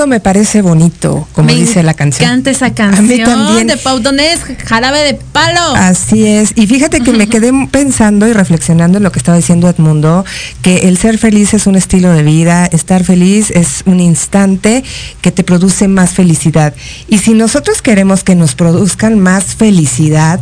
Todo 0.00 0.06
me 0.06 0.20
parece 0.20 0.62
bonito, 0.62 1.28
como 1.34 1.50
dice 1.50 1.82
la 1.82 1.92
canción. 1.92 2.26
Me 2.26 2.32
encanta 2.32 2.50
esa 2.50 2.72
canción 2.72 3.04
a 3.04 3.06
mí 3.06 3.22
también. 3.22 3.66
de 3.66 3.76
Pau 3.76 4.00
Donés, 4.00 4.40
jarabe 4.64 5.00
de 5.00 5.12
palo. 5.12 5.74
Así 5.76 6.26
es. 6.26 6.52
Y 6.56 6.66
fíjate 6.66 7.02
que 7.02 7.12
me 7.12 7.26
quedé 7.28 7.52
pensando 7.70 8.26
y 8.26 8.32
reflexionando 8.32 8.96
en 8.96 9.04
lo 9.04 9.12
que 9.12 9.18
estaba 9.18 9.36
diciendo 9.36 9.68
Edmundo, 9.68 10.24
que 10.62 10.88
el 10.88 10.96
ser 10.96 11.18
feliz 11.18 11.52
es 11.52 11.66
un 11.66 11.76
estilo 11.76 12.14
de 12.14 12.22
vida, 12.22 12.64
estar 12.64 13.04
feliz 13.04 13.50
es 13.50 13.82
un 13.84 14.00
instante 14.00 14.82
que 15.20 15.32
te 15.32 15.44
produce 15.44 15.86
más 15.86 16.12
felicidad. 16.12 16.72
Y 17.08 17.18
si 17.18 17.34
nosotros 17.34 17.82
queremos 17.82 18.24
que 18.24 18.34
nos 18.34 18.54
produzcan 18.54 19.20
más 19.20 19.54
felicidad, 19.54 20.40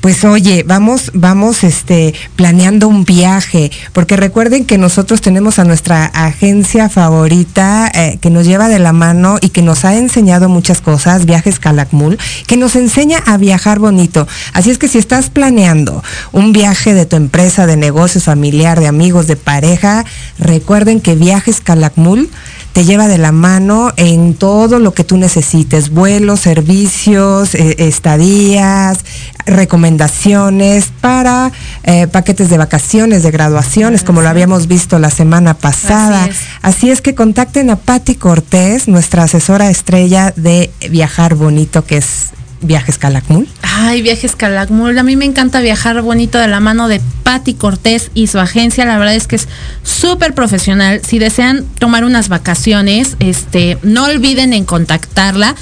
pues 0.00 0.24
oye, 0.24 0.64
vamos, 0.66 1.10
vamos 1.14 1.62
este, 1.62 2.14
planeando 2.36 2.88
un 2.88 3.04
viaje, 3.04 3.70
porque 3.92 4.16
recuerden 4.16 4.64
que 4.64 4.78
nosotros 4.78 5.20
tenemos 5.20 5.58
a 5.58 5.64
nuestra 5.64 6.06
agencia 6.06 6.88
favorita 6.88 7.90
eh, 7.94 8.18
que 8.20 8.30
nos 8.30 8.46
lleva 8.46 8.68
de 8.68 8.78
la 8.78 8.92
mano 8.92 9.38
y 9.40 9.50
que 9.50 9.62
nos 9.62 9.84
ha 9.84 9.96
enseñado 9.96 10.48
muchas 10.48 10.80
cosas, 10.80 11.26
Viajes 11.26 11.58
Calakmul, 11.58 12.18
que 12.46 12.56
nos 12.56 12.76
enseña 12.76 13.18
a 13.18 13.36
viajar 13.36 13.78
bonito. 13.78 14.26
Así 14.52 14.70
es 14.70 14.78
que 14.78 14.88
si 14.88 14.98
estás 14.98 15.28
planeando 15.28 16.02
un 16.32 16.52
viaje 16.52 16.94
de 16.94 17.06
tu 17.06 17.16
empresa, 17.16 17.66
de 17.66 17.76
negocios, 17.76 18.24
familiar, 18.24 18.80
de 18.80 18.86
amigos, 18.86 19.26
de 19.26 19.36
pareja, 19.36 20.04
recuerden 20.38 21.00
que 21.00 21.14
Viajes 21.14 21.60
Calakmul 21.60 22.30
te 22.72 22.84
lleva 22.84 23.08
de 23.08 23.18
la 23.18 23.32
mano 23.32 23.92
en 23.96 24.34
todo 24.34 24.78
lo 24.78 24.94
que 24.94 25.04
tú 25.04 25.16
necesites, 25.16 25.90
vuelos, 25.90 26.40
servicios, 26.40 27.54
eh, 27.54 27.76
estadías, 27.78 28.98
recomendaciones 29.46 30.92
para 31.00 31.52
eh, 31.82 32.06
paquetes 32.06 32.50
de 32.50 32.58
vacaciones, 32.58 33.22
de 33.22 33.30
graduaciones, 33.30 34.04
como 34.04 34.22
lo 34.22 34.28
habíamos 34.28 34.66
visto 34.66 34.98
la 34.98 35.10
semana 35.10 35.54
pasada. 35.54 36.24
Así 36.24 36.30
es, 36.30 36.40
Así 36.62 36.90
es 36.90 37.00
que 37.02 37.14
contacten 37.14 37.70
a 37.70 37.76
Patti 37.76 38.14
Cortés, 38.14 38.88
nuestra 38.88 39.24
asesora 39.24 39.70
estrella 39.70 40.32
de 40.36 40.70
Viajar 40.90 41.34
Bonito, 41.34 41.84
que 41.84 41.98
es 41.98 42.30
Viajes 42.62 42.98
Calakmul. 42.98 43.48
Ay, 43.62 44.02
Viajes 44.02 44.36
Calakmul. 44.36 44.98
A 44.98 45.02
mí 45.02 45.16
me 45.16 45.24
encanta 45.24 45.60
viajar 45.60 46.02
bonito 46.02 46.38
de 46.38 46.48
la 46.48 46.60
mano 46.60 46.88
de 46.88 47.00
Patti 47.22 47.54
Cortés 47.54 48.10
y 48.14 48.26
su 48.26 48.38
agencia. 48.38 48.84
La 48.84 48.98
verdad 48.98 49.14
es 49.14 49.26
que 49.26 49.36
es 49.36 49.48
súper 49.82 50.34
profesional. 50.34 51.00
Si 51.06 51.18
desean 51.18 51.64
tomar 51.78 52.04
unas 52.04 52.28
vacaciones, 52.28 53.16
este, 53.20 53.78
no 53.82 54.04
olviden 54.04 54.52
en 54.52 54.64
contactarla. 54.64 55.54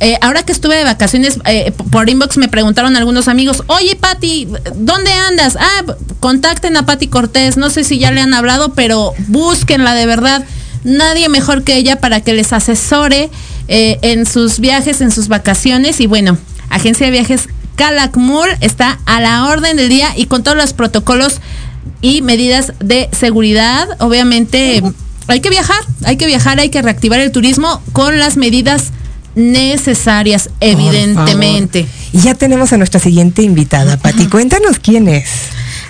Eh, 0.00 0.16
ahora 0.22 0.44
que 0.44 0.52
estuve 0.52 0.76
de 0.76 0.84
vacaciones, 0.84 1.38
eh, 1.44 1.72
por 1.90 2.08
inbox 2.08 2.36
me 2.36 2.48
preguntaron 2.48 2.96
algunos 2.96 3.26
amigos, 3.26 3.64
oye 3.66 3.96
Patti, 3.96 4.46
¿dónde 4.76 5.10
andas? 5.10 5.56
Ah, 5.58 5.82
contacten 6.20 6.76
a 6.76 6.86
Patti 6.86 7.08
Cortés, 7.08 7.56
no 7.56 7.68
sé 7.68 7.82
si 7.82 7.98
ya 7.98 8.12
le 8.12 8.20
han 8.20 8.32
hablado, 8.32 8.74
pero 8.74 9.12
búsquenla 9.26 9.94
de 9.94 10.06
verdad. 10.06 10.44
Nadie 10.84 11.28
mejor 11.28 11.64
que 11.64 11.76
ella 11.76 11.98
para 11.98 12.20
que 12.20 12.32
les 12.32 12.52
asesore 12.52 13.28
eh, 13.68 13.98
en 14.02 14.26
sus 14.26 14.60
viajes, 14.60 15.00
en 15.00 15.10
sus 15.10 15.28
vacaciones. 15.28 16.00
Y 16.00 16.06
bueno, 16.06 16.36
Agencia 16.70 17.06
de 17.06 17.12
Viajes 17.12 17.48
Calakmul 17.76 18.48
está 18.60 18.98
a 19.06 19.20
la 19.20 19.46
orden 19.46 19.76
del 19.76 19.88
día 19.88 20.12
y 20.16 20.26
con 20.26 20.42
todos 20.42 20.56
los 20.56 20.72
protocolos 20.72 21.40
y 22.00 22.22
medidas 22.22 22.72
de 22.80 23.08
seguridad. 23.12 23.88
Obviamente 24.00 24.82
hay 25.26 25.40
que 25.40 25.50
viajar, 25.50 25.80
hay 26.04 26.16
que 26.16 26.26
viajar, 26.26 26.58
hay 26.58 26.70
que 26.70 26.82
reactivar 26.82 27.20
el 27.20 27.30
turismo 27.30 27.82
con 27.92 28.18
las 28.18 28.36
medidas 28.36 28.92
necesarias, 29.34 30.50
evidentemente. 30.60 31.86
Y 32.12 32.20
ya 32.20 32.34
tenemos 32.34 32.72
a 32.72 32.76
nuestra 32.76 32.98
siguiente 32.98 33.42
invitada, 33.42 33.96
Pati. 33.96 34.26
Cuéntanos 34.26 34.78
quién 34.80 35.08
es. 35.08 35.28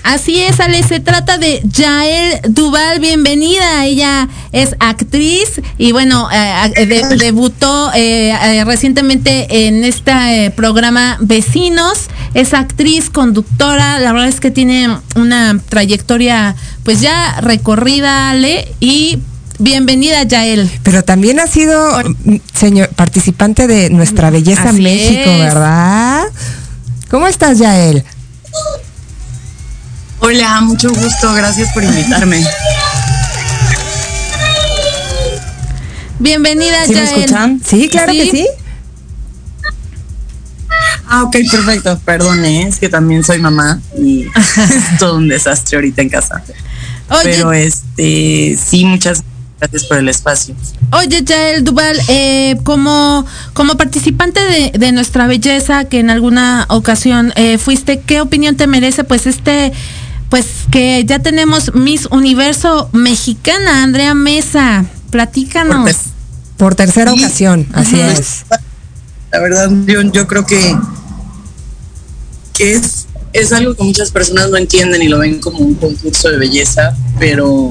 Así 0.08 0.40
es, 0.40 0.58
Ale, 0.58 0.82
se 0.84 1.00
trata 1.00 1.36
de 1.36 1.60
Yael 1.70 2.40
Duval, 2.48 2.98
bienvenida. 2.98 3.84
Ella 3.84 4.26
es 4.52 4.74
actriz 4.80 5.60
y 5.76 5.92
bueno, 5.92 6.30
eh, 6.32 6.86
de, 6.86 7.16
debutó 7.18 7.92
eh, 7.92 8.30
eh, 8.30 8.64
recientemente 8.64 9.66
en 9.66 9.84
este 9.84 10.50
programa 10.56 11.18
Vecinos. 11.20 12.08
Es 12.32 12.54
actriz, 12.54 13.10
conductora, 13.10 13.98
la 13.98 14.14
verdad 14.14 14.28
es 14.28 14.40
que 14.40 14.50
tiene 14.50 14.88
una 15.14 15.60
trayectoria 15.68 16.56
pues 16.84 17.02
ya 17.02 17.42
recorrida, 17.42 18.30
Ale, 18.30 18.66
y 18.80 19.18
Bienvenida, 19.58 20.22
Yael. 20.22 20.70
Pero 20.84 21.02
también 21.02 21.38
ha 21.38 21.46
sido, 21.48 22.00
señor, 22.54 22.88
participante 22.96 23.66
de 23.66 23.90
Nuestra 23.90 24.30
Belleza 24.30 24.70
Así 24.70 24.80
México, 24.80 25.30
es. 25.32 25.38
¿verdad? 25.38 26.22
¿Cómo 27.10 27.26
estás, 27.26 27.58
Yael? 27.58 28.04
Hola, 30.20 30.60
mucho 30.62 30.88
gusto, 30.90 31.32
gracias 31.34 31.72
por 31.72 31.82
invitarme. 31.84 32.44
Bienvenida, 36.18 36.84
¿Sí 36.86 36.92
me 36.92 36.96
Yael. 37.04 37.08
escuchan? 37.20 37.60
Sí, 37.64 37.88
claro 37.88 38.12
que 38.12 38.30
sí. 38.30 38.46
Ah, 41.06 41.22
ok, 41.22 41.36
perfecto. 41.50 41.98
Perdone, 42.04 42.62
es 42.68 42.78
que 42.78 42.88
también 42.88 43.24
soy 43.24 43.38
mamá 43.38 43.80
y 43.96 44.24
es 44.24 44.98
todo 44.98 45.16
un 45.16 45.28
desastre 45.28 45.76
ahorita 45.76 46.02
en 46.02 46.08
casa. 46.10 46.42
Oye, 47.10 47.20
Pero 47.22 47.52
este, 47.52 48.58
sí, 48.62 48.84
muchas 48.84 49.22
gracias 49.58 49.84
por 49.84 49.96
el 49.98 50.08
espacio. 50.08 50.54
Oye, 50.92 51.22
Yael 51.24 51.64
Duval, 51.64 51.98
eh, 52.08 52.58
como, 52.64 53.24
como 53.54 53.76
participante 53.76 54.40
de, 54.40 54.72
de 54.78 54.92
Nuestra 54.92 55.26
Belleza, 55.26 55.84
que 55.84 56.00
en 56.00 56.10
alguna 56.10 56.66
ocasión 56.68 57.32
eh, 57.36 57.56
fuiste, 57.56 58.00
¿qué 58.00 58.20
opinión 58.20 58.56
te 58.56 58.66
merece? 58.66 59.04
Pues 59.04 59.26
este, 59.26 59.72
pues 60.30 60.46
que 60.70 61.04
ya 61.06 61.18
tenemos 61.20 61.74
Miss 61.74 62.06
Universo 62.10 62.90
Mexicana, 62.92 63.82
Andrea 63.82 64.14
Mesa. 64.14 64.84
Platícanos. 65.10 65.96
Por 66.58 66.74
tercera 66.74 67.12
Sí. 67.12 67.18
ocasión, 67.24 67.66
así 67.72 68.00
Ajá. 68.00 68.12
es. 68.12 68.44
La 69.32 69.40
verdad, 69.40 69.70
yo, 69.86 70.02
yo 70.02 70.26
creo 70.26 70.44
que, 70.44 70.76
que 72.54 72.74
es, 72.74 73.06
es 73.32 73.52
algo 73.52 73.74
que 73.74 73.84
muchas 73.84 74.10
personas 74.10 74.50
no 74.50 74.56
entienden 74.56 75.02
y 75.02 75.08
lo 75.08 75.18
ven 75.18 75.38
como 75.40 75.58
un 75.58 75.74
concurso 75.74 76.30
de 76.30 76.38
belleza, 76.38 76.96
pero 77.18 77.70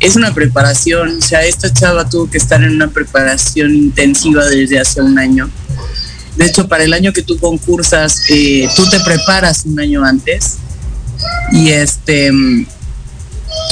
es 0.00 0.16
una 0.16 0.32
preparación. 0.32 1.18
O 1.18 1.22
sea, 1.22 1.44
esta 1.44 1.72
chava 1.72 2.08
tuvo 2.08 2.30
que 2.30 2.38
estar 2.38 2.62
en 2.62 2.70
una 2.74 2.88
preparación 2.88 3.74
intensiva 3.74 4.44
desde 4.46 4.80
hace 4.80 5.00
un 5.02 5.18
año. 5.18 5.50
De 6.36 6.46
hecho, 6.46 6.66
para 6.66 6.84
el 6.84 6.94
año 6.94 7.12
que 7.12 7.22
tú 7.22 7.38
concursas, 7.38 8.22
eh, 8.30 8.68
tú 8.74 8.88
te 8.88 8.98
preparas 9.00 9.64
un 9.66 9.78
año 9.78 10.02
antes 10.04 10.56
y 11.52 11.70
este 11.70 12.30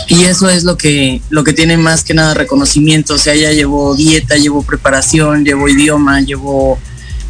y 0.08 0.24
eso 0.24 0.48
es 0.48 0.64
lo 0.64 0.76
que 0.76 1.22
lo 1.30 1.44
que 1.44 1.52
tiene 1.52 1.76
más 1.76 2.04
que 2.04 2.14
nada 2.14 2.34
reconocimiento. 2.34 3.14
O 3.14 3.18
sea, 3.18 3.34
ella 3.34 3.52
llevó 3.52 3.94
dieta, 3.94 4.36
llevó 4.36 4.62
preparación, 4.62 5.44
llevó 5.44 5.68
idioma, 5.68 6.20
llevó 6.20 6.78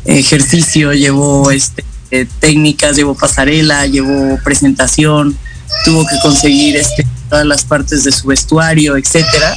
ejercicio, 0.04 0.92
llevó 0.92 1.50
este, 1.50 1.84
eh, 2.10 2.26
técnicas, 2.40 2.96
llevó 2.96 3.14
pasarela, 3.14 3.86
llevó 3.86 4.38
presentación, 4.42 5.36
tuvo 5.84 6.06
que 6.06 6.16
conseguir 6.22 6.76
este, 6.76 7.06
todas 7.28 7.46
las 7.46 7.64
partes 7.64 8.04
de 8.04 8.12
su 8.12 8.28
vestuario, 8.28 8.96
etcétera. 8.96 9.56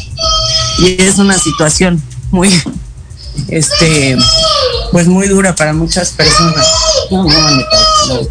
Y 0.80 1.02
es 1.02 1.18
una 1.18 1.38
situación 1.38 2.02
muy, 2.32 2.50
este, 3.48 4.18
pues 4.92 5.08
muy 5.08 5.28
dura 5.28 5.56
para 5.56 5.74
muchas 5.74 6.12
personas. 6.12 6.68
No, 7.10 7.24
no, 7.24 7.50
no. 8.08 8.28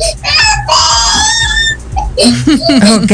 Ok. 3.03 3.11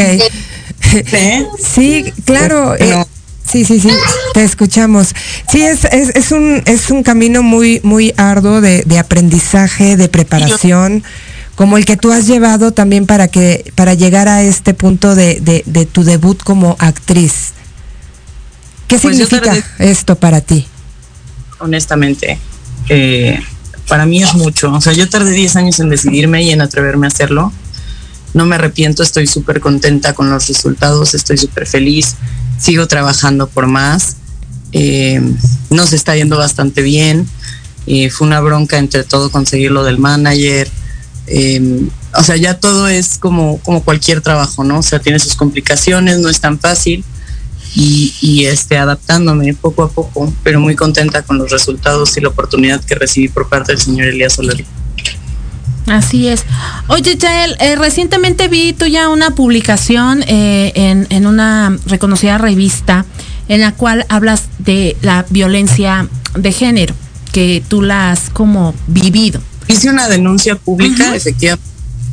¿Eh? 0.93 1.47
Sí, 1.59 2.13
claro. 2.25 2.75
eh, 2.77 2.91
No. 2.91 3.07
sí, 3.51 3.65
sí, 3.65 3.81
sí, 3.81 3.91
te 4.35 4.43
escuchamos. 4.45 5.15
Sí, 5.51 5.63
es, 5.63 5.85
es, 5.87 6.11
es 6.15 6.33
un, 6.33 6.63
es 6.67 6.91
un 6.91 7.03
camino 7.03 7.43
muy, 7.43 7.81
muy 7.83 8.15
arduo 8.17 8.61
de, 8.61 8.83
de 8.85 8.99
aprendizaje, 8.99 9.97
de 9.97 10.09
preparación, 10.09 11.03
como 11.57 11.77
el 11.77 11.85
que 11.85 11.97
tú 11.97 12.13
has 12.13 12.27
llevado 12.27 12.73
también 12.73 13.07
para 13.07 13.29
que, 13.29 13.73
para 13.75 13.95
llegar 13.95 14.29
a 14.29 14.43
este 14.43 14.75
punto 14.75 15.15
de, 15.15 15.41
de, 15.41 15.63
de 15.67 15.87
tu 15.87 16.05
debut 16.05 16.41
como 16.43 16.77
actriz. 16.79 17.53
¿Qué 18.87 18.99
Pues 18.99 19.17
significa 19.17 19.55
esto 19.79 20.15
para 20.17 20.41
ti? 20.41 20.67
honestamente. 21.61 22.39
Eh, 22.89 23.39
para 23.89 24.07
mí 24.07 24.23
es 24.23 24.33
mucho. 24.35 24.73
O 24.73 24.81
sea, 24.81 24.93
yo 24.93 25.09
tardé 25.09 25.33
10 25.33 25.57
años 25.57 25.81
en 25.81 25.89
decidirme 25.91 26.43
y 26.43 26.51
en 26.53 26.61
atreverme 26.61 27.07
a 27.07 27.09
hacerlo. 27.09 27.53
No 28.35 28.47
me 28.47 28.57
arrepiento, 28.57 29.03
estoy 29.03 29.27
súper 29.27 29.61
contenta 29.61 30.15
con 30.15 30.31
los 30.31 30.49
resultados, 30.49 31.15
estoy 31.15 31.39
súper 31.39 31.67
feliz, 31.67 32.15
sigo 32.59 32.87
trabajando 32.87 33.49
por 33.49 33.67
más, 33.67 34.17
eh, 34.73 35.21
nos 35.71 35.93
está 35.93 36.17
yendo 36.17 36.37
bastante 36.37 36.83
bien, 36.83 37.27
eh, 37.87 38.11
fue 38.11 38.27
una 38.27 38.41
bronca 38.41 38.79
entre 38.79 39.05
todo 39.05 39.31
conseguir 39.31 39.71
lo 39.71 39.85
del 39.85 39.99
manager, 39.99 40.69
eh, 41.27 41.89
o 42.15 42.23
sea, 42.23 42.37
ya 42.37 42.59
todo 42.59 42.89
es 42.89 43.19
como, 43.19 43.59
como 43.61 43.83
cualquier 43.83 44.21
trabajo, 44.21 44.65
¿no? 44.65 44.79
O 44.79 44.83
sea, 44.83 44.99
tiene 44.99 45.19
sus 45.19 45.35
complicaciones, 45.35 46.19
no 46.19 46.29
es 46.29 46.41
tan 46.41 46.59
fácil 46.59 47.05
y, 47.75 48.15
y 48.21 48.47
este, 48.47 48.79
adaptándome 48.79 49.55
poco 49.55 49.83
a 49.83 49.91
poco, 49.91 50.33
pero 50.43 50.59
muy 50.59 50.75
contenta 50.75 51.23
con 51.23 51.39
los 51.39 51.51
resultados 51.51 52.17
y 52.17 52.21
la 52.21 52.29
oportunidad 52.29 52.83
que 52.83 52.95
recibí 52.95 53.29
por 53.29 53.49
parte 53.49 53.73
del 53.73 53.81
señor 53.81 54.09
Elías 54.09 54.35
Solari. 54.35 54.65
Así 55.91 56.29
es. 56.29 56.45
Oye, 56.89 57.17
Yael, 57.17 57.57
eh, 57.61 57.77
recientemente 57.77 58.49
vi 58.49 58.73
tú 58.73 58.87
ya 58.87 59.09
una 59.09 59.35
publicación 59.35 60.23
eh, 60.27 60.73
en, 60.75 61.07
en 61.11 61.27
una 61.27 61.77
reconocida 61.87 62.39
revista 62.39 63.05
en 63.49 63.61
la 63.63 63.73
cual 63.73 64.07
hablas 64.09 64.45
de 64.59 64.97
la 65.03 65.25
violencia 65.31 66.09
de 66.37 66.53
género, 66.53 66.95
que 67.33 67.63
tú 67.67 67.83
la 67.83 68.11
has 68.11 68.31
como 68.31 68.75
vivido. 68.87 69.41
Hice 69.67 69.91
una 69.91 70.09
denuncia 70.09 70.57
pública, 70.57 71.15
efectivamente, 71.15 71.67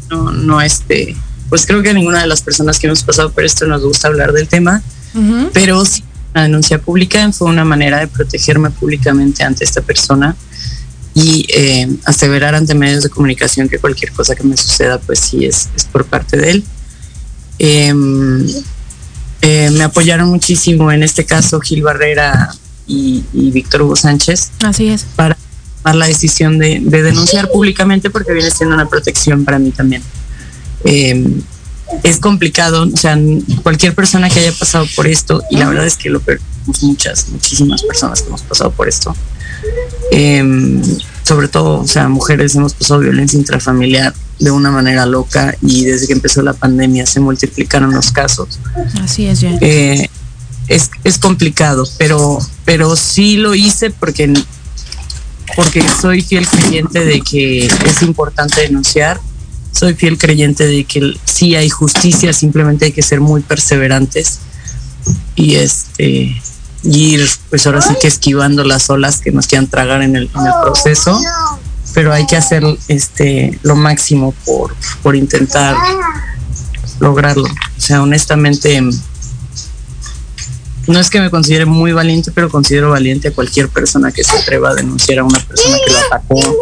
no, 0.09 0.31
no 0.31 0.61
este, 0.61 1.15
pues 1.49 1.65
creo 1.65 1.81
que 1.81 1.89
a 1.89 1.93
ninguna 1.93 2.21
de 2.21 2.27
las 2.27 2.41
personas 2.41 2.79
que 2.79 2.87
hemos 2.87 3.03
pasado 3.03 3.31
por 3.31 3.43
esto 3.43 3.65
nos 3.65 3.81
gusta 3.81 4.07
hablar 4.07 4.31
del 4.33 4.47
tema, 4.47 4.81
pero 5.53 5.85
sí, 5.85 6.03
la 6.33 6.43
denuncia 6.43 6.79
pública 6.79 7.31
fue 7.31 7.47
una 7.47 7.63
manera 7.63 7.99
de 7.99 8.07
protegerme 8.07 8.69
públicamente 8.69 9.43
ante 9.43 9.63
esta 9.63 9.81
persona 9.81 10.35
y 11.15 11.45
eh, 11.49 11.87
aseverar 12.03 12.55
ante 12.55 12.75
medios 12.75 13.03
de 13.03 13.09
comunicación 13.09 13.69
que 13.69 13.79
cualquier 13.79 14.11
cosa 14.11 14.35
que 14.35 14.43
me 14.43 14.57
suceda, 14.57 14.99
pues 14.99 15.19
sí 15.19 15.45
es, 15.45 15.69
es 15.75 15.85
por 15.85 16.05
parte 16.05 16.35
de 16.35 16.51
él. 16.51 16.63
Em, 17.57 18.45
eh, 19.41 19.69
me 19.71 19.83
apoyaron 19.85 20.29
muchísimo 20.29 20.91
en 20.91 21.03
este 21.03 21.25
caso 21.25 21.61
Gil 21.61 21.83
Barrera 21.83 22.53
y, 22.85 23.23
y 23.33 23.49
Víctor 23.51 23.83
Hugo 23.83 23.95
Sánchez. 23.95 24.51
Así 24.61 24.89
es. 24.89 25.05
Para 25.15 25.37
tomar 25.81 25.95
la 25.95 26.07
decisión 26.07 26.59
de, 26.59 26.81
de 26.83 27.01
denunciar 27.01 27.49
públicamente 27.49 28.09
porque 28.09 28.33
viene 28.33 28.51
siendo 28.51 28.75
una 28.75 28.89
protección 28.89 29.45
para 29.45 29.57
mí 29.57 29.71
también. 29.71 30.03
Eh, 30.83 31.41
es 32.03 32.19
complicado, 32.19 32.89
o 32.91 32.97
sea, 32.97 33.17
cualquier 33.63 33.95
persona 33.95 34.29
que 34.29 34.39
haya 34.39 34.51
pasado 34.51 34.85
por 34.95 35.07
esto, 35.07 35.41
y 35.49 35.57
la 35.57 35.69
verdad 35.69 35.85
es 35.85 35.95
que 35.95 36.09
lo 36.09 36.19
perdemos 36.19 36.81
muchas, 36.81 37.29
muchísimas 37.29 37.83
personas 37.83 38.21
que 38.21 38.27
hemos 38.27 38.41
pasado 38.41 38.71
por 38.71 38.89
esto, 38.89 39.15
eh, 40.11 40.81
sobre 41.23 41.47
todo, 41.47 41.81
o 41.81 41.87
sea, 41.87 42.07
mujeres 42.07 42.55
hemos 42.55 42.73
pasado 42.73 42.99
violencia 42.99 43.37
intrafamiliar 43.39 44.13
de 44.39 44.51
una 44.51 44.69
manera 44.69 45.05
loca 45.05 45.55
y 45.61 45.85
desde 45.85 46.07
que 46.07 46.13
empezó 46.13 46.41
la 46.41 46.53
pandemia 46.53 47.05
se 47.05 47.19
multiplicaron 47.19 47.93
los 47.93 48.11
casos. 48.11 48.59
Así 49.01 49.25
es. 49.25 49.41
Eh, 49.43 50.09
es, 50.67 50.91
es 51.03 51.17
complicado, 51.17 51.87
pero, 51.97 52.39
pero 52.63 52.95
sí 52.95 53.37
lo 53.37 53.55
hice 53.55 53.89
porque, 53.89 54.31
porque 55.55 55.83
soy 56.01 56.21
fiel 56.21 56.47
creyente 56.47 57.03
de 57.03 57.21
que 57.21 57.65
es 57.65 58.01
importante 58.01 58.61
denunciar. 58.61 59.19
Soy 59.71 59.93
fiel 59.93 60.17
creyente 60.17 60.65
de 60.65 60.85
que 60.85 61.17
sí 61.25 61.55
hay 61.55 61.69
justicia, 61.69 62.33
simplemente 62.33 62.85
hay 62.85 62.91
que 62.91 63.01
ser 63.01 63.19
muy 63.19 63.41
perseverantes 63.41 64.39
y 65.35 65.55
este 65.55 66.41
y 66.83 67.15
ir 67.15 67.29
pues 67.49 67.65
ahora 67.65 67.81
sí 67.81 67.95
que 67.99 68.07
esquivando 68.07 68.63
las 68.63 68.89
olas 68.89 69.19
que 69.19 69.31
nos 69.31 69.47
quieran 69.47 69.67
tragar 69.67 70.01
en 70.01 70.15
el, 70.15 70.29
proceso 70.63 71.19
pero 71.93 72.13
hay 72.13 72.25
que 72.27 72.35
hacer 72.35 72.63
este 72.87 73.57
lo 73.63 73.75
máximo 73.75 74.33
por, 74.45 74.75
por 75.01 75.15
intentar 75.15 75.75
lograrlo. 76.99 77.45
O 77.45 77.81
sea, 77.81 78.01
honestamente, 78.01 78.81
no 80.87 80.99
es 80.99 81.09
que 81.09 81.19
me 81.19 81.29
considere 81.29 81.65
muy 81.65 81.93
valiente, 81.93 82.31
pero 82.31 82.49
considero 82.49 82.91
valiente 82.91 83.29
a 83.29 83.31
cualquier 83.31 83.69
persona 83.69 84.11
que 84.11 84.23
se 84.23 84.37
atreva 84.37 84.69
a 84.69 84.75
denunciar 84.75 85.19
a 85.19 85.23
una 85.23 85.39
persona 85.39 85.77
que 85.85 85.91
lo 85.91 85.99
atacó, 85.99 86.57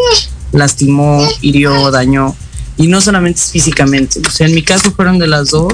lastimó, 0.51 1.27
hirió, 1.41 1.91
dañó. 1.91 2.35
Y 2.75 2.87
no 2.87 3.01
solamente 3.01 3.39
físicamente. 3.39 4.19
O 4.25 4.31
sea, 4.31 4.47
en 4.47 4.55
mi 4.55 4.63
caso 4.63 4.91
fueron 4.91 5.19
de 5.19 5.27
las 5.27 5.51
dos. 5.51 5.73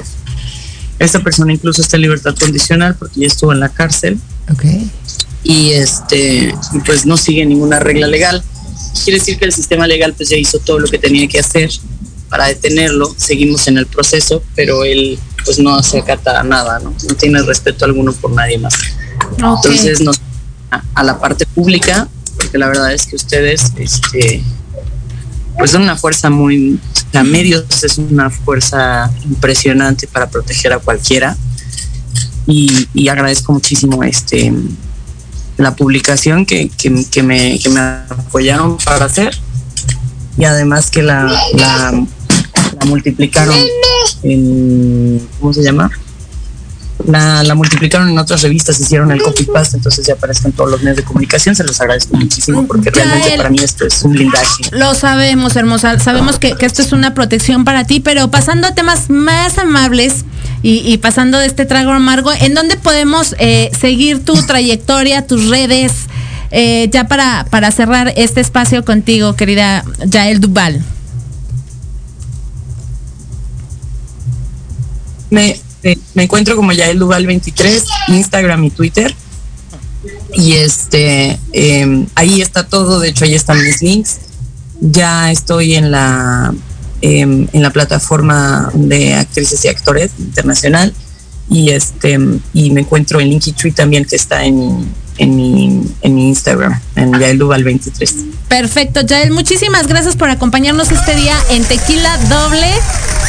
Esta 1.00 1.20
persona 1.20 1.52
incluso 1.52 1.80
está 1.80 1.96
en 1.96 2.02
libertad 2.02 2.34
condicional 2.38 2.94
porque 2.94 3.20
ya 3.20 3.26
estuvo 3.26 3.52
en 3.52 3.60
la 3.60 3.70
cárcel. 3.70 4.20
Okay. 4.52 4.88
Y 5.42 5.70
este, 5.70 6.54
pues 6.84 7.06
no 7.06 7.16
sigue 7.16 7.44
ninguna 7.46 7.78
regla 7.78 8.06
legal. 8.06 8.44
Quiere 9.02 9.18
decir 9.18 9.38
que 9.38 9.46
el 9.46 9.52
sistema 9.52 9.86
legal 9.86 10.12
pues 10.14 10.28
ya 10.28 10.36
hizo 10.36 10.58
todo 10.58 10.78
lo 10.78 10.88
que 10.88 10.98
tenía 10.98 11.26
que 11.26 11.40
hacer 11.40 11.70
para 12.28 12.46
detenerlo. 12.46 13.12
Seguimos 13.16 13.66
en 13.66 13.78
el 13.78 13.86
proceso, 13.86 14.42
pero 14.54 14.84
él 14.84 15.18
pues 15.44 15.58
no 15.58 15.82
se 15.82 16.00
acata 16.00 16.38
a 16.38 16.44
nada, 16.44 16.78
¿no? 16.80 16.94
No 17.08 17.14
tiene 17.14 17.42
respeto 17.42 17.86
alguno 17.86 18.12
por 18.12 18.32
nadie 18.32 18.58
más. 18.58 18.74
Okay. 19.32 19.72
Entonces 19.72 20.00
nos 20.02 20.20
a, 20.70 20.82
a 20.94 21.02
la 21.02 21.18
parte 21.18 21.46
pública, 21.46 22.08
porque 22.36 22.58
la 22.58 22.68
verdad 22.68 22.92
es 22.92 23.06
que 23.06 23.16
ustedes, 23.16 23.72
este, 23.78 24.42
pues 25.58 25.70
son 25.70 25.82
una 25.82 25.96
fuerza 25.96 26.30
muy, 26.30 26.78
sea, 27.12 27.24
medios 27.24 27.64
es 27.82 27.98
una 27.98 28.30
fuerza 28.30 29.10
impresionante 29.24 30.06
para 30.06 30.28
proteger 30.28 30.72
a 30.72 30.78
cualquiera. 30.78 31.36
Y, 32.46 33.08
agradezco 33.08 33.52
muchísimo 33.52 34.02
este 34.02 34.52
la 35.56 35.76
publicación 35.76 36.46
que, 36.46 36.70
que, 36.70 36.90
me, 37.22 37.58
que 37.58 37.68
me 37.68 37.80
apoyaron 37.80 38.78
para 38.78 39.04
hacer 39.04 39.36
y 40.38 40.44
además 40.44 40.90
que 40.90 41.02
la 41.02 41.28
multiplicaron 42.86 43.56
en, 44.22 45.26
¿cómo 45.38 45.52
se 45.52 45.62
llama? 45.62 45.90
La, 47.06 47.42
la, 47.42 47.54
multiplicaron 47.54 48.08
en 48.08 48.18
otras 48.18 48.42
revistas, 48.42 48.78
hicieron 48.80 49.10
el 49.10 49.22
copy 49.22 49.44
paste, 49.44 49.76
entonces 49.76 50.06
ya 50.06 50.14
aparezcan 50.14 50.52
todos 50.52 50.70
los 50.70 50.82
medios 50.82 50.98
de 50.98 51.04
comunicación. 51.04 51.54
Se 51.54 51.64
los 51.64 51.80
agradezco 51.80 52.16
muchísimo 52.16 52.66
porque 52.66 52.90
Ya 52.94 53.04
realmente 53.04 53.36
para 53.36 53.50
mí 53.50 53.58
esto 53.62 53.86
es 53.86 54.02
un 54.02 54.12
blindaje. 54.12 54.64
Lo 54.72 54.94
sabemos, 54.94 55.56
hermosa. 55.56 55.98
Sabemos 55.98 56.38
que, 56.38 56.54
que 56.56 56.66
esto 56.66 56.82
es 56.82 56.92
una 56.92 57.14
protección 57.14 57.64
para 57.64 57.84
ti, 57.84 58.00
pero 58.00 58.30
pasando 58.30 58.68
a 58.68 58.74
temas 58.74 59.10
más 59.10 59.58
amables 59.58 60.24
y, 60.62 60.78
y 60.84 60.98
pasando 60.98 61.38
de 61.38 61.46
este 61.46 61.66
trago 61.66 61.92
amargo, 61.92 62.32
¿en 62.32 62.54
dónde 62.54 62.76
podemos 62.76 63.34
eh, 63.38 63.70
seguir 63.78 64.24
tu 64.24 64.34
trayectoria, 64.46 65.26
tus 65.26 65.48
redes? 65.48 65.92
eh, 66.50 66.88
ya 66.90 67.06
para, 67.06 67.46
para 67.50 67.70
cerrar 67.70 68.12
este 68.16 68.40
espacio 68.40 68.84
contigo, 68.84 69.34
querida 69.36 69.84
Yael 70.04 70.40
Duval. 70.40 70.82
Me, 75.30 75.60
me, 75.82 75.98
me 76.14 76.22
encuentro 76.24 76.56
como 76.56 76.72
Yael 76.72 76.98
Duval 76.98 77.26
23, 77.26 77.84
Instagram 78.08 78.64
y 78.64 78.70
Twitter. 78.70 79.14
Y 80.32 80.52
este, 80.52 81.38
eh, 81.52 82.06
ahí 82.14 82.40
está 82.40 82.66
todo, 82.66 83.00
de 83.00 83.08
hecho 83.08 83.24
ahí 83.24 83.34
están 83.34 83.62
mis 83.62 83.82
links. 83.82 84.18
Ya 84.80 85.30
estoy 85.30 85.74
en 85.74 85.90
la, 85.90 86.54
eh, 87.02 87.20
en 87.20 87.62
la 87.62 87.70
plataforma 87.70 88.70
de 88.74 89.14
actrices 89.14 89.64
y 89.64 89.68
actores 89.68 90.12
internacional. 90.18 90.94
Y 91.50 91.70
este, 91.70 92.18
y 92.54 92.70
me 92.70 92.82
encuentro 92.82 93.20
en 93.20 93.28
Linktree 93.28 93.72
también, 93.72 94.04
que 94.04 94.16
está 94.16 94.44
en 94.44 94.86
en 95.20 95.36
mi, 95.36 95.82
en 96.00 96.14
mi 96.14 96.28
Instagram, 96.28 96.80
en 96.96 97.12
Yael 97.12 97.38
Duval 97.38 97.62
23. 97.62 98.16
Perfecto, 98.48 99.02
Yael, 99.02 99.30
muchísimas 99.30 99.86
gracias 99.86 100.16
por 100.16 100.30
acompañarnos 100.30 100.90
este 100.90 101.14
día 101.14 101.36
en 101.50 101.62
Tequila 101.62 102.16
Doble. 102.30 102.66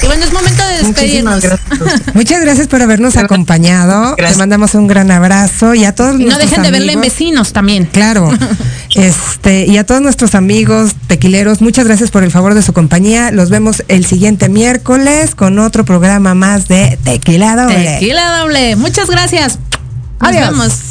Y 0.02 0.06
bueno, 0.08 0.24
es 0.24 0.32
momento 0.34 0.64
de 0.66 0.84
despedirnos. 0.84 1.44
Muchas 2.16 2.42
gracias 2.42 2.68
por 2.68 2.82
habernos 2.82 3.18
acompañado. 3.18 4.16
Te 4.16 4.36
mandamos 4.36 4.74
un 4.74 4.88
gran 4.88 5.12
abrazo 5.12 5.76
y 5.76 5.84
a 5.84 5.94
todos 5.94 6.20
Y 6.20 6.26
no 6.26 6.40
dejen 6.40 6.64
de 6.64 6.72
verle 6.72 6.94
en 6.94 7.02
vecinos 7.02 7.54
también. 7.54 7.86
Claro. 7.86 8.32
Este, 8.94 9.68
y 9.68 9.78
a 9.78 9.86
todos 9.86 10.02
nuestros 10.02 10.36
amigos 10.36 10.96
tequileros, 11.08 11.62
muchas 11.62 11.86
gracias 11.88 12.12
por 12.12 12.26
el 12.26 12.32
favor 12.32 12.56
de 12.56 12.62
su 12.62 12.74
compañía. 12.74 13.32
Los 13.32 13.50
vemos 13.50 13.86
el 13.88 14.06
siguiente 14.06 14.50
miércoles 14.50 15.34
con 15.34 15.60
otro 15.60 15.86
programa 15.86 16.34
más 16.34 16.68
de 16.68 17.00
Tequila 17.02 17.56
Doble. 17.56 17.86
Tequila 17.86 18.40
Doble. 18.40 18.76
Muchas 18.76 19.10
gracias. 19.10 19.60
Nos 20.20 20.30
Adiós. 20.30 20.52
vemos. 20.52 20.91